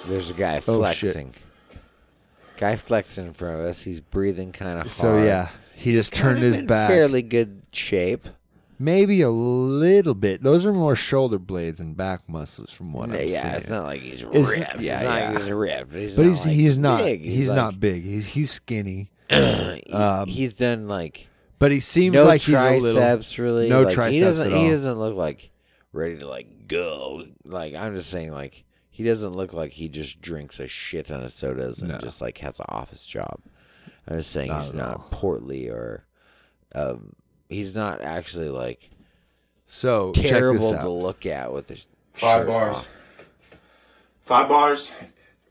There's 0.07 0.29
a 0.31 0.33
guy 0.33 0.61
Oh, 0.67 0.85
shit. 0.91 1.13
flexing. 1.13 1.33
Guy 2.61 2.75
flexing 2.75 3.25
in 3.25 3.33
front 3.33 3.55
of 3.59 3.65
us. 3.65 3.81
He's 3.81 3.99
breathing 3.99 4.51
kind 4.51 4.73
of 4.73 4.77
hard. 4.83 4.91
So 4.91 5.23
yeah, 5.23 5.49
he 5.75 5.91
just 5.93 6.11
Kind 6.11 6.21
turned 6.21 6.37
of 6.37 6.43
his 6.43 6.55
in 6.57 6.65
back. 6.67 6.89
Fairly 6.89 7.23
good 7.23 7.63
shape. 7.73 8.27
Maybe 8.77 9.21
a 9.21 9.29
little 9.31 10.13
bit. 10.13 10.43
Those 10.43 10.65
are 10.65 10.71
more 10.73 10.95
shoulder 10.95 11.37
blades 11.39 11.79
and 11.79 11.97
back 11.97 12.29
muscles, 12.29 12.71
from 12.71 12.93
what 12.93 13.09
I'm 13.09 13.15
yeah, 13.15 13.41
seeing. 13.41 13.53
it's 13.55 13.69
not 13.69 13.83
like 13.85 14.01
he's 14.01 14.23
It's- 14.23 14.55
ripped. 14.57 14.79
yeah, 14.79 14.95
it's 14.97 15.03
not 15.05 15.17
yeah. 15.19 15.29
like 15.31 15.37
he's 15.41 15.51
ripped. 15.51 15.93
He's 15.93 16.15
but 16.15 16.21
not 16.23 16.27
he's 16.29 16.45
like 16.45 16.55
he's 16.55 16.77
not 16.77 17.01
big. 17.01 17.21
he's, 17.21 17.49
like- 17.49 17.55
not 17.55 17.79
big. 17.79 18.03
He's 18.03 18.27
he's 18.27 18.51
skinny. 18.51 19.09
he- 19.29 19.81
um, 19.93 20.27
he's 20.27 20.53
done 20.53 20.87
like 20.87 21.27
But 21.57 21.71
he 21.71 21.79
seems 21.79 22.13
no 22.13 22.25
like 22.25 22.41
he's 22.41 22.55
a 22.55 22.59
triceps 22.59 23.37
little. 23.37 23.45
really. 23.55 23.69
no 23.69 23.83
like, 23.83 23.93
triceps 23.93 24.15
He 24.15 24.21
doesn't. 24.21 24.51
at 24.51 24.57
He 24.59 24.69
doesn't 24.69 24.99
look 24.99 25.15
like 25.15 25.49
ready 25.93 26.17
to 26.19 26.27
like 26.27 26.67
go. 26.67 27.23
Like 27.43 27.73
I'm 27.75 27.95
just 27.95 28.09
saying, 28.11 28.31
like 28.31 28.63
he 29.01 29.07
doesn't 29.07 29.31
look 29.33 29.51
like 29.51 29.71
he 29.71 29.89
just 29.89 30.21
drinks 30.21 30.59
a 30.59 30.67
shit 30.67 31.07
ton 31.07 31.23
of 31.23 31.31
sodas 31.31 31.79
and 31.81 31.89
No. 31.89 31.97
just 31.97 32.21
like 32.21 32.37
has 32.37 32.59
an 32.59 32.67
office 32.69 33.03
job. 33.03 33.39
I'm 34.07 34.17
just 34.17 34.29
saying 34.29 34.49
Not 34.49 34.61
he's 34.61 34.69
at 34.69 34.75
not 34.75 34.97
all. 34.97 35.07
portly 35.09 35.69
or, 35.69 36.05
um, 36.75 37.13
he's 37.49 37.73
not 37.75 38.01
actually 38.01 38.49
like 38.49 38.91
So 39.65 40.11
check 40.13 40.27
terrible 40.27 40.59
this 40.69 40.79
to 40.81 40.87
look 40.89 41.25
at 41.25 41.51
with 41.51 41.69
his 41.69 41.87
Five 42.13 42.41
shirt 42.41 42.47
bars. 42.47 42.75
off. 42.75 42.89
Five 44.21 44.49
bars, 44.49 44.91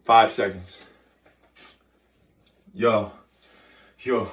five 0.04 0.32
seconds. 0.32 0.82
Yo, 2.72 3.10
yo. 3.98 4.28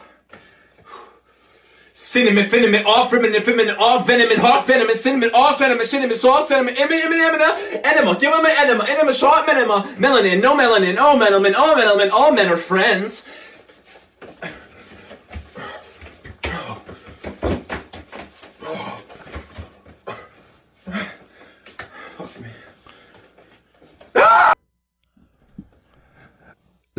Cinnamon, 2.00 2.48
cinnamon, 2.48 2.84
all 2.86 3.10
feminine, 3.10 3.42
feminine, 3.42 3.76
all 3.80 4.02
venom, 4.02 4.30
and 4.30 4.40
heart 4.40 4.68
venom, 4.68 4.88
and 4.88 5.00
cinnamon, 5.00 5.32
all 5.34 5.56
cinnamon, 5.56 5.84
cinnamon, 5.84 6.16
sauce, 6.16 6.48
cinnamon, 6.48 6.76
enema, 6.78 6.94
enema, 6.94 7.26
enema, 7.26 7.82
enema, 7.84 8.20
give 8.20 8.32
him 8.32 8.46
an 8.46 8.52
enema, 8.56 8.86
enema, 8.88 9.12
short 9.12 9.50
enema, 9.50 9.82
melanin, 9.98 10.40
no 10.40 10.56
melanin, 10.56 11.00
all 11.00 11.18
melanin, 11.18 11.56
all 11.56 11.76
melanin, 11.76 12.12
all 12.12 12.32
men 12.32 12.50
are 12.50 12.56
friends. 12.56 13.26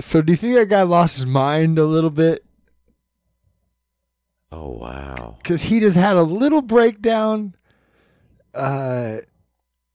So 0.00 0.22
do 0.22 0.32
you 0.32 0.36
think 0.36 0.54
that 0.54 0.68
guy 0.68 0.82
lost 0.82 1.18
his 1.18 1.26
mind 1.26 1.78
a 1.78 1.84
little 1.84 2.10
bit? 2.10 2.44
Oh 4.50 4.70
wow. 4.70 5.36
Because 5.42 5.62
he 5.62 5.80
just 5.80 5.96
had 5.96 6.16
a 6.16 6.22
little 6.22 6.62
breakdown. 6.62 7.54
Uh, 8.54 9.18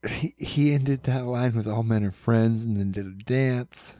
he 0.08 0.34
he 0.38 0.74
ended 0.74 1.04
that 1.04 1.26
line 1.26 1.56
with 1.56 1.68
"All 1.68 1.84
men 1.84 2.04
are 2.04 2.12
friends" 2.12 2.64
and 2.66 2.78
then 2.78 2.91
did 2.91 3.06
a 3.06 3.12
dance. 3.12 3.97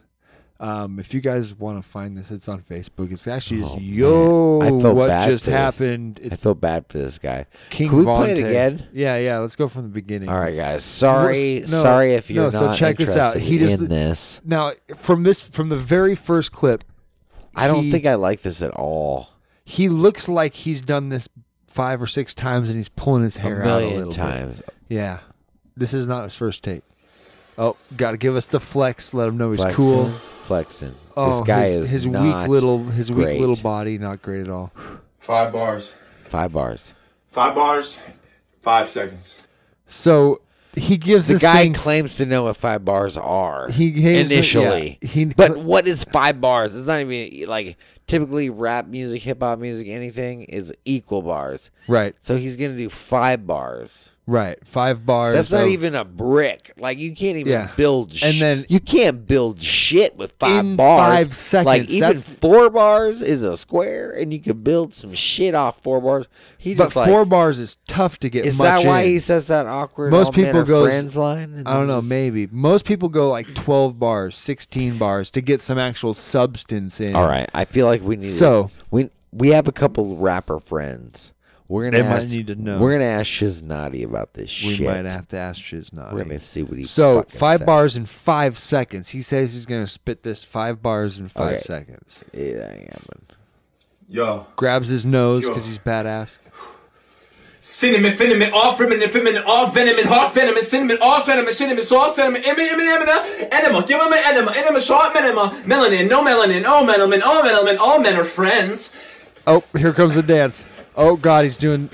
Um, 0.60 1.00
if 1.00 1.12
you 1.12 1.20
guys 1.20 1.52
want 1.54 1.82
to 1.82 1.86
find 1.86 2.16
this, 2.16 2.30
it's 2.30 2.48
on 2.48 2.60
Facebook. 2.62 3.10
It's 3.12 3.26
actually 3.26 3.62
just 3.62 3.74
Oh, 3.74 3.80
yo, 3.80 4.60
I 4.62 4.68
felt 4.80 4.94
what 4.94 5.08
just 5.26 5.46
happened. 5.46 6.20
I 6.22 6.26
It's 6.26 6.36
feel 6.36 6.54
bad 6.54 6.86
for 6.88 6.98
this 6.98 7.18
guy. 7.18 7.46
King 7.70 7.88
Can 7.88 7.98
we 7.98 8.04
play 8.04 8.30
it 8.30 8.38
again? 8.38 8.86
Yeah, 8.92 9.16
yeah. 9.16 9.38
Let's 9.38 9.56
go 9.56 9.66
from 9.66 9.82
the 9.82 9.88
beginning. 9.88 10.28
All 10.28 10.38
right, 10.38 10.56
guys. 10.56 10.84
Sorry, 10.84 11.60
no, 11.60 11.66
sorry 11.66 12.14
if 12.14 12.30
you're 12.30 12.44
no, 12.44 12.50
so 12.50 12.66
not 12.66 12.76
check 12.76 12.96
this 12.96 13.16
out. 13.16 13.36
He 13.36 13.58
just- 13.58 13.80
in 13.82 13.88
this. 13.88 14.40
Now, 14.44 14.72
from 14.96 15.24
this, 15.24 15.42
from 15.42 15.68
the 15.70 15.76
very 15.76 16.14
first 16.14 16.52
clip, 16.52 16.84
I 17.56 17.66
don't 17.66 17.84
he- 17.84 17.90
think 17.90 18.06
I 18.06 18.14
like 18.14 18.42
this 18.42 18.62
at 18.62 18.70
all. 18.70 19.30
He 19.64 19.88
looks 19.88 20.28
like 20.28 20.54
he's 20.54 20.80
done 20.80 21.08
this 21.08 21.28
five 21.68 22.00
or 22.02 22.06
six 22.06 22.34
times, 22.34 22.68
and 22.68 22.76
he's 22.76 22.88
pulling 22.88 23.22
his 23.22 23.36
A 23.36 23.40
hair 23.40 23.62
out 23.62 23.66
a 23.66 23.80
million 23.80 23.90
little 23.96 24.10
bit. 24.10 24.16
times. 24.16 24.62
Yeah, 24.88 25.20
this 25.76 25.92
is 25.94 26.06
not 26.06 26.24
his 26.24 26.34
first 26.36 26.62
take. 26.62 26.82
Oh, 27.56 27.76
got 27.96 28.12
to 28.12 28.16
give 28.16 28.36
us 28.36 28.48
the 28.48 28.60
flex. 28.60 29.14
Let 29.14 29.28
him 29.28 29.36
know 29.38 29.50
he's 29.52 29.60
Flexing, 29.60 29.76
cool. 29.84 30.12
flexing. 30.42 30.94
Oh, 31.16 31.38
this 31.38 31.46
guy 31.46 31.66
his, 31.66 31.76
is 31.84 31.90
his 31.90 32.06
not 32.06 32.22
weak 32.42 32.48
little 32.48 32.84
his 32.84 33.10
weak 33.12 33.38
little 33.40 33.56
body, 33.62 33.96
not 33.98 34.22
great 34.22 34.40
at 34.40 34.48
all. 34.50 34.72
Five 35.20 35.52
bars. 35.52 35.94
five 36.24 36.52
bars. 36.52 36.92
Five 37.30 37.54
bars. 37.54 37.98
Five 38.62 38.90
seconds. 38.90 39.38
So 39.86 40.40
he 40.76 40.96
gives 40.96 41.28
The 41.28 41.34
this 41.34 41.42
guy 41.42 41.62
thing. 41.64 41.74
claims 41.74 42.16
to 42.16 42.26
know 42.26 42.44
what 42.44 42.56
five 42.56 42.84
bars 42.84 43.16
are. 43.16 43.68
He 43.70 43.92
claims 43.92 44.28
that- 44.28 44.34
initially, 44.34 44.98
yeah, 45.00 45.08
he 45.08 45.24
but 45.26 45.58
what 45.58 45.86
is 45.86 46.02
five 46.04 46.40
bars? 46.40 46.74
It's 46.74 46.86
not 46.88 46.98
even 47.00 47.48
like 47.48 47.76
typically 48.06 48.50
rap 48.50 48.86
music, 48.86 49.22
hip 49.22 49.40
hop 49.42 49.58
music, 49.58 49.88
anything 49.88 50.42
is 50.44 50.72
equal 50.84 51.22
bars. 51.22 51.70
right, 51.88 52.14
So 52.20 52.36
he's 52.36 52.56
gonna 52.56 52.76
do 52.76 52.88
five 52.88 53.46
bars. 53.46 54.12
Right, 54.26 54.58
five 54.66 55.04
bars. 55.04 55.36
That's 55.36 55.52
not 55.52 55.64
of- 55.64 55.70
even 55.70 55.94
a 55.94 56.04
brick. 56.04 56.72
Like 56.78 56.98
you 56.98 57.14
can't 57.14 57.36
even 57.36 57.52
Yeah. 57.52 57.70
build. 57.76 58.12
And 58.22 58.40
then- 58.40 58.64
you 58.68 58.80
can't 58.80 59.26
build 59.26 59.62
shit 59.62 60.16
with 60.16 60.32
five 60.38 60.64
In 60.64 60.76
bars. 60.76 61.26
five 61.26 61.36
seconds, 61.36 61.66
Like 61.66 61.82
even 61.88 62.00
that's- 62.00 62.34
four 62.40 62.70
bars 62.70 63.22
is 63.22 63.42
a 63.42 63.56
square, 63.56 64.10
and 64.12 64.32
you 64.32 64.40
can 64.40 64.58
build 64.62 64.94
some 64.94 65.12
shit 65.14 65.54
off 65.54 65.80
four 65.82 66.00
bars. 66.00 66.26
He 66.56 66.74
But 66.74 66.84
just 66.84 66.96
like. 66.96 67.08
four 67.10 67.24
bars 67.26 67.58
is 67.58 67.76
tough 67.86 68.18
to 68.20 68.30
get. 68.30 68.46
is 68.46 68.56
much 68.56 68.82
that 68.82 68.86
why 68.86 69.02
in. 69.02 69.10
he 69.10 69.18
says 69.18 69.48
that 69.48 69.66
awkward? 69.66 70.10
Most 70.10 70.28
all 70.28 70.32
men 70.42 70.44
people 70.46 70.60
are 70.60 70.64
goes- 70.64 70.88
friends 70.88 71.16
line. 71.16 71.52
and 71.56 71.68
I 71.68 71.74
don't 71.74 71.86
know, 71.86 71.98
just- 71.98 72.08
maybe. 72.08 72.48
Most 72.50 72.84
people 72.86 73.08
go 73.10 73.28
like 73.30 73.52
12 73.54 73.98
bars, 73.98 74.36
16 74.36 74.96
bars 74.96 75.30
to 75.32 75.40
get 75.42 75.60
some 75.60 75.78
actual 75.78 76.14
substance 76.14 77.00
in. 77.00 77.14
All 77.14 77.26
right, 77.26 77.48
I 77.54 77.64
feel 77.66 77.86
like 77.86 78.02
we 78.02 78.16
need. 78.16 78.30
So- 78.30 78.70
we 78.90 79.10
we 79.36 79.48
have 79.48 79.66
a 79.68 79.72
couple 79.72 80.16
rapper 80.16 80.58
friends. 80.60 81.32
We're 81.66 81.90
gonna 81.90 82.02
They 82.02 82.08
might 82.08 82.16
ask, 82.16 82.30
need 82.30 82.46
to 82.48 82.56
know. 82.56 82.78
We're 82.78 82.92
gonna 82.92 83.04
ask 83.10 83.26
Shiznati 83.30 84.04
about 84.04 84.34
this 84.34 84.50
We 84.62 84.74
shit. 84.74 84.80
We 84.80 84.86
might 84.86 85.06
have 85.06 85.28
to 85.28 85.38
ask 85.38 85.62
Shiznati. 85.62 86.12
We're 86.12 86.24
gonna 86.24 86.38
see 86.40 86.62
what 86.62 86.76
he. 86.78 86.84
So 86.84 87.22
five 87.22 87.58
says. 87.58 87.66
bars 87.66 87.96
in 87.96 88.04
five 88.04 88.58
seconds. 88.58 89.10
He 89.10 89.22
says 89.22 89.54
he's 89.54 89.64
gonna 89.66 89.86
spit 89.86 90.22
this 90.22 90.44
five 90.44 90.82
bars 90.82 91.18
in 91.18 91.28
five 91.28 91.54
Okay. 91.54 91.58
seconds. 91.62 92.22
Yeah, 92.34 92.68
I 92.70 92.88
am. 92.92 93.22
Yo. 94.08 94.46
Grabs 94.56 94.90
his 94.90 95.06
nose 95.06 95.48
because 95.48 95.64
he's 95.64 95.78
badass. 95.78 96.38
Cinnamon, 97.62 98.14
cinnamon, 98.14 98.50
all 98.52 98.76
cinnamon, 98.76 99.10
cinnamon, 99.10 99.42
all 99.46 99.68
venom, 99.68 100.06
hot 100.06 100.34
venom, 100.34 100.62
cinnamon, 100.62 100.98
all 101.00 101.22
venom, 101.22 101.50
cinnamon, 101.50 101.82
sauce 101.82 102.14
venom, 102.14 102.36
enema, 102.36 102.82
enema, 102.82 103.48
enema, 103.50 103.82
give 103.86 103.98
him 103.98 104.12
an 104.12 104.18
enema, 104.26 104.52
enema, 104.54 104.78
shot 104.82 105.16
enema, 105.16 105.48
melanin, 105.64 106.10
no 106.10 106.22
melanin, 106.22 106.66
all 106.66 106.84
melanin, 106.84 107.22
all 107.22 107.42
melanin, 107.42 107.78
all 107.78 107.98
men 108.00 108.16
are 108.16 108.24
friends. 108.24 108.92
Oh, 109.46 109.64
here 109.78 109.94
comes 109.94 110.14
the 110.14 110.22
dance. 110.22 110.66
Oh 110.96 111.16
God, 111.16 111.44
he's 111.44 111.56
doing. 111.56 111.90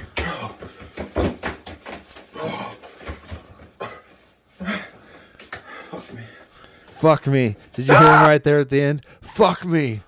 Fuck 6.86 7.26
me. 7.26 7.56
Did 7.72 7.88
you 7.88 7.94
hear 7.94 8.02
him 8.02 8.08
ah! 8.08 8.24
right 8.26 8.42
there 8.42 8.58
at 8.58 8.68
the 8.68 8.80
end? 8.80 9.02
Fuck 9.20 9.64
me. 9.64 10.02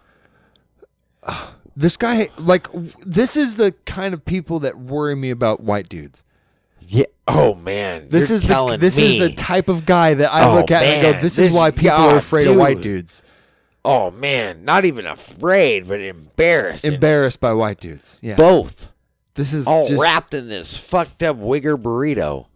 This 1.74 1.96
guy, 1.96 2.28
like, 2.36 2.64
w- 2.64 2.90
this 3.06 3.34
is 3.36 3.56
the 3.56 3.72
kind 3.86 4.12
of 4.12 4.24
people 4.26 4.58
that 4.60 4.76
worry 4.78 5.14
me 5.14 5.30
about 5.30 5.60
white 5.60 5.88
dudes. 5.88 6.22
Yeah. 6.80 7.04
Oh 7.26 7.54
man. 7.54 8.08
This 8.10 8.28
you're 8.28 8.36
is 8.36 8.42
the 8.42 8.48
telling 8.48 8.80
this 8.80 8.98
me. 8.98 9.04
is 9.18 9.18
the 9.28 9.34
type 9.34 9.68
of 9.70 9.86
guy 9.86 10.12
that 10.14 10.30
I 10.34 10.50
Oh, 10.50 10.56
look 10.56 10.70
at 10.70 10.82
and 10.82 11.02
man, 11.02 11.12
go, 11.14 11.20
this, 11.22 11.36
this- 11.36 11.50
is 11.52 11.54
why 11.54 11.70
people 11.70 11.92
are 11.92 12.16
afraid 12.16 12.46
of 12.46 12.56
white 12.56 12.74
dude. 12.76 12.82
dudes. 12.82 13.22
Oh 13.84 14.10
man, 14.12 14.64
not 14.64 14.84
even 14.84 15.06
afraid, 15.06 15.88
but 15.88 16.00
embarrassed. 16.00 16.84
Embarrassed 16.84 17.40
by 17.40 17.52
white 17.52 17.80
dudes. 17.80 18.20
Yeah. 18.22 18.36
Both. 18.36 18.92
This 19.34 19.52
is 19.52 19.66
All 19.66 19.86
just 19.86 20.00
wrapped 20.00 20.34
in 20.34 20.48
this 20.48 20.76
fucked 20.76 21.22
up 21.22 21.36
wigger 21.38 21.80
burrito. 21.80 22.46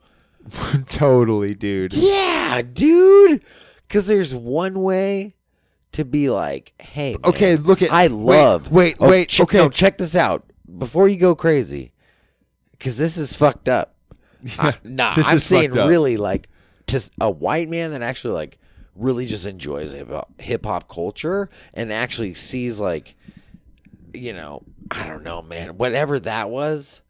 totally, 0.89 1.55
dude. 1.55 1.93
Yeah, 1.95 2.63
dude. 2.63 3.43
Because 3.89 4.07
there's 4.07 4.35
one 4.35 4.83
way 4.83 5.35
to 5.93 6.05
be 6.05 6.29
like, 6.29 6.73
hey, 6.79 7.13
man, 7.13 7.21
Okay, 7.25 7.57
look 7.57 7.83
at- 7.83 7.91
I 7.93 8.09
wait, 8.09 8.13
love. 8.13 8.71
wait, 8.71 8.97
Oh, 9.01 9.09
wait, 9.09 9.29
ch- 9.31 9.41
okay. 9.41 9.59
no, 9.59 9.69
check 9.69 9.97
this 9.99 10.15
out 10.15 10.45
before 10.79 11.09
you 11.09 11.17
go 11.17 11.35
crazy, 11.35 11.93
because 12.73 12.99
this 12.99 13.17
is 13.17 13.35
fucked 13.35 13.69
up. 13.69 13.95
I, 14.59 14.75
nah, 14.85 15.15
this 15.15 15.29
I'm 15.29 15.39
saying 15.39 15.73
really 15.73 16.17
like 16.17 16.49
just 16.87 17.13
a 17.21 17.31
white 17.31 17.69
man 17.71 17.93
that 17.93 18.03
actually 18.03 18.35
like 18.35 18.59
really 18.97 19.27
just 19.27 19.47
enjoys 19.47 19.95
hip 20.39 20.65
hop 20.65 20.89
culture 20.89 21.51
and 21.75 21.93
actually 21.93 22.35
sees 22.35 22.81
like, 22.81 23.15
you 24.13 24.33
know, 24.33 24.63
I 24.91 25.07
don't 25.07 25.23
know, 25.23 25.43
man, 25.43 25.77
whatever 25.77 26.19
that 26.21 26.51
was, 26.51 27.03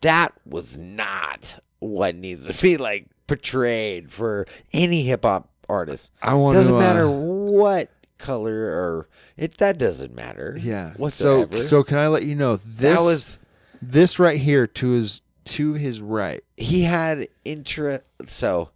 that 0.00 0.32
was 0.44 0.76
not 0.76 1.60
what 1.78 2.14
needs 2.14 2.46
to 2.46 2.62
be 2.62 2.76
like 2.76 3.06
portrayed 3.26 4.10
for 4.12 4.46
any 4.72 5.02
hip 5.04 5.24
hop 5.24 5.48
artist. 5.68 6.12
I 6.22 6.34
want 6.34 6.54
Doesn't 6.54 6.72
to, 6.72 6.78
matter 6.78 7.06
uh, 7.06 7.10
what 7.10 7.90
color 8.18 8.66
or 8.66 9.08
it. 9.36 9.58
That 9.58 9.78
doesn't 9.78 10.14
matter. 10.14 10.56
Yeah. 10.60 10.92
So 10.92 10.98
Whatsoever. 10.98 11.62
so 11.62 11.82
can 11.82 11.98
I 11.98 12.08
let 12.08 12.24
you 12.24 12.34
know 12.34 12.56
this 12.56 12.96
that 12.96 13.00
was 13.00 13.38
this 13.82 14.18
right 14.18 14.40
here 14.40 14.66
to 14.66 14.90
his 14.90 15.22
to 15.44 15.74
his 15.74 16.00
right. 16.00 16.42
he 16.56 16.82
had 16.82 17.28
interest. 17.44 18.04
So 18.26 18.70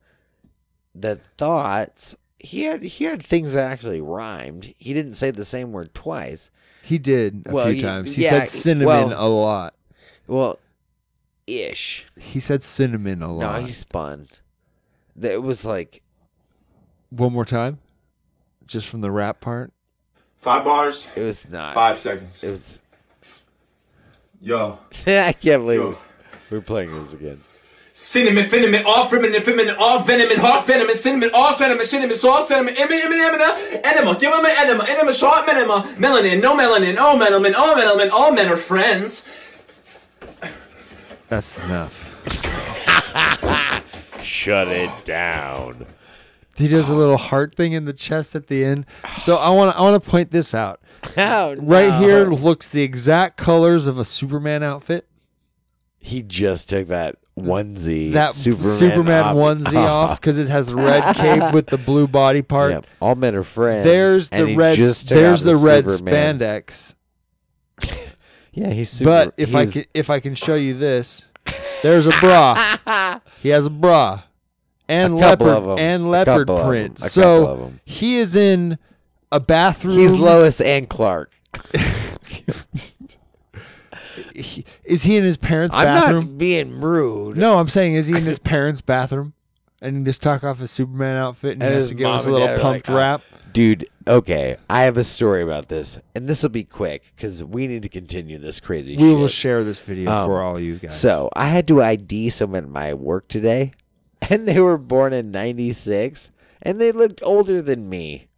the 0.94 1.20
thoughts 1.36 2.16
he 2.40 2.62
had 2.64 2.82
he 2.82 3.04
had 3.04 3.22
things 3.22 3.52
that 3.52 3.70
actually 3.70 4.00
rhymed. 4.00 4.74
He 4.78 4.92
didn't 4.94 5.14
say 5.14 5.30
the 5.30 5.44
same 5.44 5.72
word 5.72 5.94
twice. 5.94 6.50
He 6.82 6.98
did 6.98 7.42
a 7.46 7.52
Well, 7.52 7.66
few 7.66 7.74
he- 7.74 7.82
times. 7.82 8.16
He 8.16 8.22
yeah, 8.24 8.30
said 8.40 8.48
cinnamon 8.48 8.86
well- 9.10 9.26
a 9.26 9.28
lot. 9.28 9.74
Well, 10.26 10.58
ish. 11.46 12.06
He 12.20 12.40
said 12.40 12.62
cinnamon 12.62 13.22
a 13.22 13.32
lot. 13.32 13.40
No, 13.40 13.46
lot. 13.58 13.62
he 13.62 13.70
spun. 13.70 14.28
It 15.20 15.42
was 15.42 15.64
like 15.64 16.02
One 17.10 17.32
more 17.32 17.44
time, 17.44 17.78
just 18.66 18.88
from 18.88 19.00
the 19.00 19.10
rap 19.10 19.40
part. 19.40 19.72
Five 20.38 20.64
bars, 20.64 21.08
it 21.16 21.22
was 21.22 21.48
not. 21.50 21.74
five 21.74 21.98
seconds. 22.00 22.42
It 22.44 22.50
was. 22.52 22.82
Yo. 24.40 24.78
I 25.06 25.32
can't 25.32 25.62
believe 25.62 25.80
Yo. 25.80 25.98
we're 26.50 26.60
playing 26.62 26.90
this 27.02 27.12
again. 27.12 27.42
Cinnamon, 27.92 28.48
cinnamon, 28.48 28.82
all 28.86 29.08
cinnamon, 29.10 29.42
cinnamon, 29.44 29.74
all 29.78 29.98
venom, 30.00 30.38
hot 30.38 30.66
venom, 30.66 30.88
cinnamon, 30.94 31.30
all 31.34 31.54
venom, 31.56 31.82
cinnamon, 31.84 32.14
sauce 32.16 32.48
venom, 32.48 32.68
enema, 32.68 32.94
enema, 32.94 33.58
enema, 33.84 34.18
give 34.18 34.32
him 34.32 34.44
an 34.44 34.52
enema, 34.58 34.84
enema, 34.88 35.12
shot 35.12 35.48
enema, 35.48 35.82
melanin, 35.98 36.40
no 36.40 36.56
melanin, 36.56 36.96
all 36.98 37.16
melanin, 37.18 37.54
all 37.54 37.74
melanin, 37.74 38.10
all 38.10 38.32
men 38.32 38.48
are 38.48 38.56
friends. 38.56 39.26
That's 41.28 41.58
enough. 41.64 42.06
Shut 44.22 44.68
it 44.68 44.90
down. 45.04 45.86
He 46.56 46.68
does 46.68 46.90
a 46.90 46.94
little 46.94 47.16
heart 47.16 47.54
thing 47.54 47.72
in 47.72 47.84
the 47.84 47.92
chest 47.92 48.34
at 48.34 48.46
the 48.48 48.64
end. 48.64 48.86
So 49.18 49.36
I 49.36 49.50
want 49.50 49.72
to 49.72 49.78
I 49.78 49.82
want 49.82 50.02
to 50.02 50.10
point 50.10 50.30
this 50.30 50.54
out. 50.54 50.80
Oh, 51.16 51.54
Right 51.56 51.88
no. 51.88 51.98
here 51.98 52.24
looks 52.26 52.68
the 52.68 52.82
exact 52.82 53.36
colors 53.38 53.86
of 53.86 53.98
a 53.98 54.04
Superman 54.04 54.62
outfit. 54.62 55.06
He 55.98 56.20
just 56.22 56.68
took 56.68 56.88
that 56.88 57.16
onesie. 57.44 58.12
That 58.12 58.32
Superman, 58.32 58.70
Superman, 58.70 59.24
off- 59.26 59.36
onesie 59.36 59.74
off 59.76 60.20
because 60.20 60.38
it 60.38 60.48
has 60.48 60.68
the 60.68 60.76
red 60.76 61.14
cape 61.16 61.52
with 61.54 61.66
the 61.66 61.78
blue 61.78 62.06
body 62.06 62.42
part. 62.42 62.72
Yep. 62.72 62.86
All 63.00 63.14
men 63.14 63.34
are 63.34 63.42
friends. 63.44 63.84
There's 63.84 64.28
and 64.30 64.48
the 64.48 64.56
red. 64.56 64.76
There's 64.78 65.46
out 65.46 65.50
the 65.50 65.56
red 65.56 65.88
Superman. 65.88 66.38
spandex. 66.38 66.94
Yeah, 68.52 68.70
he's 68.70 68.90
super. 68.90 69.08
But 69.10 69.34
if 69.36 69.54
I 69.54 69.64
can, 69.64 69.84
if 69.94 70.10
I 70.10 70.18
can 70.18 70.34
show 70.34 70.56
you 70.56 70.74
this, 70.74 71.28
there's 71.84 72.08
a 72.08 72.10
bra. 72.18 72.78
he 73.40 73.50
has 73.50 73.64
a 73.66 73.70
bra 73.70 74.22
and 74.88 75.12
A 75.14 75.16
leopard 75.16 75.78
and 75.78 76.10
leopard 76.10 76.48
couple 76.48 76.56
of 76.56 76.60
'em. 76.64 76.68
print. 76.68 76.98
A 76.98 77.08
couple 77.08 77.46
of 77.46 77.70
So 77.70 77.72
he 77.84 78.16
is 78.18 78.34
in 78.34 78.76
a 79.30 79.38
bathroom. 79.38 79.96
he's 79.98 80.12
Lois 80.12 80.60
and 80.60 80.88
Clark. 80.90 81.32
He- 84.40 84.64
is 84.84 85.02
he 85.04 85.16
in 85.16 85.22
his 85.24 85.36
parents' 85.36 85.74
I'm 85.76 85.84
bathroom? 85.84 86.24
not 86.26 86.38
being 86.38 86.80
rude. 86.80 87.36
No, 87.36 87.58
I'm 87.58 87.68
saying 87.68 87.94
is 87.94 88.06
he 88.08 88.16
in 88.16 88.24
his 88.24 88.38
parents' 88.54 88.80
bathroom? 88.80 89.34
And 89.82 89.96
he 89.98 90.04
just 90.04 90.22
took 90.22 90.44
off 90.44 90.58
his 90.58 90.70
Superman 90.70 91.16
outfit 91.16 91.52
and, 91.54 91.62
he 91.62 91.68
has 91.70 91.88
to 91.88 91.94
give 91.94 92.08
us 92.08 92.26
a 92.26 92.30
little 92.30 92.48
pumped 92.48 92.88
like, 92.88 92.90
"Ah, 92.90 92.94
rap. 92.96 93.22
Dude, 93.52 93.88
okay. 94.06 94.58
I 94.68 94.82
have 94.82 94.96
a 94.98 95.02
story 95.04 95.42
about 95.42 95.68
this, 95.68 95.98
and 96.14 96.28
this 96.28 96.42
will 96.42 96.50
be 96.50 96.64
quick 96.64 97.02
because 97.16 97.42
we 97.42 97.66
need 97.66 97.82
to 97.84 97.88
continue 97.88 98.38
this 98.38 98.60
crazy 98.60 98.96
We 98.96 99.10
shit. 99.10 99.16
will 99.18 99.26
share 99.28 99.64
this 99.64 99.80
video 99.80 100.10
Um, 100.12 100.26
for 100.26 100.40
all 100.42 100.60
you 100.60 100.76
guys. 100.76 101.00
So 101.00 101.30
I 101.34 101.46
had 101.46 101.66
to 101.68 101.82
ID 101.82 102.28
someone 102.30 102.64
at 102.64 102.70
my 102.70 102.92
work 102.94 103.26
today, 103.28 103.72
and 104.30 104.46
they 104.46 104.60
were 104.60 104.76
born 104.78 105.12
in 105.14 105.30
'96, 105.32 106.30
and 106.62 106.78
they 106.80 106.92
looked 106.92 107.20
older 107.24 107.62
than 107.62 107.88
me. 107.88 108.28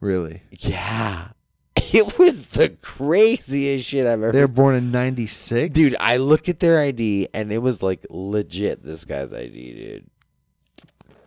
really, 0.00 0.42
Yeah, 0.60 1.28
it 1.94 2.18
was 2.18 2.46
the 2.48 2.70
craziest 2.82 3.86
shit 3.88 4.06
I've 4.06 4.22
ever. 4.22 4.32
they're 4.32 4.48
born 4.48 4.74
in 4.74 4.90
'96, 4.92 5.72
dude, 5.74 5.96
I 6.00 6.16
look 6.18 6.48
at 6.48 6.60
their 6.60 6.80
ID, 6.80 7.28
and 7.34 7.52
it 7.52 7.58
was 7.58 7.82
like 7.82 8.04
legit. 8.10 8.82
This 8.84 9.04
guy's 9.04 9.32
ID, 9.32 9.72
dude. 9.74 10.06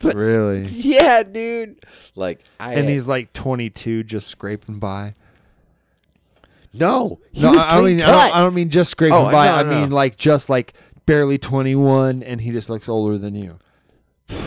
Really, 0.15 0.63
Yeah, 0.63 1.23
dude. 1.23 1.85
Like 2.15 2.41
I 2.59 2.73
and 2.73 2.89
he's 2.89 3.07
like 3.07 3.31
22, 3.31 4.03
just 4.03 4.27
scraping 4.27 4.79
by. 4.79 5.13
no, 6.73 7.19
he 7.31 7.41
no, 7.43 7.51
was 7.51 7.61
I, 7.63 7.81
mean, 7.81 8.01
I 8.01 8.05
don't, 8.07 8.35
I 8.35 8.39
don't 8.41 8.53
mean 8.53 8.69
just 8.69 8.91
scraping 8.91 9.15
Oh, 9.17 9.31
by. 9.31 9.47
no, 9.47 9.55
I 9.55 9.63
no. 9.63 9.69
mean 9.69 9.91
like 9.91 10.17
just 10.17 10.49
like 10.49 10.73
barely 11.05 11.37
21, 11.37 12.21
and 12.23 12.41
he 12.41 12.51
just 12.51 12.69
looks 12.69 12.89
older 12.89 13.17
than 13.17 13.33
you. 13.35 13.59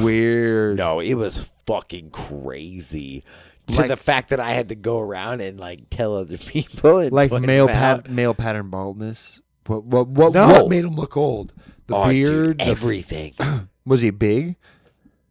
Weird. 0.00 0.78
No, 0.78 1.00
it 1.00 1.14
was 1.14 1.50
fucking 1.66 2.10
crazy. 2.10 3.24
To 3.68 3.78
Like- 3.80 3.88
the 3.88 3.96
fact 3.96 4.30
that 4.30 4.40
I 4.40 4.52
had 4.52 4.70
to 4.70 4.74
go 4.74 4.98
around 4.98 5.40
and 5.40 5.58
like 5.60 5.88
tell 5.90 6.16
other 6.16 6.36
people, 6.38 6.98
and 6.98 7.12
like 7.12 7.30
male 7.32 7.68
pat, 7.68 8.10
male 8.10 8.34
pattern 8.34 8.70
baldness. 8.70 9.40
What 9.66 9.84
what 9.84 10.08
what, 10.08 10.32
No. 10.32 10.48
what 10.48 10.68
made 10.68 10.84
him 10.84 10.96
look 10.96 11.16
old? 11.16 11.52
The 11.86 11.94
Oh, 11.96 12.10
dude, 12.10 12.26
beard. 12.28 12.60
f- 12.60 12.68
everything. 12.68 13.34
was 13.84 14.00
he 14.00 14.10
big? 14.10 14.56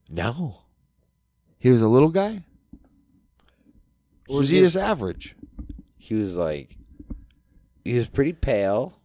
no, 0.10 0.58
He 1.60 1.70
was 1.70 1.82
a 1.82 1.88
little 1.88 2.10
guy. 2.10 2.44
Or 4.28 4.40
was 4.40 4.50
he 4.50 4.60
just- 4.60 4.76
just 4.76 4.86
average? 4.86 5.36
he 5.98 6.16
was 6.16 6.36
like, 6.36 6.78
he 7.86 7.94
was 7.96 8.08
pretty 8.10 8.34
pale. 8.34 8.98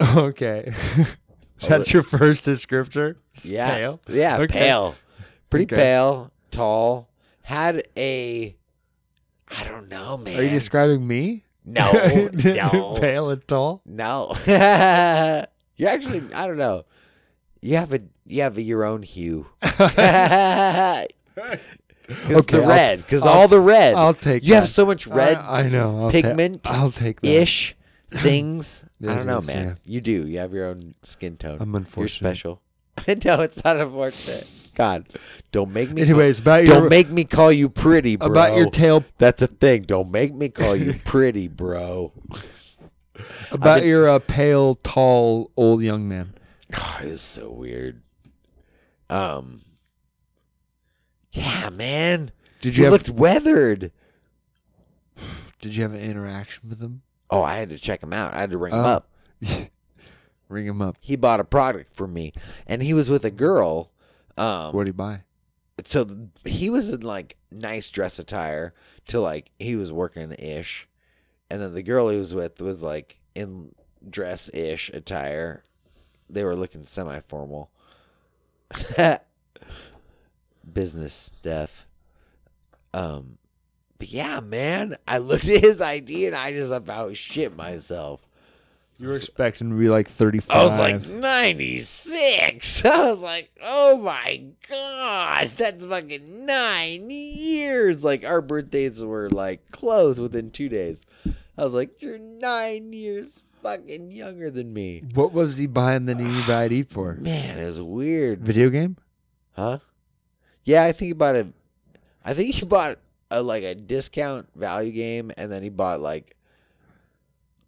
okay, 0.16 0.72
that's 1.68 1.92
your 1.92 2.02
first 2.02 2.46
descriptor. 2.46 3.16
It's 3.34 3.48
Yeah, 3.48 3.74
pale? 3.74 4.00
yeah, 4.08 4.38
Okay. 4.38 4.58
pale, 4.58 4.94
pretty 5.50 5.64
Okay. 5.66 5.76
pale, 5.76 6.32
tall. 6.54 7.10
Had 7.42 7.86
a, 7.96 8.56
I 9.48 9.64
don't 9.64 9.88
know, 9.88 10.16
man. 10.16 10.38
Are 10.38 10.42
you 10.42 10.50
describing 10.50 11.06
me? 11.06 11.44
no, 11.66 11.90
no, 12.44 12.96
pale 13.00 13.30
and 13.30 13.46
tall. 13.48 13.82
no. 13.84 14.34
you 14.46 15.86
actually, 15.86 16.22
I 16.34 16.46
don't 16.46 16.58
know. 16.58 16.84
You 17.62 17.76
have 17.76 17.92
a, 17.92 18.00
you 18.26 18.42
have 18.42 18.56
a, 18.58 18.62
your 18.62 18.84
own 18.84 19.02
hue. 19.02 19.46
Okay, 22.30 22.58
the 22.58 22.62
I'll- 22.62 22.68
red, 22.68 22.98
because 22.98 23.22
all 23.22 23.48
the 23.48 23.58
red. 23.60 23.94
I'll 23.94 24.12
take. 24.12 24.44
You 24.44 24.54
have 24.56 24.68
so 24.68 24.84
much 24.84 25.06
red 25.06 25.38
I, 25.38 25.60
I 25.62 25.68
know. 25.70 25.96
I'll 25.98 26.12
ta- 26.12 26.20
pigment 26.20 26.70
I'll 26.70 26.90
take 26.90 27.22
that. 27.22 27.28
ish 27.28 27.74
things. 28.12 28.84
I 29.02 29.14
don't 29.14 29.24
know, 29.26 29.38
is, 29.38 29.46
man. 29.46 29.66
yeah. 29.66 29.74
You 29.86 30.00
do. 30.02 30.26
You 30.26 30.38
have 30.40 30.52
your 30.52 30.66
own 30.66 30.94
skin 31.02 31.38
tone. 31.38 31.56
I'm 31.60 31.70
You're 31.70 31.78
unfortunate. 31.78 32.28
special. 32.36 32.60
no, 33.08 33.40
it's 33.40 33.64
not 33.64 33.80
unfortunate. 33.80 34.46
God, 34.74 35.06
don't 35.52 35.72
make 35.72 35.90
me. 35.90 36.02
Anyways, 36.02 36.40
about 36.40 36.64
don't 36.66 36.80
your 36.82 36.90
make 36.90 37.08
me 37.10 37.24
call 37.24 37.52
you 37.52 37.68
pretty, 37.68 38.16
bro. 38.16 38.26
about 38.28 38.56
your 38.56 38.68
tail 38.68 39.04
That's 39.18 39.40
a 39.42 39.46
thing. 39.46 39.82
Don't 39.82 40.10
make 40.10 40.34
me 40.34 40.48
call 40.48 40.74
you 40.76 40.94
pretty, 41.04 41.48
bro. 41.48 42.12
about 43.52 43.80
been- 43.80 43.88
your 43.88 44.08
uh, 44.08 44.18
pale, 44.18 44.74
tall, 44.74 45.50
old 45.56 45.82
young 45.82 46.08
man. 46.08 46.34
Oh, 46.76 46.98
it's 47.02 47.22
so 47.22 47.50
weird. 47.50 48.02
Um. 49.08 49.62
Yeah, 51.32 51.68
man. 51.70 52.32
Did 52.60 52.76
You 52.76 52.82
you 52.82 52.84
have 52.84 52.92
looked 52.92 53.10
weathered. 53.10 53.92
Did 55.60 55.76
you 55.76 55.82
have 55.82 55.92
an 55.92 56.00
interaction 56.00 56.68
with 56.68 56.80
him? 56.80 57.02
Oh, 57.30 57.42
I 57.42 57.56
had 57.56 57.70
to 57.70 57.78
check 57.78 58.02
him 58.02 58.12
out. 58.12 58.34
I 58.34 58.40
had 58.40 58.50
to 58.50 58.58
ring 58.58 58.72
him 58.72 58.80
Oh. 58.80 58.84
up. 58.84 59.08
Ring 60.50 60.66
him 60.66 60.82
up. 60.82 60.96
He 61.00 61.16
bought 61.16 61.40
a 61.40 61.44
product 61.44 61.96
for 61.96 62.06
me, 62.06 62.32
and 62.66 62.82
he 62.82 62.92
was 62.92 63.08
with 63.08 63.24
a 63.24 63.30
girl. 63.30 63.90
Um, 64.36 64.72
What 64.74 64.84
did 64.84 64.88
he 64.90 64.92
buy? 64.96 65.22
so 65.84 66.04
th- 66.04 66.18
he 66.44 66.70
was 66.70 66.90
in 66.90 67.00
like 67.00 67.36
nice 67.50 67.90
dress 67.90 68.18
attire 68.18 68.74
to 69.08 69.20
like 69.20 69.50
he 69.58 69.76
was 69.76 69.92
working 69.92 70.32
ish, 70.32 70.88
and 71.50 71.60
then 71.60 71.74
the 71.74 71.82
girl 71.82 72.08
he 72.08 72.18
was 72.18 72.34
with 72.34 72.60
was 72.60 72.82
like 72.82 73.18
in 73.34 73.74
dress 74.08 74.48
ish 74.54 74.88
attire. 74.90 75.62
They 76.30 76.44
were 76.44 76.56
looking 76.56 76.86
semi 76.86 77.20
formal. 77.20 77.70
Business 80.72 81.12
stuff. 81.12 81.86
Um, 82.94 83.38
but 83.98 84.08
yeah, 84.08 84.40
man, 84.40 84.96
I 85.06 85.18
looked 85.18 85.48
at 85.48 85.60
his 85.60 85.80
ID 85.80 86.26
and 86.26 86.34
I 86.36 86.52
just 86.52 86.72
about 86.72 87.16
shit 87.16 87.56
myself. 87.56 88.23
You 89.04 89.10
were 89.10 89.16
expecting 89.16 89.68
to 89.68 89.76
be 89.76 89.90
like 89.90 90.08
thirty-five. 90.08 90.56
I 90.56 90.64
was 90.64 90.78
like 90.78 91.06
96. 91.20 92.84
I 92.86 93.10
was 93.10 93.20
like, 93.20 93.50
oh 93.62 93.98
my 93.98 94.44
gosh, 94.66 95.50
that's 95.50 95.84
fucking 95.84 96.46
nine 96.46 97.10
years. 97.10 98.02
Like 98.02 98.24
our 98.24 98.40
birthdays 98.40 99.02
were 99.02 99.28
like 99.28 99.70
close 99.70 100.18
within 100.18 100.50
two 100.50 100.70
days. 100.70 101.02
I 101.58 101.64
was 101.64 101.74
like, 101.74 102.00
you're 102.00 102.16
nine 102.16 102.94
years 102.94 103.42
fucking 103.62 104.10
younger 104.10 104.48
than 104.48 104.72
me. 104.72 105.02
what 105.12 105.34
was 105.34 105.58
he 105.58 105.66
buying 105.66 106.06
the 106.06 106.14
need 106.14 106.48
ID 106.48 106.84
for? 106.84 107.12
Man, 107.16 107.58
it 107.58 107.66
was 107.66 107.82
weird. 107.82 108.40
Video 108.40 108.70
game? 108.70 108.96
Huh? 109.54 109.80
Yeah, 110.64 110.84
I 110.84 110.92
think 110.92 111.08
he 111.08 111.12
bought 111.12 111.36
a. 111.36 111.48
I 112.24 112.32
think 112.32 112.54
he 112.54 112.64
bought 112.64 113.00
a 113.30 113.42
like 113.42 113.64
a 113.64 113.74
discount 113.74 114.48
value 114.56 114.92
game, 114.92 115.30
and 115.36 115.52
then 115.52 115.62
he 115.62 115.68
bought 115.68 116.00
like 116.00 116.38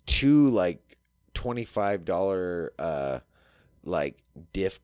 two 0.07 0.49
like 0.49 0.81
twenty 1.37 1.65
five 1.67 2.05
dollar 2.07 2.73
uh 2.79 3.19
like 3.85 4.17
diff 4.55 4.81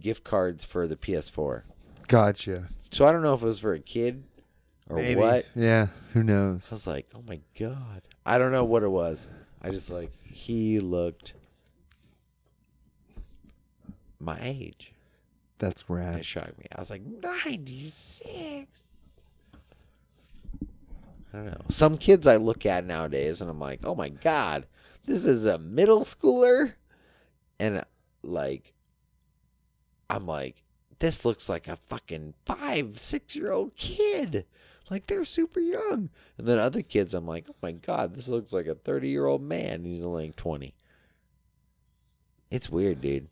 gift 0.00 0.22
cards 0.24 0.64
for 0.64 0.86
the 0.86 0.96
PS4. 0.96 1.62
Gotcha. 2.06 2.68
So 2.92 3.04
I 3.04 3.12
don't 3.12 3.22
know 3.22 3.34
if 3.34 3.42
it 3.42 3.46
was 3.46 3.58
for 3.58 3.74
a 3.74 3.80
kid 3.80 4.22
or 4.88 4.96
Maybe. 4.96 5.16
what. 5.20 5.44
Yeah. 5.54 5.88
Who 6.14 6.22
knows? 6.22 6.68
I 6.72 6.76
was 6.76 6.86
like, 6.86 7.06
oh 7.14 7.22
my 7.26 7.40
god, 7.58 8.02
I 8.24 8.38
don't 8.38 8.52
know 8.52 8.64
what 8.64 8.82
it 8.84 8.88
was. 8.88 9.28
I 9.60 9.70
just 9.70 9.90
like 9.90 10.12
he 10.24 10.78
looked 10.78 11.34
my 14.20 14.38
age. 14.40 14.92
That's 15.58 15.82
It 15.82 15.90
rad. 15.90 16.24
shocked 16.24 16.56
me. 16.58 16.66
I 16.74 16.80
was 16.80 16.90
like, 16.90 17.02
96. 17.04 18.88
I 21.32 21.36
don't 21.36 21.46
know. 21.46 21.60
Some 21.68 21.98
kids 21.98 22.26
I 22.26 22.36
look 22.36 22.64
at 22.64 22.86
nowadays 22.86 23.40
and 23.42 23.50
I'm 23.50 23.58
like, 23.60 23.80
oh 23.84 23.94
my 23.94 24.08
God, 24.08 24.66
this 25.08 25.24
is 25.24 25.46
a 25.46 25.58
middle 25.58 26.02
schooler. 26.02 26.74
And 27.58 27.82
like, 28.22 28.74
I'm 30.08 30.26
like, 30.26 30.62
this 30.98 31.24
looks 31.24 31.48
like 31.48 31.66
a 31.66 31.76
fucking 31.76 32.34
five, 32.44 32.98
six 33.00 33.34
year 33.34 33.52
old 33.52 33.74
kid. 33.74 34.44
Like 34.90 35.06
they're 35.06 35.24
super 35.24 35.60
young. 35.60 36.10
And 36.36 36.46
then 36.46 36.58
other 36.58 36.82
kids, 36.82 37.14
I'm 37.14 37.26
like, 37.26 37.46
oh 37.48 37.54
my 37.62 37.72
God, 37.72 38.14
this 38.14 38.28
looks 38.28 38.52
like 38.52 38.66
a 38.66 38.74
30 38.74 39.08
year 39.08 39.26
old 39.26 39.42
man. 39.42 39.84
He's 39.84 40.04
only 40.04 40.26
like 40.26 40.36
20. 40.36 40.74
It's 42.50 42.70
weird, 42.70 43.00
dude. 43.00 43.28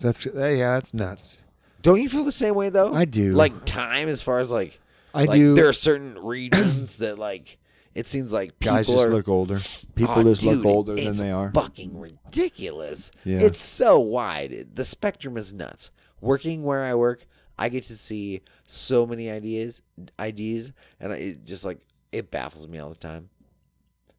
That's 0.00 0.26
yeah. 0.26 0.74
That's 0.74 0.92
nuts. 0.92 1.40
Don't 1.80 2.02
you 2.02 2.08
feel 2.08 2.24
the 2.24 2.32
same 2.32 2.54
way 2.54 2.68
though? 2.68 2.92
I 2.92 3.04
do. 3.04 3.34
Like 3.34 3.64
time, 3.64 4.08
as 4.08 4.20
far 4.20 4.38
as 4.38 4.50
like, 4.50 4.78
I 5.14 5.24
like, 5.24 5.38
do. 5.38 5.54
There 5.54 5.68
are 5.68 5.72
certain 5.72 6.18
regions 6.18 6.98
that 6.98 7.18
like 7.18 7.58
it 7.94 8.06
seems 8.06 8.32
like 8.32 8.58
people 8.58 8.76
Guys 8.76 8.86
just 8.86 9.06
are, 9.06 9.10
look 9.10 9.28
older. 9.28 9.60
People 9.94 10.14
Oh, 10.18 10.22
just 10.22 10.42
look 10.44 10.64
older 10.64 10.94
than 10.94 11.16
they 11.16 11.30
are. 11.30 11.50
Fucking 11.52 11.98
ridiculous. 11.98 13.10
Yeah. 13.24 13.40
It's 13.40 13.60
so 13.60 13.98
wide. 14.00 14.68
The 14.74 14.84
spectrum 14.84 15.36
is 15.36 15.52
nuts. 15.52 15.90
Working 16.20 16.62
where 16.62 16.82
I 16.84 16.94
work, 16.94 17.26
I 17.58 17.68
get 17.68 17.84
to 17.84 17.96
see 17.96 18.42
so 18.64 19.04
many 19.06 19.30
ideas, 19.30 19.82
IDs, 20.18 20.72
and 21.00 21.12
I- 21.12 21.16
it 21.16 21.44
just 21.44 21.64
like 21.64 21.80
it 22.12 22.30
baffles 22.30 22.66
me 22.68 22.78
all 22.78 22.88
the 22.88 22.94
time. 22.96 23.28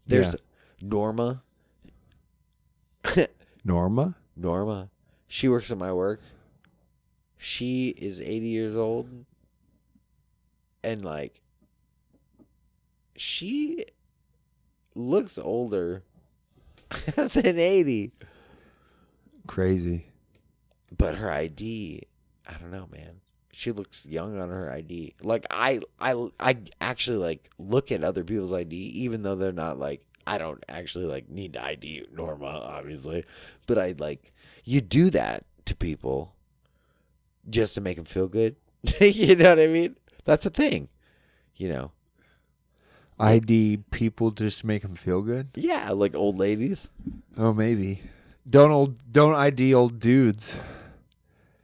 There's 0.05 0.27
Yeah. 0.27 0.33
Norma. 0.81 1.41
Norma. 3.63 4.15
Norma. 4.35 4.89
She 5.27 5.47
works 5.47 5.71
at 5.71 5.77
my 5.77 5.91
work. 5.93 6.21
She 7.37 7.89
is 7.89 8.21
80 8.21 8.47
years 8.47 8.75
old. 8.75 9.09
And 10.83 11.03
like 11.05 11.39
she 13.15 13.85
looks 14.95 15.37
older 15.37 16.03
than 17.15 17.59
80, 17.59 18.11
Crazy. 19.47 20.07
but 20.95 21.15
her 21.15 21.31
ID, 21.31 22.03
I 22.47 22.53
don't 22.53 22.71
know, 22.71 22.87
man. 22.91 23.21
She 23.51 23.71
looks 23.71 24.05
young 24.05 24.39
on 24.39 24.49
her 24.49 24.71
ID. 24.71 25.13
Like 25.21 25.45
I 25.51 25.79
I 25.99 26.29
I 26.39 26.57
actually 26.81 27.17
like 27.17 27.49
look 27.59 27.91
at 27.91 28.03
other 28.03 28.23
people's 28.23 28.51
ID 28.53 28.75
even 28.75 29.21
though 29.21 29.35
they're 29.35 29.51
not 29.51 29.77
like 29.77 30.03
I 30.25 30.39
don't 30.39 30.63
actually 30.67 31.05
like 31.05 31.29
need 31.29 31.53
to 31.53 31.63
ID 31.63 32.07
Norma 32.11 32.47
obviously, 32.47 33.25
but 33.67 33.77
I 33.77 33.93
like 33.99 34.33
you 34.63 34.81
do 34.81 35.11
that 35.11 35.45
to 35.65 35.75
people 35.75 36.33
just 37.47 37.75
to 37.75 37.81
make 37.81 37.97
them 37.97 38.05
feel 38.05 38.27
good. 38.27 38.55
you 38.99 39.35
know 39.35 39.49
what 39.49 39.59
I 39.59 39.67
mean? 39.67 39.97
That's 40.25 40.45
a 40.47 40.49
thing. 40.49 40.89
You 41.55 41.69
know. 41.69 41.91
ID 43.19 43.77
people 43.91 44.31
just 44.31 44.61
to 44.61 44.67
make 44.67 44.81
them 44.81 44.95
feel 44.95 45.21
good. 45.21 45.49
Yeah, 45.55 45.91
like 45.91 46.15
old 46.15 46.37
ladies. 46.37 46.89
Oh, 47.37 47.53
maybe. 47.53 48.01
Don't 48.49 48.71
old. 48.71 49.11
Don't 49.11 49.35
ID 49.35 49.73
old 49.73 49.99
dudes. 49.99 50.59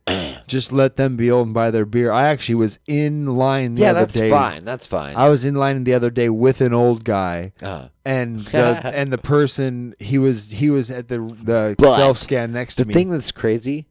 just 0.47 0.71
let 0.71 0.95
them 0.95 1.15
be 1.15 1.29
old 1.29 1.47
and 1.47 1.53
buy 1.53 1.71
their 1.71 1.85
beer. 1.85 2.11
I 2.11 2.27
actually 2.27 2.55
was 2.55 2.79
in 2.87 3.25
line 3.37 3.75
the 3.75 3.85
other 3.85 3.85
day. 3.85 3.85
Yeah, 3.85 3.89
other 3.91 3.99
that's 4.05 4.13
day. 4.13 4.29
fine. 4.29 4.65
That's 4.65 4.87
fine. 4.87 5.15
I 5.15 5.29
was 5.29 5.45
in 5.45 5.55
line 5.55 5.83
the 5.83 5.93
other 5.93 6.09
day 6.09 6.29
with 6.29 6.61
an 6.61 6.73
old 6.73 7.03
guy, 7.03 7.53
uh, 7.61 7.89
and 8.05 8.39
the 8.45 8.91
and 8.93 9.11
the 9.11 9.17
person 9.17 9.95
he 9.99 10.17
was 10.17 10.51
he 10.51 10.69
was 10.69 10.89
at 10.89 11.07
the 11.07 11.19
the 11.19 11.75
But 11.77 11.95
self 11.95 12.17
scan 12.17 12.51
next 12.51 12.75
the 12.75 12.83
to 12.83 12.87
me. 12.87 12.93
The 12.93 12.99
thing 12.99 13.09
that's 13.09 13.31
crazy, 13.31 13.87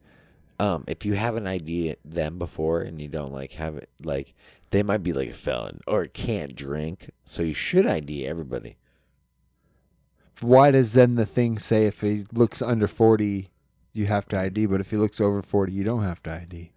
um, 0.59 0.83
if 0.87 1.05
you 1.05 1.13
haven't 1.13 1.47
ID'd 1.47 1.97
them 2.03 2.37
before 2.37 2.81
and 2.81 3.01
you 3.01 3.07
don't 3.07 3.33
like 3.33 3.53
have 3.53 3.75
it, 3.77 3.89
like 4.03 4.33
they 4.71 4.83
might 4.83 5.03
be 5.03 5.13
like 5.13 5.29
a 5.29 5.33
felon 5.33 5.79
or 5.87 6.05
can't 6.05 6.55
drink, 6.55 7.11
so 7.25 7.41
you 7.41 7.53
should 7.53 7.87
ID 7.87 8.27
everybody. 8.27 8.77
Why 10.41 10.71
does 10.71 10.93
then 10.93 11.15
the 11.15 11.25
thing 11.25 11.57
say 11.57 11.85
if 11.85 12.01
he 12.01 12.23
looks 12.31 12.61
under 12.61 12.87
forty, 12.87 13.49
you 13.93 14.05
have 14.05 14.27
to 14.29 14.39
ID, 14.39 14.67
but 14.67 14.81
if 14.81 14.91
he 14.91 14.97
looks 14.97 15.19
over 15.19 15.41
forty, 15.41 15.73
you 15.73 15.83
don't 15.83 16.03
have 16.03 16.21
to 16.23 16.31
ID? 16.31 16.71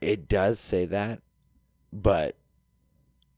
It 0.00 0.28
does 0.28 0.58
say 0.58 0.86
that, 0.86 1.20
but 1.92 2.36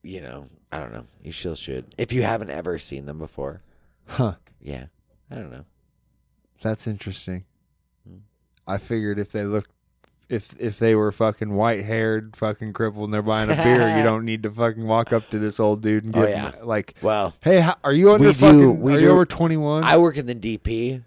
you 0.03 0.21
know, 0.21 0.49
I 0.73 0.79
don't 0.79 0.93
know. 0.93 1.07
You 1.23 1.33
still 1.33 1.57
should 1.57 1.95
if 1.99 2.13
you 2.13 2.23
haven't 2.23 2.51
ever 2.51 2.79
seen 2.79 3.07
them 3.07 3.19
before. 3.19 3.63
Huh? 4.07 4.35
Yeah, 4.61 4.87
I 5.31 5.37
don't 5.37 5.51
know. 5.51 5.65
That's 6.63 6.87
interesting. 6.87 7.45
Hmm. 8.09 8.19
I 8.67 8.79
figured 8.79 9.19
if 9.19 9.31
they 9.33 9.45
looked, 9.45 9.71
if 10.29 10.55
if 10.59 10.79
they 10.79 10.95
were 10.95 11.13
fucking 11.13 11.55
white 11.55 11.85
haired, 11.85 12.35
fucking 12.37 12.73
crippled, 12.73 13.05
and 13.05 13.15
they're 13.15 13.23
buying 13.23 13.51
a 13.51 13.55
beer, 13.57 13.97
you 13.97 14.03
don't 14.11 14.25
need 14.25 14.43
to 14.45 14.51
fucking 14.51 14.87
walk 14.87 15.13
up 15.13 15.29
to 15.31 15.39
this 15.39 15.61
old 15.61 15.83
dude 15.83 16.05
and 16.05 16.17
Oh, 16.17 16.27
yeah. 16.27 16.53
him 16.53 16.67
like, 16.67 16.95
Well, 17.03 17.35
hey, 17.43 17.61
how, 17.61 17.77
are 17.85 17.93
you 17.93 18.13
under 18.13 18.29
We 18.29 18.33
do- 18.33 18.39
fucking? 18.39 18.81
we 18.81 18.95
are 18.95 18.99
do- 18.99 19.03
you 19.05 19.11
over 19.11 19.27
twenty 19.27 19.57
one? 19.59 19.85
I 19.85 19.99
work 19.99 20.17
in 20.17 20.27
the 20.27 20.35
DP, 20.35 21.03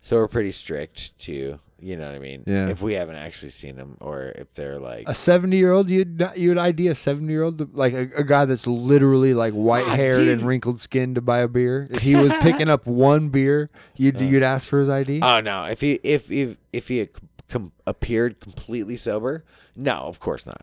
so 0.00 0.16
we're 0.16 0.28
pretty 0.28 0.52
strict 0.52 1.18
to 1.20 1.58
you 1.82 1.96
know 1.96 2.06
what 2.06 2.14
I 2.14 2.18
mean. 2.18 2.44
Yeah. 2.46 2.68
If 2.68 2.82
we 2.82 2.94
haven't 2.94 3.16
actually 3.16 3.50
seen 3.50 3.76
them, 3.76 3.96
or 4.00 4.32
if 4.36 4.52
they're 4.54 4.78
like 4.78 5.08
A 5.08 5.14
seventy 5.14 5.56
year 5.56 5.72
old, 5.72 5.90
you'd 5.90 6.18
not- 6.20 6.38
you'd 6.38 6.58
ID 6.58 6.88
a 6.88 6.94
seventy 6.94 7.32
year 7.32 7.42
old 7.42 7.74
like 7.74 7.92
a, 7.92 8.08
a 8.18 8.24
guy 8.24 8.44
that's 8.44 8.66
literally 8.66 9.34
like 9.34 9.52
ah, 9.52 9.56
white 9.56 9.86
haired 9.86 10.16
dude. 10.18 10.28
and 10.38 10.42
wrinkled 10.42 10.78
skin 10.80 11.14
to 11.14 11.20
buy 11.20 11.38
a 11.38 11.48
beer. 11.48 11.88
If 12.00 12.02
he 12.02 12.14
was 12.16 12.32
picking 12.38 12.68
up 12.68 12.86
one 12.86 13.28
beer, 13.30 13.70
you'd 13.96 14.20
uh. 14.20 14.24
you'd 14.24 14.42
ask 14.42 14.68
for 14.68 14.80
his 14.80 14.88
ID. 14.88 15.20
Oh 15.22 15.40
no! 15.40 15.64
If 15.64 15.80
he 15.80 16.00
if 16.02 16.30
if 16.30 16.56
if 16.72 16.88
he 16.88 17.08
com- 17.48 17.72
appeared 17.86 18.40
completely 18.40 18.96
sober, 18.96 19.44
no, 19.76 19.92
of 19.92 20.20
course 20.20 20.46
not. 20.46 20.62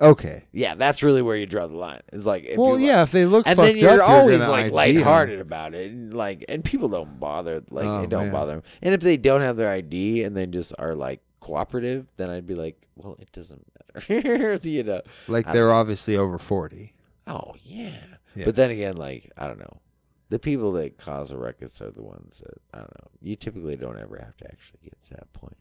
Okay. 0.00 0.44
Yeah, 0.52 0.74
that's 0.74 1.02
really 1.02 1.22
where 1.22 1.36
you 1.36 1.46
draw 1.46 1.66
the 1.66 1.76
line. 1.76 2.00
It's 2.12 2.26
like 2.26 2.44
if 2.44 2.56
Well, 2.58 2.78
you, 2.78 2.86
yeah. 2.86 3.02
If 3.02 3.12
they 3.12 3.26
look 3.26 3.46
and 3.46 3.56
fucked 3.56 3.66
then 3.68 3.76
you're 3.76 4.02
up, 4.02 4.08
always 4.10 4.38
gonna 4.38 4.50
like 4.50 4.64
ID 4.66 4.68
'em. 4.70 4.74
lighthearted 4.96 5.40
about 5.40 5.74
it, 5.74 5.90
and 5.90 6.14
like 6.14 6.44
and 6.48 6.64
people 6.64 6.88
don't 6.88 7.18
bother, 7.20 7.62
like 7.70 7.86
Oh, 7.86 8.00
they 8.00 8.06
don't 8.06 8.24
man. 8.26 8.32
bother 8.32 8.52
'em. 8.54 8.62
And 8.82 8.94
if 8.94 9.00
they 9.00 9.16
don't 9.16 9.40
have 9.40 9.56
their 9.56 9.70
ID 9.70 10.22
and 10.24 10.36
they 10.36 10.46
just 10.46 10.72
are 10.78 10.94
like 10.94 11.20
cooperative, 11.40 12.06
then 12.16 12.30
I'd 12.30 12.46
be 12.46 12.54
like, 12.54 12.86
well, 12.96 13.16
it 13.20 13.30
doesn't 13.32 13.64
matter, 13.96 14.58
you 14.68 14.82
know. 14.82 15.02
Like 15.28 15.50
they're 15.52 15.72
obviously 15.72 16.16
over 16.16 16.38
forty. 16.38 16.94
Oh 17.26 17.54
yeah. 17.62 17.98
Yeah. 18.34 18.44
But 18.44 18.56
then 18.56 18.70
again, 18.70 18.96
like 18.96 19.30
I 19.36 19.46
don't 19.46 19.58
know, 19.58 19.80
the 20.28 20.38
people 20.38 20.72
that 20.72 20.98
cause 20.98 21.32
a 21.32 21.36
ruckus 21.38 21.80
are 21.80 21.90
the 21.90 22.02
ones 22.02 22.42
that 22.44 22.60
I 22.74 22.78
don't 22.78 22.94
know. 23.00 23.08
You 23.20 23.36
typically 23.36 23.76
don't 23.76 23.98
ever 23.98 24.16
have 24.18 24.36
to 24.38 24.44
actually 24.46 24.80
get 24.84 25.02
to 25.04 25.10
that 25.14 25.32
point. 25.32 25.56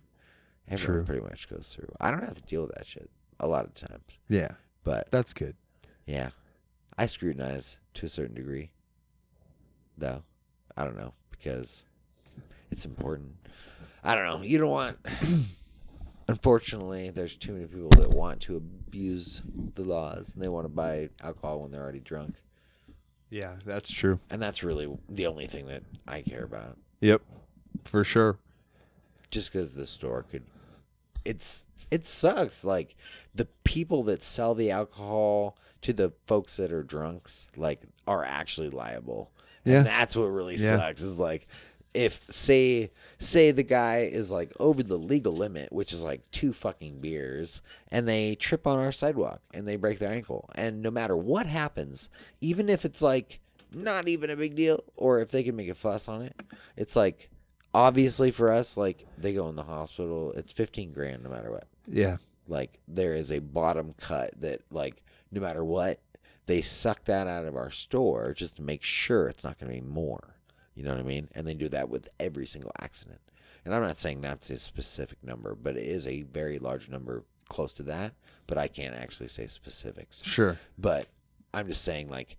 Everyone 0.70 0.96
True. 0.98 1.06
pretty 1.06 1.22
much 1.24 1.50
goes 1.50 1.70
through. 1.74 1.90
I 2.02 2.12
don't 2.12 2.24
have 2.24 2.36
to 2.36 2.42
deal 2.42 2.62
with 2.64 2.76
that 2.76 2.86
shit 2.86 3.10
a 3.40 3.48
lot 3.48 3.66
of 3.66 3.74
times, 3.74 4.20
Yeah, 4.30 4.52
but 4.84 5.10
that's 5.12 5.34
good. 5.34 5.56
yeah, 6.06 6.30
I 6.98 7.06
scrutinize 7.06 7.78
to 7.96 8.06
a 8.06 8.10
certain 8.10 8.36
degree. 8.36 8.72
Though, 9.98 10.24
I 10.76 10.84
don't 10.84 10.98
know 10.98 11.14
because 11.32 11.84
it's 12.72 12.86
important. 12.86 13.36
I 14.04 14.16
don't 14.16 14.26
know. 14.26 14.46
You 14.46 14.58
don't 14.60 14.70
want. 14.70 14.98
Unfortunately, 16.30 17.10
there's 17.10 17.36
too 17.38 17.54
many 17.54 17.68
people 17.68 17.90
that 17.92 18.10
want 18.10 18.42
to 18.42 18.58
abuse 18.58 19.42
the 19.76 19.84
laws 19.84 20.34
and 20.34 20.44
they 20.44 20.50
want 20.50 20.66
to 20.66 20.70
buy 20.70 21.10
alcohol 21.24 21.62
when 21.62 21.72
they're 21.72 21.82
already 21.82 22.02
drunk. 22.02 22.36
Yeah, 23.30 23.54
that's 23.66 23.92
true. 23.92 24.20
And 24.30 24.42
that's 24.42 24.62
really 24.64 24.94
the 25.10 25.26
only 25.28 25.48
thing 25.48 25.68
that 25.68 25.84
I 26.08 26.22
care 26.22 26.44
about. 26.44 26.78
Yep, 27.00 27.22
for 27.86 28.04
sure. 28.04 28.38
Just 29.32 29.52
because 29.54 29.74
the 29.74 29.86
store 29.86 30.24
could, 30.30 30.44
it's 31.28 31.66
it 31.92 32.06
sucks. 32.06 32.64
Like 32.64 32.96
the 33.36 33.46
people 33.64 34.04
that 34.04 34.24
sell 34.24 34.56
the 34.56 34.72
alcohol 34.72 35.58
to 35.84 35.94
the 35.94 36.12
folks 36.26 36.58
that 36.58 36.72
are 36.72 36.84
drunks, 36.84 37.48
like 37.56 37.82
are 38.08 38.24
actually 38.24 38.70
liable. 38.70 39.32
Yeah. 39.64 39.78
And 39.80 39.86
that's 39.86 40.16
what 40.16 40.26
really 40.26 40.56
Yeah. 40.56 40.78
sucks. 40.78 41.02
Is 41.02 41.20
like 41.20 41.48
if 41.94 42.26
say 42.30 42.92
say 43.18 43.52
the 43.52 43.64
guy 43.64 44.00
is 44.02 44.32
like 44.32 44.52
over 44.60 44.84
the 44.84 44.98
legal 44.98 45.34
limit, 45.34 45.72
which 45.72 45.92
is 45.94 46.04
like 46.04 46.22
two 46.32 46.54
fucking 46.54 47.00
beers, 47.00 47.62
and 47.92 48.08
they 48.08 48.36
trip 48.36 48.66
on 48.68 48.80
our 48.80 48.92
sidewalk 48.92 49.42
and 49.54 49.66
they 49.68 49.76
break 49.76 50.00
their 50.00 50.12
ankle, 50.12 50.50
and 50.56 50.82
no 50.82 50.92
matter 50.92 51.16
what 51.18 51.46
happens, 51.48 52.10
even 52.42 52.70
if 52.70 52.86
it's 52.86 53.02
like 53.02 53.40
not 53.74 54.08
even 54.08 54.30
a 54.30 54.36
big 54.38 54.56
deal, 54.56 54.80
or 54.96 55.20
if 55.22 55.30
they 55.30 55.44
can 55.44 55.56
make 55.56 55.70
a 55.70 55.76
fuss 55.76 56.08
on 56.08 56.22
it, 56.22 56.36
it's 56.76 56.96
like 56.96 57.30
obviously 57.74 58.32
for 58.32 58.52
us, 58.52 58.78
like 58.78 59.06
they 59.18 59.34
go 59.34 59.50
in 59.50 59.56
the 59.56 59.64
hospital, 59.64 60.32
it's 60.34 60.52
fifteen 60.52 60.92
grand 60.94 61.24
no 61.24 61.30
matter 61.30 61.52
what. 61.52 61.68
Yeah, 61.88 62.18
Like 62.48 62.80
there 62.88 63.14
is 63.14 63.32
a 63.32 63.40
bottom 63.40 63.94
cut 64.00 64.40
that 64.42 64.62
like 64.72 65.02
no 65.32 65.42
matter 65.42 65.64
what, 65.64 66.00
they 66.46 66.62
suck 66.62 67.04
that 67.06 67.28
out 67.28 67.46
of 67.46 67.56
our 67.56 67.70
store 67.70 68.34
just 68.34 68.56
to 68.58 68.62
make 68.62 68.84
sure 68.84 69.28
it's 69.28 69.44
not 69.44 69.60
going 69.60 69.72
to 69.74 69.82
be 69.82 69.86
more. 69.88 70.36
You 70.76 70.84
know 70.84 70.92
what 70.92 71.00
I 71.00 71.04
mean? 71.04 71.28
And 71.34 71.48
they 71.48 71.54
do 71.54 71.70
that 71.70 71.90
with 71.90 72.08
every 72.20 72.46
single 72.46 72.72
accident. 72.80 73.20
And 73.66 73.74
I'm 73.76 73.82
not 73.82 74.00
saying 74.00 74.22
that's 74.22 74.50
a 74.50 74.58
specific 74.58 75.18
number, 75.24 75.56
but 75.56 75.76
it 75.76 75.84
is 75.86 76.08
a 76.08 76.22
very 76.24 76.60
large 76.60 76.88
number 76.90 77.26
close 77.50 77.74
to 77.74 77.84
that. 77.84 78.14
But 78.46 78.58
I 78.58 78.68
can't 78.70 78.96
actually 78.96 79.28
say 79.28 79.48
specifics. 79.48 80.24
sure. 80.24 80.58
But 80.78 81.08
I'm 81.54 81.68
just 81.68 81.84
saying, 81.84 82.10
like, 82.10 82.38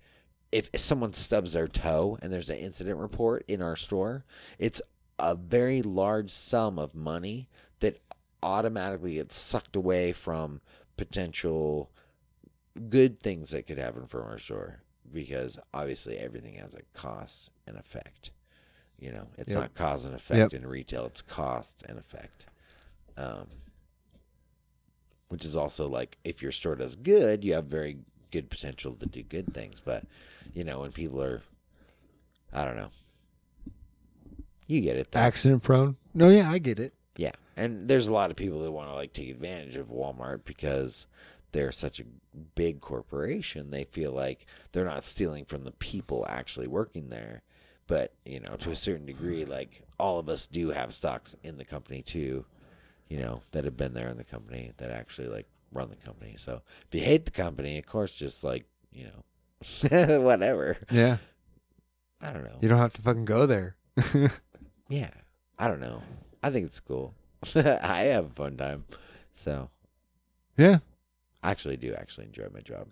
if, 0.53 0.71
if 0.73 0.81
someone 0.81 1.13
stubs 1.13 1.53
their 1.53 1.69
toe 1.69 2.17
and 2.23 2.33
there's 2.33 2.49
an 2.49 2.57
incident 2.57 2.99
report 2.99 3.45
in 3.49 3.61
our 3.61 3.77
store, 3.77 4.25
it's 4.59 4.81
a 5.19 5.35
very 5.35 5.83
large 5.83 6.31
sum 6.31 6.79
of 6.79 6.95
money 6.95 7.49
that 7.81 7.99
automatically 8.43 9.15
gets 9.15 9.37
sucked 9.37 9.77
away 9.77 10.13
from 10.13 10.61
potential 10.97 11.91
good 12.89 13.21
things 13.21 13.51
that 13.51 13.67
could 13.67 13.79
happen 13.79 14.07
from 14.07 14.23
our 14.23 14.39
store 14.39 14.81
because 15.13 15.59
obviously 15.75 16.17
everything 16.19 16.55
has 16.55 16.75
a 16.75 16.83
cost 16.95 17.51
and 17.67 17.77
effect. 17.77 18.31
You 18.99 19.13
know, 19.13 19.29
it's 19.37 19.51
Yep. 19.51 19.59
not 19.59 19.75
cause 19.75 20.05
and 20.05 20.15
effect 20.15 20.53
Yep. 20.53 20.63
in 20.63 20.67
retail; 20.69 21.07
it's 21.07 21.23
cost 21.23 21.85
and 21.89 21.99
effect. 21.99 22.47
Um, 23.17 23.47
which 25.29 25.45
is 25.45 25.57
also 25.57 25.87
like 25.89 26.19
if 26.25 26.43
your 26.43 26.53
store 26.53 26.75
does 26.75 26.97
good, 26.97 27.45
you 27.45 27.55
have 27.55 27.67
very 27.67 27.99
good 28.31 28.51
potential 28.51 28.95
to 28.95 29.07
do 29.07 29.23
good 29.23 29.53
things. 29.55 29.81
But 29.85 30.05
you 30.55 30.65
know, 30.65 30.81
when 30.81 30.93
people 30.93 31.23
are, 31.23 31.43
I 32.53 32.65
don't 32.65 32.77
know, 32.77 32.91
you 34.69 34.81
get 34.81 34.97
it. 34.97 35.11
though. 35.11 35.19
Accident 35.19 35.63
prone. 35.65 35.97
No, 36.15 36.29
yeah, 36.29 36.51
I 36.51 36.59
get 36.59 36.79
it. 36.79 36.95
Yeah, 37.17 37.33
and 37.57 37.89
there's 37.89 38.07
a 38.07 38.13
lot 38.13 38.31
of 38.31 38.37
people 38.37 38.61
that 38.61 38.71
want 38.71 38.89
to 38.89 38.95
like 38.95 39.13
take 39.13 39.31
advantage 39.31 39.75
of 39.75 39.89
Walmart 39.89 40.45
because 40.45 41.07
they're 41.51 41.73
such 41.73 41.99
a 41.99 42.05
big 42.55 42.81
corporation. 42.81 43.71
They 43.71 43.85
feel 43.85 44.13
like 44.13 44.47
they're 44.73 44.85
not 44.85 45.05
stealing 45.05 45.45
from 45.45 45.65
the 45.65 45.73
people 45.73 46.25
actually 46.29 46.69
working 46.69 47.09
there. 47.09 47.43
But 47.89 48.13
you 48.25 48.39
know, 48.41 48.55
to 48.57 48.71
a 48.71 48.77
certain 48.77 49.07
degree, 49.07 49.45
like 49.47 49.83
all 49.99 50.19
of 50.19 50.29
us 50.29 50.47
do 50.47 50.71
have 50.71 50.93
stocks 50.95 51.35
in 51.43 51.57
the 51.57 51.65
company 51.65 52.03
too. 52.03 52.45
You 53.09 53.19
know 53.21 53.41
that 53.53 53.65
have 53.65 53.77
been 53.77 53.95
there 53.95 54.09
in 54.09 54.19
the 54.19 54.25
company 54.25 54.73
that 54.77 54.91
actually 54.91 55.29
like 55.29 55.47
run 55.73 55.89
the 55.89 55.97
company. 55.97 56.35
So 56.37 56.61
if 56.87 56.95
you 56.95 57.01
hate 57.05 57.25
the 57.25 57.31
company, 57.31 57.79
of 57.79 57.87
course, 57.87 58.15
just 58.15 58.45
like 58.45 58.67
you 58.93 59.07
know, 59.07 60.21
whatever. 60.21 60.77
Yeah, 60.91 61.17
I 62.21 62.33
don't 62.33 62.45
know. 62.45 62.59
you 62.61 62.69
don't 62.69 62.79
have 62.79 62.93
to 62.95 63.03
fucking 63.03 63.25
go 63.25 63.47
there. 63.47 63.77
Yeah, 64.89 65.11
I 65.59 65.69
don't 65.69 65.81
know. 65.81 66.03
I 66.43 66.51
think 66.51 66.67
it's 66.67 66.81
cool. 66.81 67.15
I 67.55 68.03
have 68.13 68.27
a 68.27 68.31
fun 68.35 68.57
time. 68.57 68.85
So 69.33 69.71
yeah, 70.57 70.79
I 71.43 71.51
actually 71.51 71.77
do 71.77 71.95
actually 71.95 72.27
enjoy 72.27 72.49
my 72.53 72.61
job, 72.61 72.89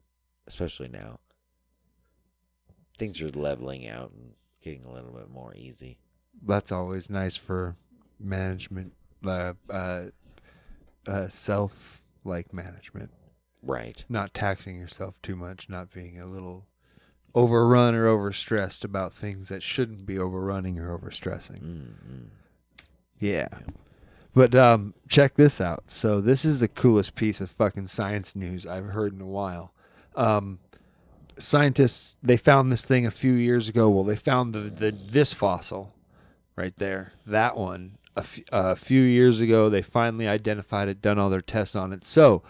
especially 0.46 0.88
now. 0.88 1.20
Things 2.98 3.20
are 3.20 3.28
leveling 3.28 3.86
out 3.88 4.12
and 4.12 4.32
getting 4.62 4.84
a 4.84 4.92
little 4.92 5.12
bit 5.12 5.30
more 5.30 5.54
easy. 5.54 5.98
that's 6.42 6.72
always 6.72 7.10
nice 7.10 7.36
for 7.36 7.76
management. 8.18 8.92
Uh, 9.24 9.54
uh, 9.70 10.04
uh, 11.06 11.28
self 11.28 12.02
like 12.24 12.52
management, 12.52 13.10
Right. 13.62 14.04
not 14.08 14.34
taxing 14.34 14.76
yourself 14.78 15.20
too 15.22 15.36
much, 15.36 15.68
not 15.68 15.92
being 15.92 16.20
a 16.20 16.26
little 16.26 16.66
overrun 17.36 17.94
or 17.94 18.06
overstressed 18.06 18.82
about 18.82 19.12
things 19.12 19.48
that 19.50 19.62
shouldn't 19.62 20.06
be 20.06 20.18
overrunning 20.18 20.78
or 20.78 20.98
overstressing. 20.98 21.60
Mm-mm. 21.60 22.28
Yeah. 23.18 23.48
But 24.34 24.54
um, 24.54 24.94
check 25.06 25.34
this 25.34 25.60
out. 25.60 25.84
So 25.86 26.20
this 26.20 26.44
is 26.44 26.60
the 26.60 26.68
coolest 26.68 27.14
piece 27.14 27.40
of 27.40 27.50
fucking 27.50 27.86
science 27.88 28.34
news 28.34 28.66
I've 28.66 28.86
heard 28.86 29.12
in 29.12 29.20
a 29.20 29.26
while. 29.26 29.72
Um, 30.14 30.58
scientists 31.38 32.16
they 32.22 32.38
found 32.38 32.72
this 32.72 32.84
thing 32.86 33.04
a 33.04 33.10
few 33.10 33.32
years 33.32 33.68
ago. 33.68 33.88
Well, 33.90 34.04
they 34.04 34.16
found 34.16 34.54
the, 34.54 34.60
the 34.60 34.90
this 34.90 35.34
fossil 35.34 35.94
right 36.56 36.74
there, 36.78 37.12
that 37.26 37.56
one 37.56 37.98
a 38.16 38.20
f- 38.20 38.40
a 38.50 38.76
few 38.76 39.02
years 39.02 39.40
ago. 39.40 39.68
They 39.68 39.82
finally 39.82 40.26
identified 40.26 40.88
it, 40.88 41.02
done 41.02 41.18
all 41.18 41.30
their 41.30 41.42
tests 41.42 41.76
on 41.76 41.92
it. 41.92 42.04
So 42.04 42.42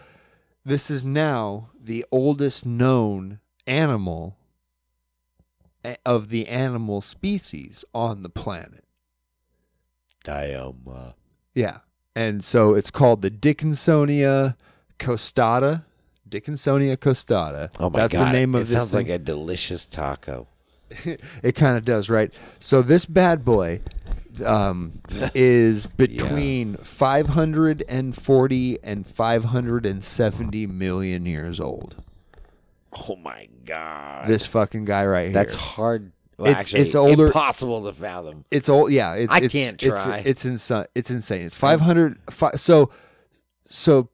this 0.64 0.91
is 0.91 1.05
now 1.05 1.70
the 1.80 2.05
oldest 2.12 2.64
known 2.64 3.41
animal 3.66 4.37
of 6.05 6.28
the 6.28 6.49
animal 6.49 7.01
species 7.01 7.84
on 7.95 8.22
the 8.22 8.28
planet. 8.28 8.84
Uh, 10.28 11.12
Yeah. 11.55 11.78
And 12.14 12.43
so 12.43 12.74
it's 12.74 12.91
called 12.91 13.22
the 13.22 13.30
Dickinsonia 13.30 14.57
costata. 14.99 15.84
Dickinsonia 16.28 16.97
costata. 16.97 17.70
oh 17.78 17.91
my 17.91 18.01
That's 18.01 18.14
god. 18.14 18.28
the 18.28 18.32
name 18.32 18.55
of 18.55 18.62
it 18.62 18.64
this 18.64 18.72
sounds 18.72 18.91
thing. 18.91 19.07
like 19.07 19.14
a 19.14 19.18
delicious 19.18 19.84
taco. 19.84 20.49
it 21.43 21.55
kind 21.55 21.76
of 21.76 21.84
does, 21.84 22.11
right? 22.11 22.32
So 22.59 22.82
this 22.82 23.07
bad 23.07 23.45
boy 23.45 23.80
um, 24.45 25.01
is 25.34 25.87
between 25.87 26.76
540 26.78 28.78
and 28.82 29.07
570 29.07 30.66
million 30.66 31.26
years 31.26 31.61
old. 31.61 32.03
Oh 33.09 33.16
my 33.16 33.49
god. 33.64 34.28
This 34.28 34.47
fucking 34.47 34.84
guy 34.84 35.05
right 35.07 35.24
here. 35.24 35.32
That's 35.32 35.55
hard. 35.55 36.12
Well, 36.38 36.49
It's- 36.49 36.66
actually, 36.66 36.80
it's 36.82 36.94
older- 36.94 37.26
impossible 37.26 37.84
to 37.84 37.92
fathom. 37.92 38.44
It's 38.51 38.68
old. 38.68 38.92
Yeah, 38.92 39.14
it's, 39.14 39.32
I 39.32 39.38
it's, 39.38 39.53
can't 39.53 39.78
try. 39.78 40.22
It's, 40.24 40.44
insane. 40.44 40.84
It's 40.94 41.11
insane. 41.11 41.42
It's 41.42 41.57
five 41.57 41.80
hundred. 41.80 42.18
So, 42.57 42.90
so 43.68 44.11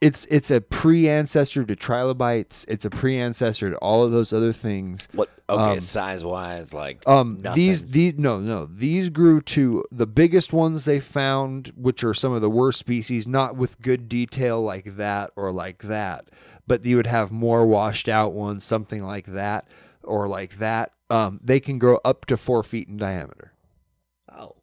it's 0.00 0.26
it's 0.30 0.50
a 0.50 0.60
pre-ancestor 0.60 1.64
to 1.64 1.76
trilobites. 1.76 2.64
It's 2.68 2.84
a 2.84 2.90
pre-ancestor 2.90 3.70
to 3.70 3.76
all 3.78 4.04
of 4.04 4.10
those 4.12 4.32
other 4.32 4.52
things. 4.52 5.08
What? 5.12 5.30
Okay, 5.48 5.74
Um, 5.74 5.80
size 5.80 6.24
wise, 6.24 6.74
like 6.74 7.02
Um, 7.08 7.38
nothing. 7.40 7.54
these 7.62 7.86
these 7.86 8.14
no 8.18 8.40
no 8.40 8.66
these 8.66 9.10
grew 9.10 9.40
to 9.42 9.84
the 9.92 10.06
biggest 10.06 10.52
ones 10.52 10.84
they 10.84 10.98
found, 10.98 11.72
which 11.76 12.02
are 12.02 12.14
some 12.14 12.32
of 12.32 12.40
the 12.40 12.50
worst 12.50 12.78
species, 12.80 13.28
not 13.28 13.56
with 13.56 13.80
good 13.80 14.08
detail 14.08 14.60
like 14.60 14.96
that 14.96 15.30
or 15.36 15.52
like 15.52 15.82
that, 15.84 16.24
but 16.66 16.84
you 16.84 16.96
would 16.96 17.06
have 17.06 17.30
more 17.30 17.64
washed 17.64 18.08
out 18.08 18.32
ones, 18.32 18.64
something 18.64 19.04
like 19.04 19.26
that 19.26 19.68
or 20.02 20.26
like 20.26 20.58
that. 20.58 20.90
Um, 21.10 21.38
they 21.42 21.60
can 21.60 21.78
grow 21.78 22.00
up 22.04 22.26
to 22.26 22.36
four 22.36 22.64
feet 22.64 22.88
in 22.88 22.96
diameter. 22.96 23.52
Oh, 24.36 24.56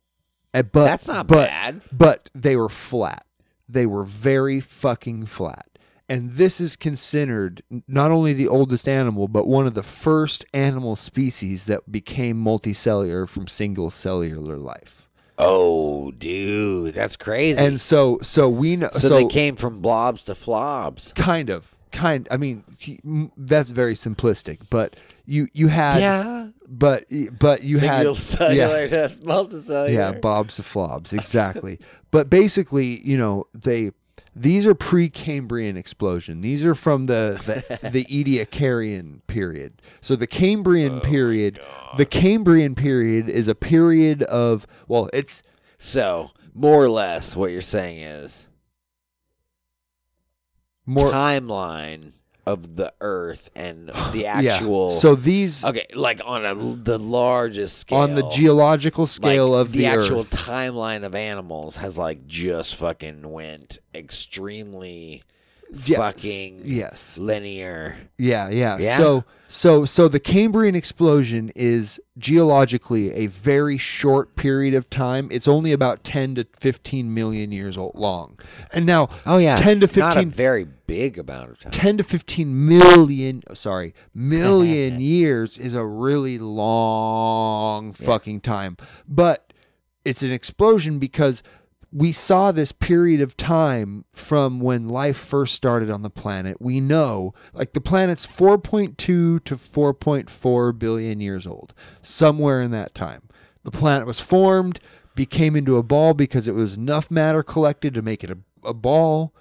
Uh, 0.54 0.64
but 0.64 0.84
that's 0.86 1.08
not 1.08 1.28
but, 1.28 1.48
bad. 1.48 1.82
But 1.94 2.30
they 2.36 2.58
were 2.58 2.68
flat. 2.68 3.26
They 3.70 3.86
were 3.86 4.04
very 4.04 4.60
fucking 4.60 5.28
flat. 5.28 5.68
And 6.10 6.32
this 6.34 6.60
is 6.60 6.76
considered 6.76 7.64
not 7.88 8.12
only 8.12 8.34
the 8.34 8.48
oldest 8.48 8.88
animal, 8.90 9.28
but 9.28 9.48
one 9.48 9.66
of 9.66 9.74
the 9.74 9.84
first 9.84 10.46
animal 10.54 10.96
species 10.96 11.66
that 11.68 11.92
became 11.92 12.44
multicellular 12.44 13.28
from 13.28 13.48
single 13.48 13.90
cellular 13.90 14.58
life. 14.58 15.08
Oh, 15.38 16.12
dude, 16.12 16.94
that's 16.94 17.16
crazy. 17.16 17.58
And 17.60 17.80
so, 17.82 18.20
so 18.22 18.50
we 18.50 18.76
know. 18.76 18.90
so, 18.94 19.00
So, 19.00 19.16
they 19.16 19.26
came 19.26 19.56
from 19.56 19.80
blobs 19.82 20.26
to 20.26 20.34
flobs. 20.34 21.16
kind 21.16 21.50
of, 21.50 21.74
kind. 21.92 22.28
I 22.30 22.38
mean, 22.38 22.64
he- 22.78 23.00
that's 23.36 23.72
very 23.72 23.96
simplistic, 23.96 24.60
but 24.70 24.96
you 25.26 25.48
you 25.54 25.70
had, 25.70 26.02
yeah, 26.02 26.50
but 26.68 27.06
but 27.40 27.64
you 27.64 27.80
had 27.80 28.06
single 28.06 28.14
had, 28.14 28.24
cellular 28.24 28.82
yeah, 28.86 29.08
to 29.08 29.16
multicellular. 29.24 29.92
Yeah, 29.94 30.12
bobs 30.12 30.58
to 30.58 30.62
flobs, 30.62 31.18
exactly. 31.18 31.80
but 32.12 32.30
basically, 32.30 33.00
you 33.02 33.18
know, 33.18 33.48
they 33.58 33.92
these 34.36 34.66
are 34.66 34.74
pre-Cambrian 34.74 35.78
explosion. 35.78 36.42
These 36.42 36.66
are 36.66 36.76
from 36.76 37.06
the 37.06 37.64
the, 37.82 37.90
the 37.90 38.06
Ediacarian 38.06 39.20
period. 39.28 39.82
So 40.02 40.16
the 40.16 40.28
Cambrian 40.28 40.98
oh 40.98 41.00
period, 41.02 41.60
the 41.98 42.06
Cambrian 42.06 42.76
period 42.76 43.30
is 43.30 43.48
a 43.48 43.56
period 43.56 44.24
of 44.24 44.66
well, 44.88 45.10
it's 45.14 45.44
So 45.78 46.32
more 46.54 46.84
or 46.84 46.90
less, 46.90 47.36
what 47.36 47.52
you're 47.52 47.62
saying 47.62 48.02
is 48.02 48.48
more 50.86 51.12
timeline 51.12 52.14
of 52.46 52.76
the 52.76 52.94
Earth 53.02 53.50
and 53.56 53.90
the 54.12 54.22
yeah. 54.24 54.38
actual. 54.38 54.92
So 54.92 55.16
these 55.16 55.64
okay, 55.64 55.86
like 55.94 56.22
on 56.26 56.46
a 56.46 56.56
the 56.56 57.00
largest 57.00 57.80
scale 57.80 58.00
on 58.00 58.16
the 58.16 58.28
geological 58.30 59.04
like, 59.04 59.12
scale 59.12 59.56
of 59.56 59.72
the, 59.72 59.86
actual 59.86 60.22
Earth. 60.22 60.32
timeline 60.32 61.06
of 61.06 61.16
animals 61.16 61.78
has 61.78 61.98
like 61.98 62.28
just 62.28 62.76
fucking 62.76 63.32
went 63.32 63.80
extremely 63.94 65.24
Yes, 65.86 65.98
fucking 65.98 66.62
yes. 66.66 67.18
linear. 67.18 67.96
Yeah, 68.18 68.50
yeah, 68.50 68.78
Yeah? 68.80 68.98
So 68.98 69.24
so 69.48 69.86
so 69.86 70.08
the 70.08 70.20
Cambrian 70.20 70.76
explosion 70.76 71.52
is 71.56 72.00
geologically 72.18 73.12
a 73.12 73.28
very 73.28 73.78
short 73.78 74.36
period 74.36 74.74
of 74.74 74.90
time. 74.90 75.28
It's 75.32 75.48
only 75.48 75.72
about 75.72 76.04
10 76.04 76.36
to 76.36 76.48
15 76.54 77.14
million 77.14 77.52
years 77.52 77.78
old 77.78 77.96
long. 77.96 78.40
And 78.72 78.86
now 78.86 79.10
Oh 79.26 79.38
yeah, 79.38 79.56
10 79.56 79.82
to 79.82 79.88
15 79.88 80.02
Not 80.02 80.12
a 80.18 80.20
15 80.22 80.32
very 80.32 80.68
big 80.88 81.18
amount 81.18 81.52
of 81.52 81.60
time. 81.60 81.72
10 81.72 81.98
to 81.98 82.04
15 82.04 82.68
million 82.68 83.44
oh, 83.50 83.54
sorry, 83.54 83.94
million 84.14 85.00
years 85.00 85.58
is 85.58 85.76
a 85.76 85.86
really 85.86 86.38
long 86.38 87.94
fucking 87.94 88.42
time. 88.42 88.78
But 89.08 89.54
it's 90.06 90.22
an 90.22 90.32
explosion 90.32 91.00
because 91.00 91.44
we 91.94 92.12
saw 92.12 92.52
this 92.52 92.72
period 92.72 93.22
of 93.22 93.38
time 93.38 94.04
from 94.14 94.60
when 94.60 94.90
life 94.90 95.16
first 95.16 95.54
started 95.54 95.92
on 95.92 96.02
the 96.02 96.10
planet. 96.10 96.60
We 96.60 96.80
know, 96.80 97.36
like, 97.54 97.74
the 97.74 97.82
planet's 97.82 98.26
4.2 98.26 98.98
to 98.98 99.40
4.4 99.44 100.80
billion 100.80 101.22
years 101.22 101.46
old, 101.46 101.76
somewhere 102.02 102.64
in 102.64 102.72
that 102.72 102.96
time. 102.96 103.22
The 103.64 103.70
planet 103.70 104.08
was 104.08 104.20
formed, 104.20 104.80
became 105.14 105.56
into 105.56 105.78
a 105.78 105.84
ball 105.84 106.16
because 106.16 106.48
it 106.48 106.56
was 106.56 106.78
enough 106.78 107.12
matter 107.12 107.44
collected 107.44 107.94
to 107.94 108.02
make 108.02 108.24
it 108.24 108.32
a, 108.32 108.40
a 108.64 108.74
ball, 108.74 109.32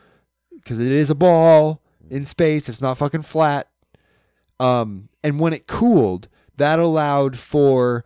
because 0.55 0.79
it 0.79 0.93
is 0.93 1.09
a 1.09 1.15
ball 1.15 1.81
in 2.11 2.27
space. 2.27 2.69
It's 2.69 2.83
not 2.83 2.99
fucking 2.99 3.23
flat. 3.23 3.71
Um, 4.61 5.09
and 5.25 5.41
when 5.41 5.55
it 5.55 5.67
cooled, 5.67 6.29
that 6.59 6.79
allowed 6.79 7.39
for 7.39 8.05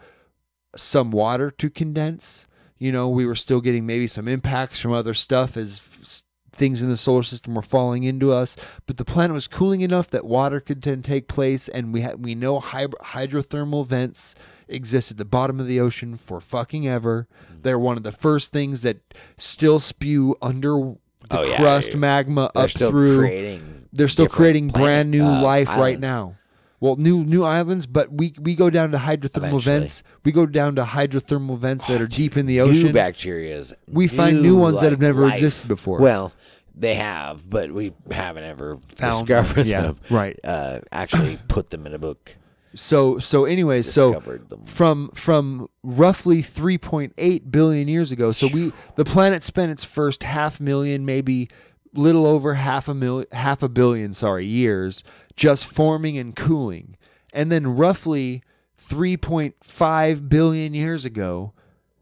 some 0.77 1.11
water 1.11 1.51
to 1.51 1.69
condense. 1.69 2.47
You 2.79 2.93
know, 2.93 3.09
we 3.09 3.25
were 3.27 3.35
still 3.35 3.61
getting 3.61 3.87
maybe 3.87 4.07
some 4.07 4.29
impacts 4.29 4.81
from 4.81 4.93
other 4.93 5.15
stuff 5.15 5.57
as 5.57 6.23
things 6.53 6.81
in 6.83 6.89
the 6.89 6.97
solar 6.97 7.23
system 7.23 7.55
were 7.55 7.61
falling 7.63 8.05
into 8.05 8.33
us, 8.33 8.57
but 8.87 8.97
the 8.97 9.05
planet 9.05 9.35
was 9.35 9.47
cooling 9.47 9.83
enough 9.83 10.09
that 10.09 10.25
water 10.25 10.59
could 10.61 10.81
then 10.83 11.03
take 11.03 11.29
place, 11.29 11.69
and 11.69 11.93
we 11.93 12.01
had 12.01 12.25
we 12.25 12.35
know 12.35 12.61
hy- 12.61 12.87
hydrothermal 12.87 13.87
vents 13.87 14.35
exist 14.69 15.11
at 15.11 15.17
the 15.17 15.25
bottom 15.25 15.61
of 15.61 15.67
the 15.67 15.79
ocean 15.81 16.17
for 16.17 16.41
fucking 16.41 16.87
ever. 16.89 17.29
They're 17.63 17.79
one 17.79 17.97
of 17.97 18.03
the 18.03 18.13
first 18.13 18.53
things 18.53 18.83
that 18.83 18.99
still 19.37 19.79
spew 19.79 20.35
under 20.43 20.95
the 21.29 21.41
Oh, 21.41 21.57
crust 21.57 21.93
yeah. 21.93 21.99
magma 21.99 22.51
They're 22.55 22.65
up 22.65 22.71
through 22.71 23.61
they're 23.93 24.09
still 24.09 24.29
creating 24.29 24.69
brand 24.69 25.11
new 25.11 25.25
uh, 25.25 25.43
life 25.43 25.69
right 25.77 25.99
now. 25.99 26.37
Well, 26.81 26.97
new 26.97 27.25
new 27.25 27.43
islands, 27.43 27.87
but 27.87 28.13
we 28.13 28.35
we 28.41 28.55
go 28.55 28.69
down 28.71 28.93
to 28.93 28.99
hydrothermal 28.99 29.37
Eventually. 29.37 29.79
vents. 29.81 30.03
We 30.25 30.33
go 30.33 30.47
down 30.47 30.77
to 30.77 30.83
hydrothermal 30.85 31.59
vents 31.59 31.87
that 31.87 32.03
are 32.03 32.07
deep 32.07 32.37
in 32.37 32.47
the 32.47 32.61
ocean. 32.61 32.89
New 32.89 32.93
bacterias. 32.93 33.73
We 33.89 34.09
find 34.09 34.43
new 34.43 34.57
ones 34.57 34.81
that 34.83 34.91
have 34.91 35.01
never 35.01 35.23
life. 35.23 35.35
existed 35.35 35.69
before. 35.69 36.01
Well, 36.01 36.33
they 36.75 36.97
have, 36.97 37.49
but 37.49 37.73
we 37.73 37.95
haven't 38.11 38.45
ever 38.45 38.77
Found 38.97 39.27
discovered 39.27 39.63
them. 39.63 39.67
Yeah, 39.67 39.81
them. 39.81 39.99
right. 40.11 40.39
Uh, 40.45 40.81
actually, 40.93 41.39
put 41.49 41.71
them 41.71 41.87
in 41.87 41.95
a 41.95 41.99
book. 41.99 42.37
So 42.75 43.19
so 43.19 43.47
anyways, 43.47 43.91
so 43.91 44.21
them. 44.21 44.63
from 44.65 45.11
from 45.15 45.71
roughly 45.83 46.43
3.8 46.43 47.51
billion 47.51 47.89
years 47.89 48.13
ago. 48.13 48.33
So 48.33 48.49
we 48.53 48.73
the 48.97 49.05
planet 49.05 49.43
spent 49.43 49.73
its 49.73 49.83
first 49.85 50.23
half 50.25 50.61
million, 50.61 51.07
maybe 51.07 51.49
little 51.97 52.27
over 52.27 52.55
half 52.55 52.89
a 52.89 52.95
million, 52.95 53.27
half 53.33 53.63
a 53.63 53.69
billion, 53.69 54.15
sorry, 54.15 54.47
years 54.47 55.05
just 55.37 55.67
forming 55.67 56.17
and 56.19 56.35
cooling, 56.35 56.97
and 57.33 57.53
then 57.53 57.77
roughly 57.77 58.43
3.5 58.81 60.29
billion 60.29 60.75
years 60.75 61.05
ago, 61.05 61.53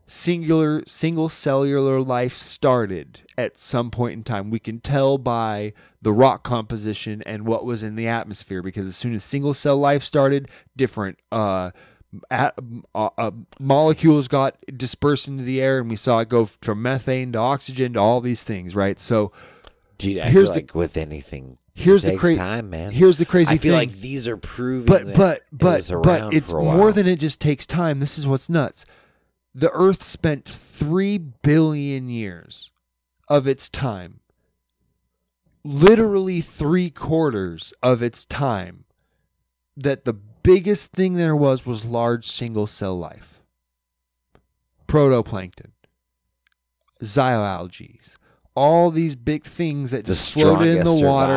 singular 0.07 0.83
single 0.87 1.29
cellular 1.29 2.01
life 2.01 2.35
started 2.35 3.23
at 3.39 3.59
some 3.59 3.91
point 3.91 4.13
in 4.13 4.23
time. 4.23 4.51
We 4.51 4.59
can 4.59 4.81
tell 4.81 5.19
by 5.19 5.73
the 6.03 6.13
rock 6.13 6.43
composition 6.43 7.23
and 7.25 7.47
what 7.47 7.65
was 7.65 7.83
in 7.83 7.97
the 7.97 8.07
atmosphere 8.07 8.63
because 8.63 8.87
as 8.87 8.97
soon 8.97 9.15
as 9.15 9.25
single 9.25 9.55
cell 9.55 9.79
life 9.79 10.03
started, 10.03 10.49
different 10.77 11.19
uh, 11.33 11.71
at, 12.31 12.55
uh, 12.95 13.11
uh, 13.19 13.31
molecules 13.59 14.29
got 14.29 14.57
dispersed 14.77 15.27
into 15.27 15.43
the 15.43 15.61
air, 15.61 15.79
and 15.79 15.91
we 15.91 15.97
saw 15.97 16.21
it 16.21 16.29
go 16.29 16.45
from 16.47 16.83
methane 16.83 17.33
to 17.33 17.39
oxygen 17.39 17.95
to 17.95 17.99
all 17.99 18.21
these 18.21 18.45
things. 18.45 18.75
Right. 18.75 18.99
So 18.99 19.33
Dude, 19.99 20.19
I 20.19 20.29
Here's 20.31 20.49
feel 20.49 20.55
the- 20.55 20.61
like 20.61 20.75
with 20.75 20.97
anything, 20.97 21.59
here's 21.75 22.03
it 22.05 22.07
the 22.07 22.11
takes 22.13 22.21
cra- 22.21 22.37
time, 22.37 22.71
man. 22.71 22.91
here's 22.91 23.19
the 23.19 23.25
crazy 23.25 23.55
I 23.55 23.59
feel 23.59 23.73
thing. 23.79 23.89
like 23.91 23.99
these 24.01 24.27
are 24.29 24.37
proving. 24.37 24.87
but 24.87 25.07
that 25.07 25.43
but 25.53 25.79
it 25.89 25.93
but 25.93 26.03
but 26.03 26.35
it's 26.35 26.53
more 26.53 26.93
than 26.93 27.07
it 27.07 27.21
just 27.21 27.41
takes 27.41 27.65
time. 27.67 28.01
This 28.01 28.19
is 28.19 28.27
what's 28.27 28.49
nuts. 28.49 28.87
The 29.55 29.71
Earth 29.71 30.03
spent 30.03 30.47
three 30.49 31.17
billion 31.19 32.09
years 32.09 32.73
of 33.29 33.47
its 33.47 33.69
time, 33.69 34.21
literally 35.63 36.41
three 36.41 36.91
quarters 36.91 37.73
of 37.83 38.03
its 38.03 38.25
time, 38.25 38.85
that 39.77 40.05
the 40.05 40.13
biggest 40.13 40.93
thing 40.93 41.15
there 41.15 41.37
was 41.37 41.65
was 41.65 41.85
large 41.85 42.27
single 42.27 42.67
cell 42.67 42.99
life, 42.99 43.41
protoplankton, 44.89 45.71
zooalgae, 47.03 48.17
all 48.55 48.91
these 48.91 49.17
big 49.17 49.45
things 49.45 49.91
that 49.91 50.05
just 50.07 50.33
floated 50.33 50.69
in 50.69 50.85
the 50.85 50.97
strongest 50.97 51.05
water. 51.05 51.35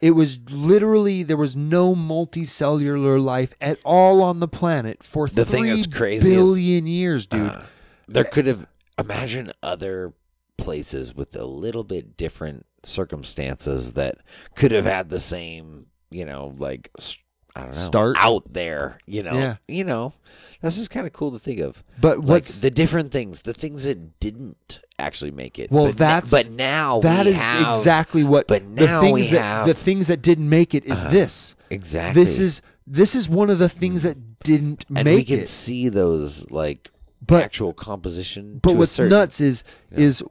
It 0.00 0.10
was 0.10 0.38
literally 0.50 1.22
there 1.22 1.36
was 1.38 1.56
no 1.56 1.94
multicellular 1.94 3.20
life 3.22 3.54
at 3.60 3.78
all 3.84 4.22
on 4.22 4.40
the 4.40 4.48
planet 4.48 5.02
for 5.02 5.26
The 5.28 5.44
thing 5.44 5.66
that's 5.66 5.86
crazy 5.86 6.34
is- 6.34 6.58
years, 6.88 7.26
dude. 7.26 7.50
Uh, 7.50 7.62
there 8.06 8.24
could 8.24 8.46
have 8.46 8.66
imagine 8.98 9.52
other 9.62 10.12
places 10.58 11.14
with 11.14 11.34
a 11.34 11.44
little 11.44 11.82
bit 11.84 12.16
different 12.16 12.66
circumstances 12.82 13.94
that 13.94 14.18
could 14.54 14.70
have 14.72 14.84
had 14.84 15.08
the 15.08 15.20
same, 15.20 15.86
you 16.10 16.24
know, 16.24 16.54
like 16.58 16.90
s- 16.98 17.18
I 17.56 17.60
don't 17.60 17.70
know, 17.72 17.76
Start? 17.78 18.16
out 18.18 18.52
there, 18.52 18.98
you 19.06 19.22
know, 19.22 19.32
Yeah. 19.34 19.56
you 19.66 19.82
know, 19.84 20.12
that's 20.60 20.76
just 20.76 20.90
kind 20.90 21.06
of 21.06 21.12
cool 21.12 21.30
to 21.32 21.38
think 21.38 21.60
of. 21.60 21.82
but 22.00 22.18
Like 22.18 22.28
what's 22.28 22.60
the 22.60 22.70
different 22.70 23.10
things, 23.12 23.42
the 23.42 23.54
things 23.54 23.84
that 23.84 24.20
didn't 24.20 24.80
actually 24.98 25.30
make 25.30 25.58
it. 25.58 25.70
Well, 25.70 25.86
but 25.86 25.92
na- 25.94 25.98
that's- 25.98 26.30
but 26.30 26.50
now 26.50 27.00
that 27.00 27.26
is 27.26 27.36
have- 27.36 27.74
exactly 27.74 28.24
what 28.24 28.46
but 28.46 28.62
the 28.76 28.84
now 28.86 29.00
things 29.00 29.14
we 29.14 29.22
that 29.36 29.42
have- 29.42 29.66
the 29.66 29.74
things 29.74 30.08
that 30.08 30.20
didn't 30.22 30.48
make 30.48 30.74
it 30.74 30.84
is 30.84 31.04
Uh, 31.04 31.10
this. 31.10 31.54
exactly 31.70 32.22
This 32.22 32.38
is 32.38 32.60
this 32.86 33.14
is 33.16 33.28
one 33.28 33.50
of 33.50 33.58
the 33.58 33.68
things 33.68 34.04
that 34.04 34.38
didn't 34.44 34.84
make 34.88 35.00
it. 35.06 35.08
and 35.08 35.16
we 35.16 35.24
can 35.24 35.40
it. 35.40 35.48
see 35.48 35.88
those 35.88 36.48
like 36.50 36.90
But- 37.26 37.42
actual 37.42 37.72
composition. 37.72 38.60
But 38.62 38.76
what's 38.76 38.92
certain- 38.92 39.10
nuts 39.10 39.40
is 39.40 39.64
Yeah. 39.90 39.98
is 40.00 40.22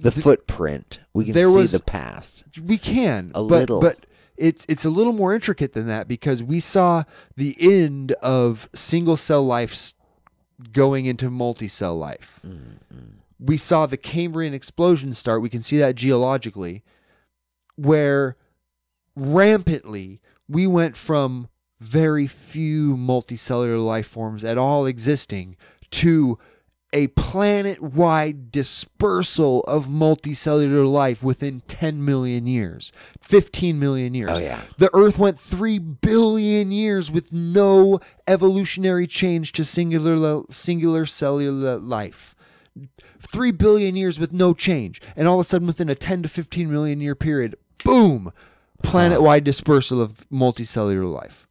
the 0.00 0.10
footprint. 0.10 0.98
We 1.14 1.24
can 1.26 1.34
there 1.34 1.48
see 1.48 1.56
was- 1.56 1.72
the 1.72 1.80
past. 1.80 2.44
we 2.62 2.76
can 2.78 3.30
A 3.34 3.42
but, 3.42 3.60
little. 3.60 3.80
but 3.80 4.04
it's 4.38 4.66
it's 4.68 4.84
a 4.84 4.90
little 4.90 5.12
more 5.12 5.34
intricate 5.34 5.72
than 5.72 5.86
that 5.86 6.08
because 6.08 6.42
we 6.42 6.60
saw 6.60 7.04
the 7.36 7.56
end 7.60 8.12
of 8.22 8.68
single 8.74 9.16
cell 9.16 9.44
life 9.44 9.92
going 10.72 11.06
into 11.06 11.30
multi-cell 11.30 11.96
life. 11.96 12.40
Mm-hmm. 12.46 13.18
We 13.38 13.56
saw 13.56 13.86
the 13.86 13.98
Cambrian 13.98 14.54
explosion 14.54 15.12
start. 15.12 15.42
We 15.42 15.50
can 15.50 15.62
see 15.62 15.78
that 15.78 15.94
geologically, 15.94 16.82
where 17.76 18.36
rampantly 19.14 20.20
we 20.48 20.66
went 20.66 20.96
from 20.96 21.48
very 21.78 22.26
few 22.26 22.96
multicellular 22.96 23.84
life 23.84 24.06
forms 24.06 24.44
at 24.44 24.56
all 24.56 24.86
existing 24.86 25.56
to 25.90 26.38
a 26.92 27.08
planet 27.08 27.82
wide 27.82 28.50
dispersal 28.50 29.60
of 29.64 29.86
multicellular 29.86 30.90
life 30.90 31.22
within 31.22 31.60
10 31.66 32.04
million 32.04 32.46
years, 32.46 32.92
15 33.20 33.78
million 33.78 34.14
years. 34.14 34.30
Oh, 34.32 34.38
yeah. 34.38 34.60
The 34.78 34.94
Earth 34.94 35.18
went 35.18 35.38
3 35.38 35.78
billion 35.78 36.72
years 36.72 37.10
with 37.10 37.32
no 37.32 38.00
evolutionary 38.26 39.06
change 39.06 39.52
to 39.52 39.64
singular, 39.64 40.42
singular 40.50 41.06
cellular 41.06 41.78
life. 41.78 42.34
3 43.20 43.50
billion 43.52 43.96
years 43.96 44.20
with 44.20 44.32
no 44.32 44.54
change. 44.54 45.00
And 45.16 45.26
all 45.26 45.40
of 45.40 45.46
a 45.46 45.48
sudden, 45.48 45.66
within 45.66 45.88
a 45.88 45.94
10 45.94 46.22
to 46.22 46.28
15 46.28 46.70
million 46.70 47.00
year 47.00 47.14
period, 47.14 47.56
boom, 47.84 48.32
planet 48.82 49.20
wide 49.22 49.44
dispersal 49.44 50.00
of 50.00 50.28
multicellular 50.30 51.12
life. 51.12 51.46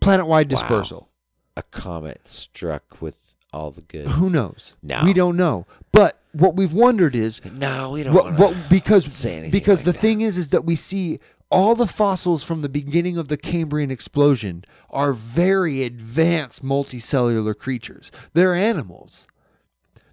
Planet 0.00 0.26
wide 0.26 0.48
dispersal. 0.48 0.76
Wow. 0.76 0.82
dispersal. 0.82 1.08
A 1.56 1.62
comet 1.64 2.28
struck 2.28 3.02
with 3.02 3.16
all 3.52 3.70
the 3.70 3.82
good. 3.82 4.06
Who 4.08 4.30
knows? 4.30 4.74
No. 4.82 5.02
We 5.04 5.12
don't 5.12 5.36
know. 5.36 5.66
But 5.92 6.20
what 6.32 6.54
we've 6.54 6.72
wondered 6.72 7.16
is 7.16 7.40
No, 7.44 7.90
we 7.90 8.02
don't. 8.02 8.14
what, 8.14 8.38
what 8.38 8.54
because 8.68 9.10
say 9.12 9.32
anything 9.34 9.50
because 9.50 9.80
like 9.80 9.86
the 9.86 9.92
that. 9.92 9.98
thing 10.00 10.20
is 10.20 10.36
is 10.38 10.48
that 10.48 10.64
we 10.64 10.76
see 10.76 11.18
all 11.50 11.74
the 11.74 11.86
fossils 11.86 12.44
from 12.44 12.60
the 12.60 12.68
beginning 12.68 13.16
of 13.16 13.28
the 13.28 13.38
Cambrian 13.38 13.90
explosion 13.90 14.64
are 14.90 15.14
very 15.14 15.82
advanced 15.82 16.62
multicellular 16.62 17.56
creatures. 17.56 18.12
They're 18.34 18.54
animals. 18.54 19.26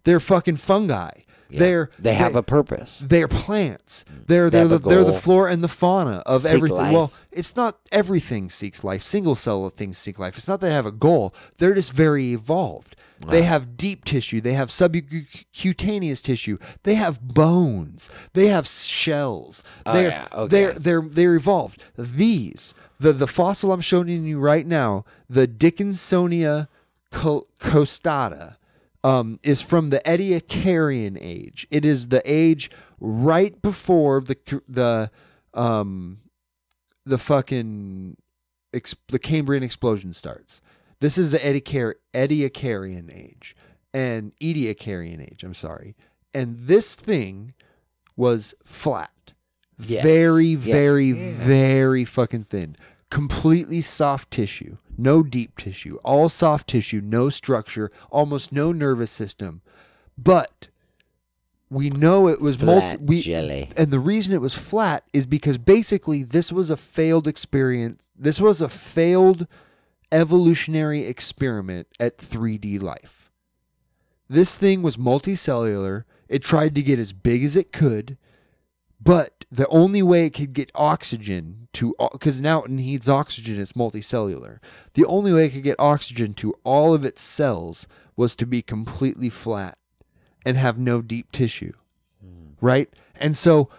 They're 0.06 0.22
fucking 0.22 0.56
fungi. 0.58 1.12
Yeah. 1.50 1.60
They're 1.60 1.90
they 2.00 2.14
have 2.16 2.36
a 2.36 2.44
purpose. 2.44 3.00
they're 3.04 3.28
plants. 3.28 4.04
Mm. 4.10 4.28
They're 4.28 4.50
They 4.50 4.58
they're 4.60 4.68
the, 4.68 4.78
they're 4.80 5.04
the 5.04 5.14
flora 5.14 5.52
and 5.52 5.64
the 5.64 5.68
fauna 5.68 6.24
of 6.26 6.42
Seek 6.42 6.54
everything. 6.54 6.78
life. 6.78 6.94
Well, 6.94 7.12
it's 7.32 7.56
not 7.56 7.78
everything 7.92 8.50
seeks 8.50 8.84
life. 8.84 9.04
Single 9.04 9.36
cell 9.36 9.70
things 9.70 9.98
seek 9.98 10.18
life. 10.20 10.38
It's 10.38 10.48
not 10.48 10.60
that 10.62 10.68
they 10.70 10.74
have 10.74 10.86
a 10.86 10.92
goal. 10.92 11.34
They're 11.58 11.74
just 11.76 11.94
very 11.94 12.34
evolved. 12.34 12.96
They 13.28 13.44
have 13.44 13.78
deep 13.78 14.04
tissue. 14.06 14.42
They 14.42 14.54
have 14.54 14.70
subcutaneous 14.70 16.22
tissue. 16.22 16.58
They 16.84 16.96
have 16.96 17.22
bones. 17.22 18.10
They 18.34 18.48
have 18.48 18.68
shells. 18.68 19.64
Oh, 19.86 19.94
they're, 19.94 20.10
yeah. 20.10 20.28
Okay. 20.34 20.48
they're 20.50 20.74
they're 20.74 21.02
they're 21.02 21.36
evolved. 21.36 21.82
These 21.98 22.74
the 23.00 23.14
the 23.14 23.28
fossil 23.28 23.72
I'm 23.72 23.82
showing 23.82 24.10
you 24.26 24.40
right 24.40 24.66
now, 24.68 25.06
the 25.30 25.48
Dickinsonia 25.48 26.68
co- 27.12 27.48
costata, 27.60 28.58
um, 29.06 29.40
is 29.44 29.62
from 29.62 29.90
the 29.92 30.02
Ediacarian 30.06 31.18
age. 31.22 31.68
It 31.70 31.86
is 31.86 32.08
the 32.08 32.22
age 32.26 32.72
right 33.00 33.62
before 33.62 34.22
the 34.22 34.36
the 34.68 35.12
um 35.54 36.20
the 37.06 37.18
fucking 37.20 38.18
ex- 38.74 38.96
the 39.10 39.20
Cambrian 39.20 39.64
explosion 39.64 40.12
starts. 40.14 40.60
This 41.02 41.18
is 41.18 41.32
the 41.32 41.38
Ediacar- 41.40 41.96
Ediacarian 42.14 43.16
age 43.16 43.56
and 43.94 44.32
Ediacarian 44.42 45.22
age. 45.22 45.44
I'm 45.44 45.54
sorry, 45.54 45.96
and 46.34 46.58
this 46.62 46.96
thing 46.96 47.54
was 48.18 48.56
flat, 48.64 49.34
Yes. 49.78 50.04
very, 50.04 50.48
Yeah. 50.48 50.58
very, 50.74 51.12
very 51.12 52.06
fucking 52.06 52.46
thin, 52.46 52.76
completely 53.12 53.82
soft 53.82 54.32
tissue, 54.32 54.78
no 54.98 55.24
deep 55.24 55.58
tissue, 55.58 55.98
all 56.04 56.30
soft 56.30 56.68
tissue, 56.68 57.02
no 57.02 57.30
structure, 57.30 57.92
almost 58.10 58.52
no 58.52 58.72
nervous 58.72 59.12
system, 59.12 59.62
but 60.18 60.70
we 61.70 61.90
know 61.90 62.28
it 62.28 62.40
was 62.40 62.62
multi. 62.62 62.98
We, 62.98 63.22
jelly. 63.22 63.70
and 63.76 63.92
the 63.92 64.00
reason 64.00 64.34
it 64.34 64.42
was 64.42 64.56
flat 64.56 65.04
is 65.14 65.26
because 65.26 65.58
basically 65.58 66.24
this 66.24 66.52
was 66.52 66.70
a 66.70 66.78
failed 66.78 67.28
experience. 67.28 68.10
This 68.16 68.40
was 68.40 68.62
a 68.62 68.70
failed 68.70 69.48
evolutionary 70.12 71.06
experiment 71.06 71.88
at 72.00 72.18
3D 72.18 72.82
life. 72.82 73.32
This 74.30 74.58
thing 74.58 74.82
was 74.82 74.98
multicellular. 74.98 76.04
It 76.30 76.44
tried 76.44 76.76
to 76.76 76.82
get 76.82 77.00
as 77.00 77.14
big 77.14 77.44
as 77.44 77.56
it 77.56 77.72
could, 77.72 78.18
but 79.02 79.46
the 79.52 79.68
only 79.68 80.02
way 80.02 80.26
it 80.26 80.34
could 80.34 80.54
get 80.54 80.72
oxygen 80.76 81.68
to 81.74 81.96
because 82.12 82.42
now 82.42 82.64
it 82.64 82.72
needs 82.72 83.10
oxygen, 83.10 83.60
it's 83.60 83.74
multicellular. 83.74 84.60
The 84.94 85.06
only 85.06 85.34
way 85.34 85.46
it 85.46 85.50
could 85.52 85.64
get 85.64 85.80
oxygen 85.80 86.34
to 86.36 86.56
all 86.64 86.94
of 86.94 87.06
its 87.06 87.22
cells 87.22 87.88
was 88.16 88.36
to 88.38 88.46
be 88.46 88.62
completely 88.62 89.30
flat 89.30 89.78
and 90.46 90.58
have 90.58 90.78
no 90.78 91.02
deep 91.02 91.32
tissue. 91.32 91.74
Hmm. 92.22 92.54
Right? 92.62 92.90
And 93.20 93.36
so 93.36 93.70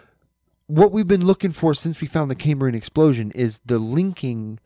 what 0.67 0.91
we've 0.91 1.07
been 1.07 1.25
looking 1.25 1.51
for 1.51 1.73
since 1.73 2.01
we 2.01 2.07
found 2.07 2.29
the 2.29 2.35
Cambrian 2.35 2.75
explosion 2.75 3.31
is 3.31 3.59
the 3.65 3.79
linking 3.79 4.59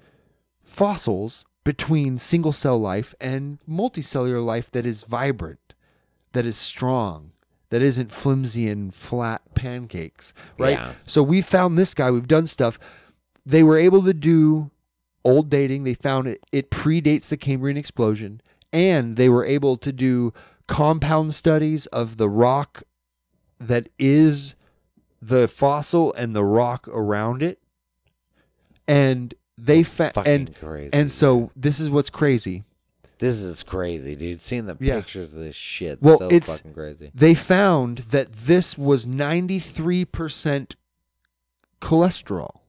fossils 0.64 1.46
between 1.64 2.18
single 2.18 2.52
cell 2.52 2.80
life 2.80 3.14
and 3.22 3.60
multicellular 3.70 4.44
life 4.44 4.72
that 4.72 4.86
is 4.86 5.04
vibrant, 5.04 5.74
that 6.34 6.46
is 6.46 6.58
strong, 6.58 7.32
that 7.72 7.82
isn't 7.82 8.12
flimsy 8.12 8.70
and 8.70 8.94
flat 8.94 9.42
pancakes, 9.56 10.34
right? 10.60 10.78
Yeah. 10.78 10.94
So 11.06 11.24
we 11.24 11.42
found 11.42 11.78
this 11.78 11.94
guy, 11.96 12.12
we've 12.12 12.28
done 12.28 12.46
stuff. 12.48 12.78
They 13.46 13.64
were 13.64 13.78
able 13.78 14.04
to 14.04 14.14
do 14.14 14.70
old 15.26 15.50
dating. 15.50 15.84
They 15.84 15.94
found 15.96 16.28
it 16.28 16.44
it 16.52 16.70
predates 16.70 17.30
the 17.30 17.38
Cambrian 17.38 17.78
explosion 17.78 18.40
and 18.72 19.16
they 19.16 19.28
were 19.30 19.44
able 19.46 19.76
to 19.78 19.92
do 19.92 20.34
compound 20.68 21.34
studies 21.34 21.86
of 21.88 22.18
the 22.18 22.30
rock 22.30 22.84
that 23.60 23.90
is 24.00 24.56
the 25.22 25.48
fossil 25.48 26.14
and 26.14 26.36
the 26.36 26.44
rock 26.44 26.88
around 26.88 27.44
it. 27.44 27.60
And 28.88 29.34
they 29.58 29.84
found 29.84 30.14
Fucking 30.16 30.34
and 30.34 30.56
crazy. 30.56 30.90
and 30.94 31.12
so 31.12 31.52
this 31.56 31.80
is 31.80 31.90
what's 31.90 32.10
crazy. 32.10 32.64
This 33.22 33.38
is 33.40 33.62
crazy, 33.64 34.16
dude. 34.16 34.42
Seeing 34.42 34.66
the 34.66 34.76
Yeah. 34.80 34.96
pictures 34.98 35.32
of 35.34 35.40
this 35.40 35.56
shit. 35.56 36.02
Well, 36.02 36.18
so 36.18 36.26
it's- 36.28 36.58
fucking 36.58 36.74
crazy. 36.74 37.12
They 37.14 37.36
found 37.36 38.00
that 38.10 38.34
this 38.34 38.78
was 38.80 39.06
93% 39.06 40.76
cholesterol. 41.80 42.62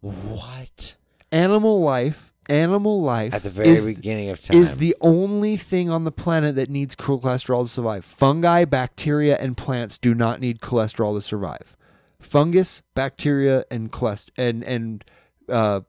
What? 0.00 0.96
Animal 1.30 1.80
life, 1.80 2.34
animal 2.48 3.00
life 3.00 3.32
At 3.32 3.44
the 3.44 3.50
very 3.50 3.68
is, 3.68 3.86
beginning 3.86 4.30
of 4.30 4.40
time. 4.42 4.60
is 4.60 4.78
the 4.78 4.96
only 5.00 5.56
thing 5.56 5.88
on 5.88 6.02
the 6.04 6.10
planet 6.12 6.56
that 6.56 6.68
needs 6.68 6.96
cholesterol 6.96 7.62
to 7.62 7.68
survive. 7.68 8.04
Fungi, 8.04 8.64
bacteria, 8.64 9.36
and 9.38 9.56
plants 9.56 9.96
do 9.96 10.12
not 10.14 10.40
need 10.40 10.60
cholesterol 10.60 11.14
to 11.16 11.20
survive. 11.22 11.76
Fungus, 12.18 12.82
bacteria, 12.94 13.64
and 13.70 13.92
cholest- 13.92 14.30
and 14.36 14.62
and 14.64 15.04
uh, 15.48 15.80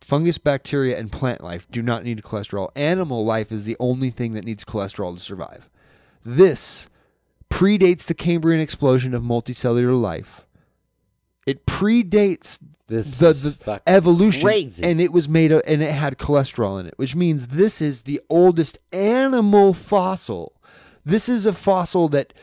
fungus, 0.00 0.38
bacteria, 0.38 0.98
and 0.98 1.10
plant 1.12 1.42
life 1.42 1.66
do 1.70 1.82
not 1.82 2.04
need 2.04 2.22
cholesterol. 2.22 2.70
Animal 2.76 3.24
life 3.24 3.52
is 3.52 3.64
the 3.64 3.76
only 3.78 4.10
thing 4.10 4.32
that 4.34 4.44
needs 4.44 4.64
cholesterol 4.64 5.14
to 5.14 5.20
survive. 5.20 5.68
This 6.24 6.88
predates 7.50 8.06
the 8.06 8.14
Cambrian 8.14 8.60
explosion 8.60 9.14
of 9.14 9.22
multicellular 9.22 9.98
life. 10.00 10.46
It 11.46 11.64
predates 11.66 12.58
This 12.88 13.18
the, 13.18 13.32
the 13.32 13.82
evolution, 13.86 14.42
crazy. 14.42 14.84
and 14.84 15.00
it 15.00 15.12
was 15.12 15.28
made 15.28 15.50
of, 15.52 15.62
and 15.66 15.82
it 15.82 15.92
had 15.92 16.18
cholesterol 16.18 16.78
in 16.78 16.86
it, 16.86 16.94
which 16.96 17.16
means 17.16 17.48
this 17.48 17.80
is 17.80 18.02
the 18.02 18.20
oldest 18.28 18.78
animal 18.92 19.72
fossil. 19.72 20.52
This 21.04 21.28
is 21.28 21.46
a 21.46 21.52
fossil 21.54 22.08
that 22.08 22.34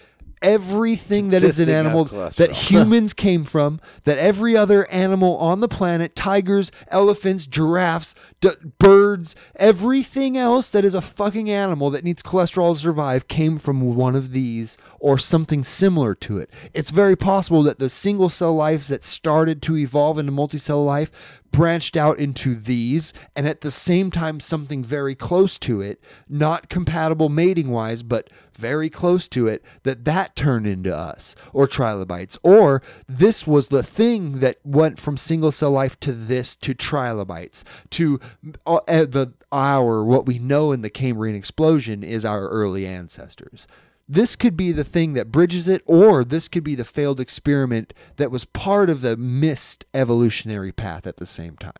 everything 0.45 1.29
that 1.29 1.43
is 1.43 1.59
an 1.59 1.69
animal 1.69 2.05
that 2.05 2.51
humans 2.51 3.13
came 3.13 3.43
from, 3.43 3.79
that 4.03 4.17
every 4.19 4.55
other 4.55 4.89
animal 4.91 5.35
on 5.37 5.59
the 5.59 5.67
planet, 5.67 6.15
tigers, 6.15 6.71
elephants, 6.89 7.47
giraffes, 7.47 8.13
d- 8.41 8.51
birds, 8.77 9.35
everything 9.55 10.37
else 10.37 10.69
that 10.69 10.85
is 10.85 10.93
a 10.93 11.01
fucking 11.01 11.49
animal 11.49 11.89
that 11.89 12.03
needs 12.03 12.21
cholesterol 12.21 12.73
to 12.73 12.79
survive 12.79 13.27
came 13.27 13.57
from 13.57 13.95
one 13.95 14.15
of 14.15 14.31
these 14.31 14.77
or 14.99 15.17
something 15.17 15.63
similar 15.63 16.13
to 16.13 16.37
it. 16.37 16.49
It's 16.73 16.91
very 16.91 17.15
possible 17.15 17.63
that 17.63 17.79
the 17.79 17.89
single 17.89 18.29
cell 18.29 18.55
lives 18.55 18.87
that 18.89 19.03
started 19.03 19.61
to 19.63 19.77
evolve 19.77 20.19
into 20.19 20.31
multicell 20.31 20.85
life 20.85 21.11
branched 21.55 21.95
out 21.95 22.19
into 22.19 22.53
these 22.53 23.13
and 23.33 23.47
at 23.47 23.61
the 23.61 23.71
same 23.71 24.11
time 24.11 24.41
something 24.41 24.83
very 24.83 25.15
close 25.15 25.57
to 25.57 25.79
it 25.79 26.01
not 26.27 26.67
compatible 26.67 27.29
mating 27.29 27.69
wise 27.69 28.03
but 28.03 28.29
very 28.53 28.89
close 28.89 29.29
to 29.29 29.47
it 29.47 29.63
that 29.83 30.03
that 30.03 30.35
turned 30.35 30.67
into 30.67 30.93
us 30.93 31.33
or 31.53 31.65
trilobites 31.65 32.37
or 32.43 32.81
this 33.07 33.47
was 33.47 33.69
the 33.69 33.83
thing 33.83 34.39
that 34.39 34.57
went 34.65 34.99
from 34.99 35.15
single 35.15 35.51
cell 35.51 35.71
life 35.71 35.97
to 35.97 36.11
this 36.11 36.57
to 36.57 36.73
trilobites 36.73 37.63
to 37.89 38.19
uh, 38.65 38.79
the 38.85 39.31
our 39.53 40.03
what 40.03 40.25
we 40.25 40.37
know 40.37 40.73
in 40.73 40.81
the 40.81 40.89
Cambrian 40.89 41.37
explosion 41.37 42.03
is 42.03 42.25
our 42.25 42.49
early 42.49 42.85
ancestors 42.85 43.65
this 44.07 44.35
could 44.35 44.55
be 44.55 44.71
the 44.71 44.83
thing 44.83 45.13
that 45.13 45.31
bridges 45.31 45.67
it, 45.67 45.81
or 45.85 46.23
this 46.23 46.47
could 46.47 46.63
be 46.63 46.75
the 46.75 46.83
failed 46.83 47.19
experiment 47.19 47.93
that 48.17 48.29
was 48.31 48.45
part 48.45 48.89
of 48.89 49.01
the 49.01 49.17
missed 49.17 49.85
evolutionary 49.93 50.71
path 50.71 51.07
at 51.07 51.17
the 51.17 51.25
same 51.25 51.55
time. 51.57 51.73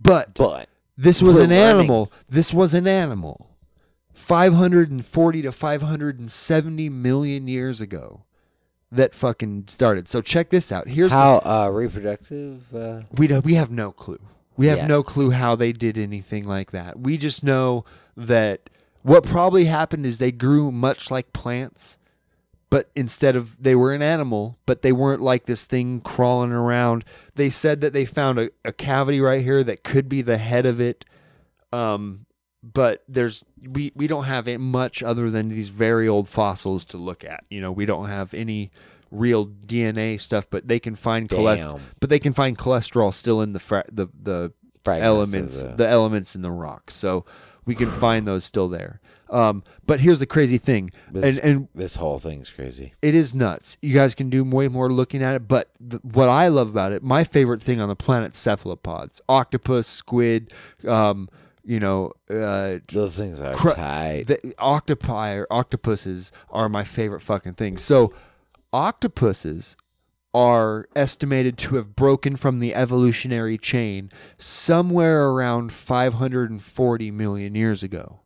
But, 0.00 0.34
but 0.34 0.68
this 0.96 1.22
was 1.22 1.36
an 1.38 1.50
learning. 1.50 1.58
animal. 1.58 2.12
This 2.28 2.52
was 2.52 2.74
an 2.74 2.86
animal. 2.86 3.50
540 4.12 5.42
to 5.42 5.50
570 5.52 6.88
million 6.88 7.48
years 7.48 7.80
ago 7.80 8.22
that 8.92 9.14
fucking 9.14 9.64
started. 9.66 10.06
So 10.08 10.20
check 10.20 10.50
this 10.50 10.70
out. 10.70 10.88
Here's 10.88 11.10
the- 11.10 11.16
how 11.16 11.38
uh, 11.44 11.68
reproductive? 11.72 12.72
Uh, 12.74 13.02
we 13.16 13.26
do, 13.26 13.40
we 13.40 13.54
have 13.54 13.70
no 13.70 13.90
clue. 13.90 14.20
We 14.56 14.68
have 14.68 14.78
Yeah. 14.78 14.86
no 14.86 15.02
clue 15.02 15.30
how 15.30 15.56
they 15.56 15.72
did 15.72 15.98
anything 15.98 16.46
like 16.46 16.70
that. 16.70 17.00
We 17.00 17.16
just 17.18 17.42
know 17.42 17.84
that 18.16 18.70
what 19.04 19.22
probably 19.24 19.66
happened 19.66 20.04
is 20.06 20.18
they 20.18 20.32
grew 20.32 20.72
much 20.72 21.10
like 21.10 21.32
plants, 21.32 21.98
but 22.70 22.90
instead 22.96 23.36
of 23.36 23.62
they 23.62 23.74
were 23.74 23.92
an 23.92 24.02
animal, 24.02 24.58
but 24.66 24.82
they 24.82 24.92
weren't 24.92 25.20
like 25.20 25.44
this 25.44 25.64
thing 25.66 26.00
crawling 26.00 26.50
around. 26.52 27.04
They 27.34 27.50
said 27.50 27.80
that 27.82 27.92
they 27.92 28.04
found 28.06 28.38
a, 28.38 28.50
a 28.64 28.72
cavity 28.72 29.20
right 29.20 29.42
here 29.42 29.62
that 29.62 29.84
could 29.84 30.08
be 30.08 30.22
the 30.22 30.38
head 30.38 30.66
of 30.66 30.80
it. 30.80 31.04
Um, 31.72 32.24
but 32.62 33.04
there's 33.06 33.44
we 33.62 33.92
we 33.94 34.06
don't 34.06 34.24
have 34.24 34.48
it 34.48 34.58
much 34.58 35.02
other 35.02 35.28
than 35.30 35.50
these 35.50 35.68
very 35.68 36.08
old 36.08 36.26
fossils 36.26 36.84
to 36.86 36.96
look 36.96 37.22
at. 37.22 37.44
You 37.50 37.60
know, 37.60 37.70
we 37.72 37.84
don't 37.84 38.08
have 38.08 38.32
any 38.32 38.70
real 39.10 39.46
DNA 39.46 40.18
stuff, 40.18 40.48
but 40.48 40.66
they 40.66 40.80
can 40.80 40.94
find 40.94 41.28
cholesterol. 41.28 41.80
But 42.00 42.08
they 42.10 42.18
can 42.18 42.32
find 42.32 42.56
cholesterol 42.56 43.12
still 43.12 43.42
in 43.42 43.52
the 43.52 43.60
fra- 43.60 43.84
the 43.92 44.08
the 44.20 44.52
Fragments 44.82 45.06
elements, 45.06 45.62
the- 45.62 45.76
the 45.76 45.88
elements 45.88 46.34
in 46.34 46.40
the 46.42 46.50
rock. 46.50 46.90
So 46.90 47.24
we 47.66 47.74
can 47.74 47.90
find 47.90 48.26
those 48.26 48.44
still 48.44 48.68
there. 48.68 49.00
Um, 49.30 49.64
but 49.86 50.00
here's 50.00 50.20
the 50.20 50.26
crazy 50.26 50.58
thing, 50.58 50.90
this, 51.10 51.38
and 51.38 51.44
and 51.56 51.68
this 51.74 51.96
whole 51.96 52.18
thing's 52.18 52.50
crazy. 52.50 52.92
it 53.02 53.14
is 53.14 53.34
nuts. 53.34 53.76
You 53.80 53.94
guys 53.94 54.14
can 54.14 54.28
do 54.30 54.44
way 54.44 54.68
more 54.68 54.90
looking 54.92 55.22
at 55.22 55.34
it, 55.34 55.48
but 55.48 55.70
th- 55.90 56.02
what 56.04 56.28
I 56.28 56.48
love 56.48 56.68
about 56.68 56.92
it, 56.92 57.02
my 57.02 57.24
favorite 57.24 57.62
thing 57.62 57.80
on 57.80 57.88
the 57.88 57.96
planet, 57.96 58.34
cephalopods, 58.34 59.20
octopus, 59.28 59.88
squid, 59.88 60.52
um, 60.86 61.28
you 61.64 61.80
know, 61.80 62.12
uh, 62.30 62.78
Those 62.92 63.16
things 63.16 63.40
are 63.40 63.54
tight. 63.54 64.24
the 64.26 64.54
octopi 64.58 65.34
or 65.36 65.46
octopuses 65.50 66.30
are 66.50 66.68
my 66.68 66.84
favorite 66.84 67.22
fucking 67.22 67.54
thing. 67.54 67.78
So, 67.78 68.12
octopuses 68.74 69.76
are 70.34 70.88
estimated 70.96 71.56
to 71.56 71.76
have 71.76 71.94
broken 71.94 72.34
from 72.34 72.58
the 72.58 72.74
evolutionary 72.74 73.56
chain 73.56 74.10
somewhere 74.36 75.28
around 75.28 75.72
540 75.72 77.10
million 77.12 77.54
years 77.54 77.82
ago. 77.82 78.20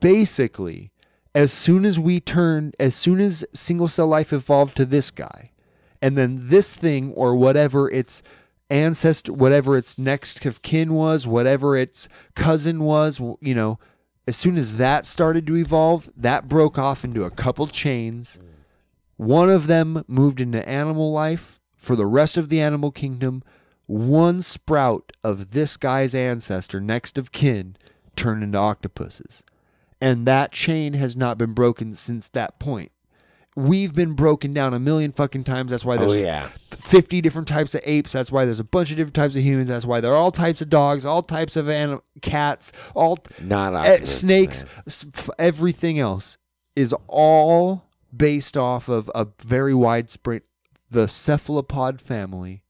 Basically, 0.00 0.92
as 1.34 1.52
soon 1.52 1.84
as 1.84 1.98
we 1.98 2.20
turned, 2.20 2.76
as 2.78 2.94
soon 2.94 3.20
as 3.20 3.44
single 3.54 3.88
cell 3.88 4.06
life 4.06 4.32
evolved 4.32 4.76
to 4.76 4.84
this 4.84 5.10
guy, 5.10 5.50
and 6.02 6.18
then 6.18 6.48
this 6.48 6.76
thing 6.76 7.12
or 7.14 7.34
whatever 7.34 7.90
its 7.90 8.22
ancestor, 8.68 9.32
whatever 9.32 9.76
its 9.76 9.98
next 9.98 10.44
of 10.44 10.62
kin 10.62 10.92
was, 10.92 11.26
whatever 11.26 11.76
its 11.76 12.08
cousin 12.34 12.80
was, 12.80 13.18
you 13.40 13.54
know, 13.54 13.78
as 14.26 14.36
soon 14.36 14.56
as 14.56 14.76
that 14.76 15.06
started 15.06 15.46
to 15.46 15.56
evolve, 15.56 16.10
that 16.16 16.48
broke 16.48 16.78
off 16.78 17.04
into 17.04 17.24
a 17.24 17.30
couple 17.30 17.66
chains. 17.66 18.38
One 19.16 19.50
of 19.50 19.66
them 19.66 20.04
moved 20.08 20.40
into 20.40 20.66
animal 20.68 21.12
life 21.12 21.60
for 21.76 21.96
the 21.96 22.06
rest 22.06 22.36
of 22.36 22.48
the 22.48 22.60
animal 22.60 22.90
kingdom. 22.90 23.42
One 23.86 24.40
sprout 24.40 25.12
of 25.22 25.50
this 25.50 25.76
guy's 25.76 26.14
ancestor, 26.14 26.80
next 26.80 27.18
of 27.18 27.32
kin, 27.32 27.76
turned 28.16 28.42
into 28.42 28.58
octopuses. 28.58 29.44
And 30.00 30.26
that 30.26 30.52
chain 30.52 30.94
has 30.94 31.16
not 31.16 31.38
been 31.38 31.52
broken 31.52 31.94
since 31.94 32.28
that 32.30 32.58
point. 32.58 32.92
We've 33.56 33.94
been 33.94 34.14
broken 34.14 34.52
down 34.52 34.74
a 34.74 34.80
million 34.80 35.12
fucking 35.12 35.44
times. 35.44 35.70
That's 35.70 35.84
why 35.84 35.94
oh 35.94 36.08
there's 36.08 36.20
yeah, 36.20 36.48
50 36.70 37.20
different 37.20 37.46
types 37.46 37.74
of 37.76 37.82
apes. 37.84 38.10
That's 38.10 38.32
why 38.32 38.44
there's 38.44 38.58
a 38.58 38.64
bunch 38.64 38.90
of 38.90 38.96
different 38.96 39.14
types 39.14 39.36
of 39.36 39.42
humans. 39.42 39.68
That's 39.68 39.84
why 39.84 40.00
there 40.00 40.12
are 40.12 40.16
all 40.16 40.32
types 40.32 40.60
of 40.60 40.68
dogs, 40.68 41.06
all 41.06 41.22
types 41.22 41.54
of 41.54 41.68
anim- 41.68 42.02
cats, 42.20 42.72
all 42.96 43.18
not 43.40 43.76
eh, 43.86 44.02
snakes, 44.02 44.64
man. 44.64 45.34
everything 45.38 46.00
else 46.00 46.36
is 46.74 46.92
all 47.06 47.84
based 48.16 48.56
off 48.56 48.88
of 48.88 49.10
a 49.14 49.26
very 49.42 49.74
widespread. 49.74 50.42
The 50.90 51.08
cephalopod 51.08 52.00
family 52.00 52.62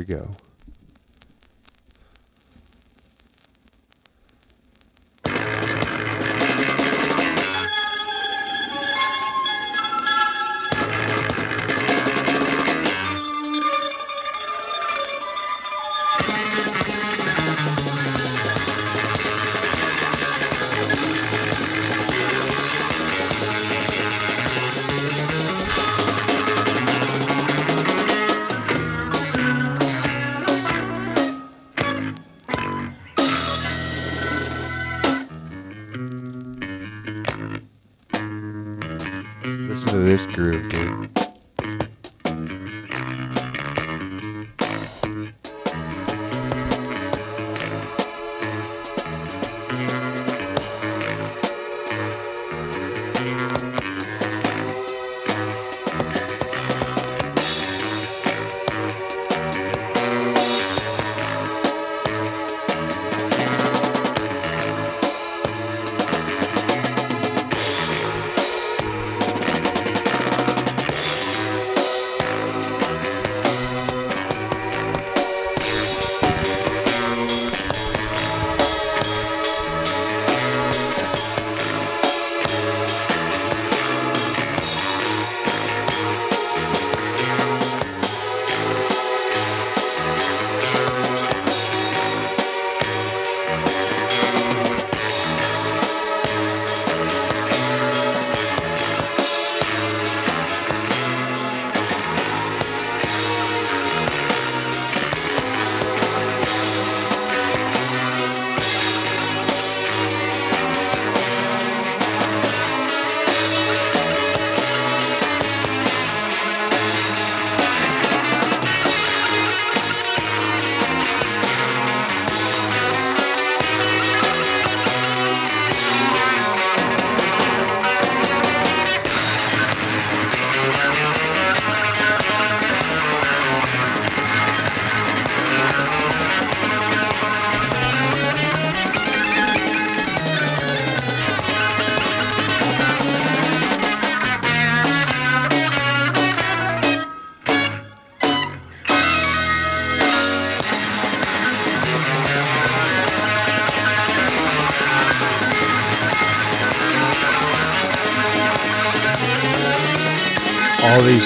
Go. 0.06 0.45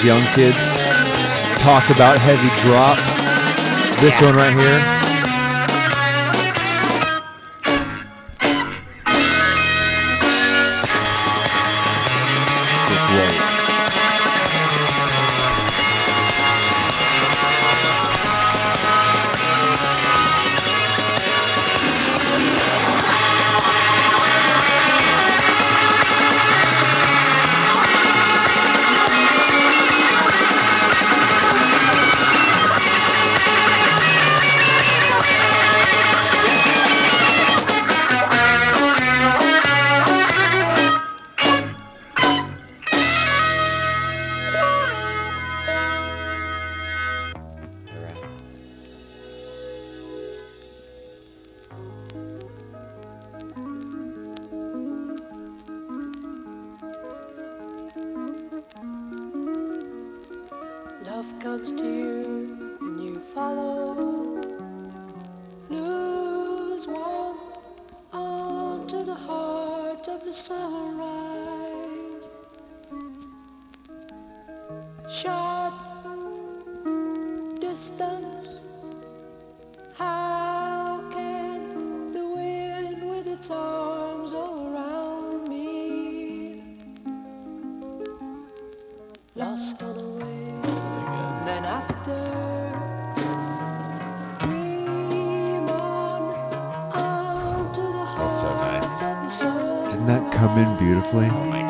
young 0.04 0.24
kids 0.34 0.56
talk 1.60 1.90
about 1.90 2.18
heavy 2.18 2.48
drops. 2.60 3.20
This 4.00 4.20
yeah. 4.20 4.26
one 4.26 4.36
right 4.36 4.58
here. 4.58 4.99
so 98.40 98.56
nice. 98.56 99.90
Didn't 99.90 100.06
that 100.06 100.32
come 100.32 100.56
in 100.56 100.78
beautifully? 100.78 101.26
Oh 101.26 101.44
my 101.44 101.69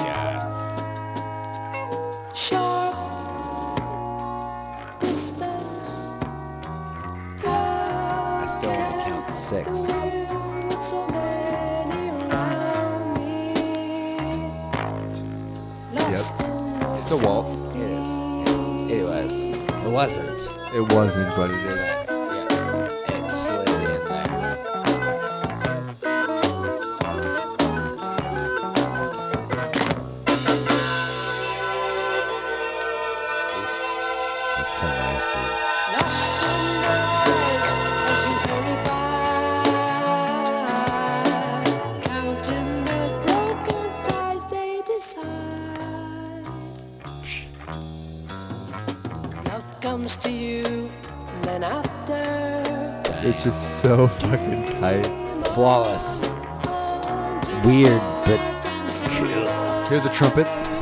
weird, 57.84 58.00
but 58.26 59.88
hear 59.88 60.00
the 60.00 60.10
trumpets. 60.10 60.79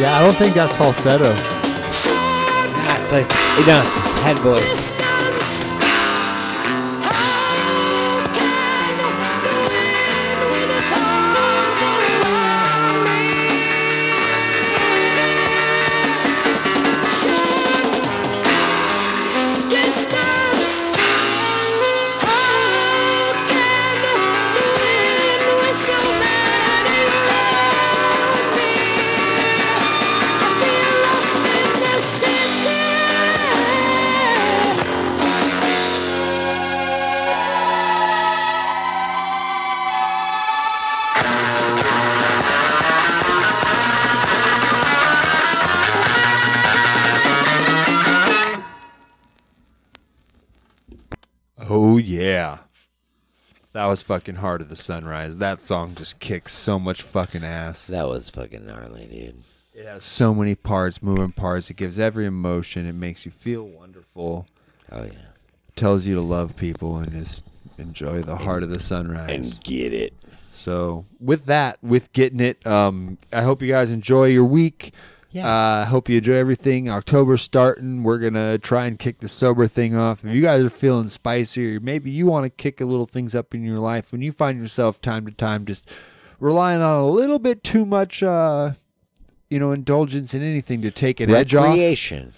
Yeah, 0.00 0.16
I 0.16 0.24
don't 0.24 0.36
think 0.36 0.54
that's 0.54 0.76
falsetto. 0.76 1.34
Ah, 2.86 3.00
it's 3.00 3.10
like, 3.10 3.28
no, 3.66 3.82
it's 3.82 4.04
his 4.04 4.14
head 4.22 4.38
voice. 4.38 4.97
Was 53.88 54.02
fucking 54.02 54.36
Heart 54.36 54.60
of 54.60 54.68
the 54.68 54.76
Sunrise. 54.76 55.38
That 55.38 55.60
song 55.60 55.94
just 55.94 56.18
kicks 56.18 56.52
so 56.52 56.78
much 56.78 57.02
fucking 57.02 57.44
ass. 57.44 57.86
That 57.86 58.08
was 58.08 58.28
fucking 58.30 58.66
gnarly, 58.66 59.06
dude. 59.06 59.42
It 59.74 59.86
has 59.86 60.02
so 60.02 60.34
many 60.34 60.54
parts, 60.54 61.02
moving 61.02 61.32
parts. 61.32 61.70
It 61.70 61.76
gives 61.76 61.98
every 61.98 62.26
emotion. 62.26 62.86
It 62.86 62.94
makes 62.94 63.24
you 63.24 63.30
feel 63.30 63.62
wonderful. 63.64 64.46
Oh 64.90 65.04
yeah. 65.04 65.12
Tells 65.76 66.06
you 66.06 66.14
to 66.16 66.20
love 66.20 66.56
people 66.56 66.98
and 66.98 67.12
just 67.12 67.42
enjoy 67.78 68.22
the 68.22 68.36
heart 68.36 68.62
of 68.62 68.70
the 68.70 68.80
sunrise. 68.80 69.30
And 69.30 69.64
get 69.64 69.92
it. 69.92 70.12
So 70.52 71.04
with 71.20 71.46
that, 71.46 71.78
with 71.82 72.12
getting 72.12 72.40
it, 72.40 72.66
um, 72.66 73.18
I 73.32 73.42
hope 73.42 73.62
you 73.62 73.68
guys 73.68 73.92
enjoy 73.92 74.26
your 74.26 74.44
week. 74.44 74.92
Yeah. 75.30 75.46
Uh, 75.46 75.82
I 75.82 75.84
hope 75.84 76.08
you 76.08 76.18
enjoy 76.18 76.34
everything. 76.34 76.88
October's 76.88 77.42
starting. 77.42 78.02
We're 78.02 78.18
gonna 78.18 78.58
try 78.58 78.86
and 78.86 78.98
kick 78.98 79.20
the 79.20 79.28
sober 79.28 79.66
thing 79.66 79.94
off. 79.94 80.24
If 80.24 80.34
you 80.34 80.40
guys 80.40 80.62
are 80.62 80.70
feeling 80.70 81.08
spicy, 81.08 81.76
or 81.76 81.80
maybe 81.80 82.10
you 82.10 82.26
want 82.26 82.44
to 82.44 82.50
kick 82.50 82.80
a 82.80 82.86
little 82.86 83.04
things 83.06 83.34
up 83.34 83.54
in 83.54 83.62
your 83.62 83.78
life, 83.78 84.10
when 84.10 84.22
you 84.22 84.32
find 84.32 84.58
yourself 84.58 85.00
time 85.00 85.26
to 85.26 85.32
time 85.32 85.66
just 85.66 85.88
relying 86.40 86.80
on 86.80 86.96
a 87.02 87.06
little 87.06 87.38
bit 87.38 87.62
too 87.62 87.84
much 87.84 88.22
uh, 88.22 88.72
you 89.50 89.58
know 89.58 89.72
indulgence 89.72 90.32
in 90.32 90.42
anything 90.42 90.80
to 90.82 90.90
take 90.90 91.20
an 91.20 91.30
edge 91.30 91.54
off. 91.54 91.66
Recreation. 91.66 92.32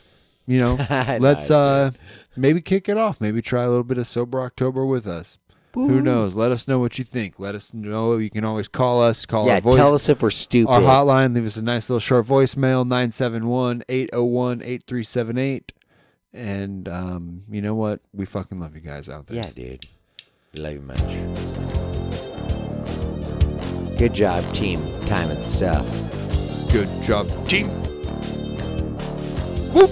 You 0.47 0.59
know, 0.59 0.75
let's 1.21 1.49
uh 1.51 1.93
maybe 2.37 2.61
kick 2.61 2.89
it 2.89 2.97
off. 2.97 3.21
Maybe 3.21 3.41
try 3.41 3.63
a 3.63 3.69
little 3.69 3.85
bit 3.85 3.99
of 3.99 4.07
sober 4.09 4.41
October 4.41 4.85
with 4.85 5.07
us. 5.07 5.39
Who 5.75 6.01
knows? 6.01 6.35
Let 6.35 6.51
us 6.51 6.67
know 6.67 6.79
what 6.79 6.99
you 6.99 7.05
think. 7.05 7.39
Let 7.39 7.55
us 7.55 7.73
know. 7.73 8.17
You 8.19 8.31
can 8.31 8.45
always 8.45 8.69
call 8.69 9.03
us. 9.03 9.25
Call 9.27 9.47
Yeah, 9.47 9.57
our 9.57 9.61
voice. 9.61 9.77
tell 9.77 9.95
us 9.95 10.09
if 10.09 10.23
we're 10.23 10.31
stupid. 10.31 10.71
our 10.71 10.81
hotline. 10.81 11.35
Leave 11.35 11.47
us 11.47 11.57
a 11.57 11.63
nice 11.63 11.89
little 11.89 12.01
short 12.01 12.27
voicemail 12.27 12.85
971-801-8378. 12.89 15.71
And 16.33 16.89
um, 16.89 17.43
you 17.51 17.61
know 17.63 17.75
what? 17.75 18.01
We 18.13 18.25
fucking 18.27 18.61
love 18.61 18.75
you 18.75 18.81
guys 18.81 19.09
out 19.09 19.27
there. 19.27 19.37
Yeah, 19.37 19.51
dude. 19.55 19.85
Love 20.59 20.73
you 20.75 20.81
much. 20.81 20.99
Good 23.99 24.15
job, 24.15 24.43
team. 24.55 24.81
Time 25.07 25.31
and 25.31 25.45
stuff. 25.45 25.87
Good 26.73 26.89
job, 27.05 27.27
team. 27.49 27.67
Whoop. 29.75 29.91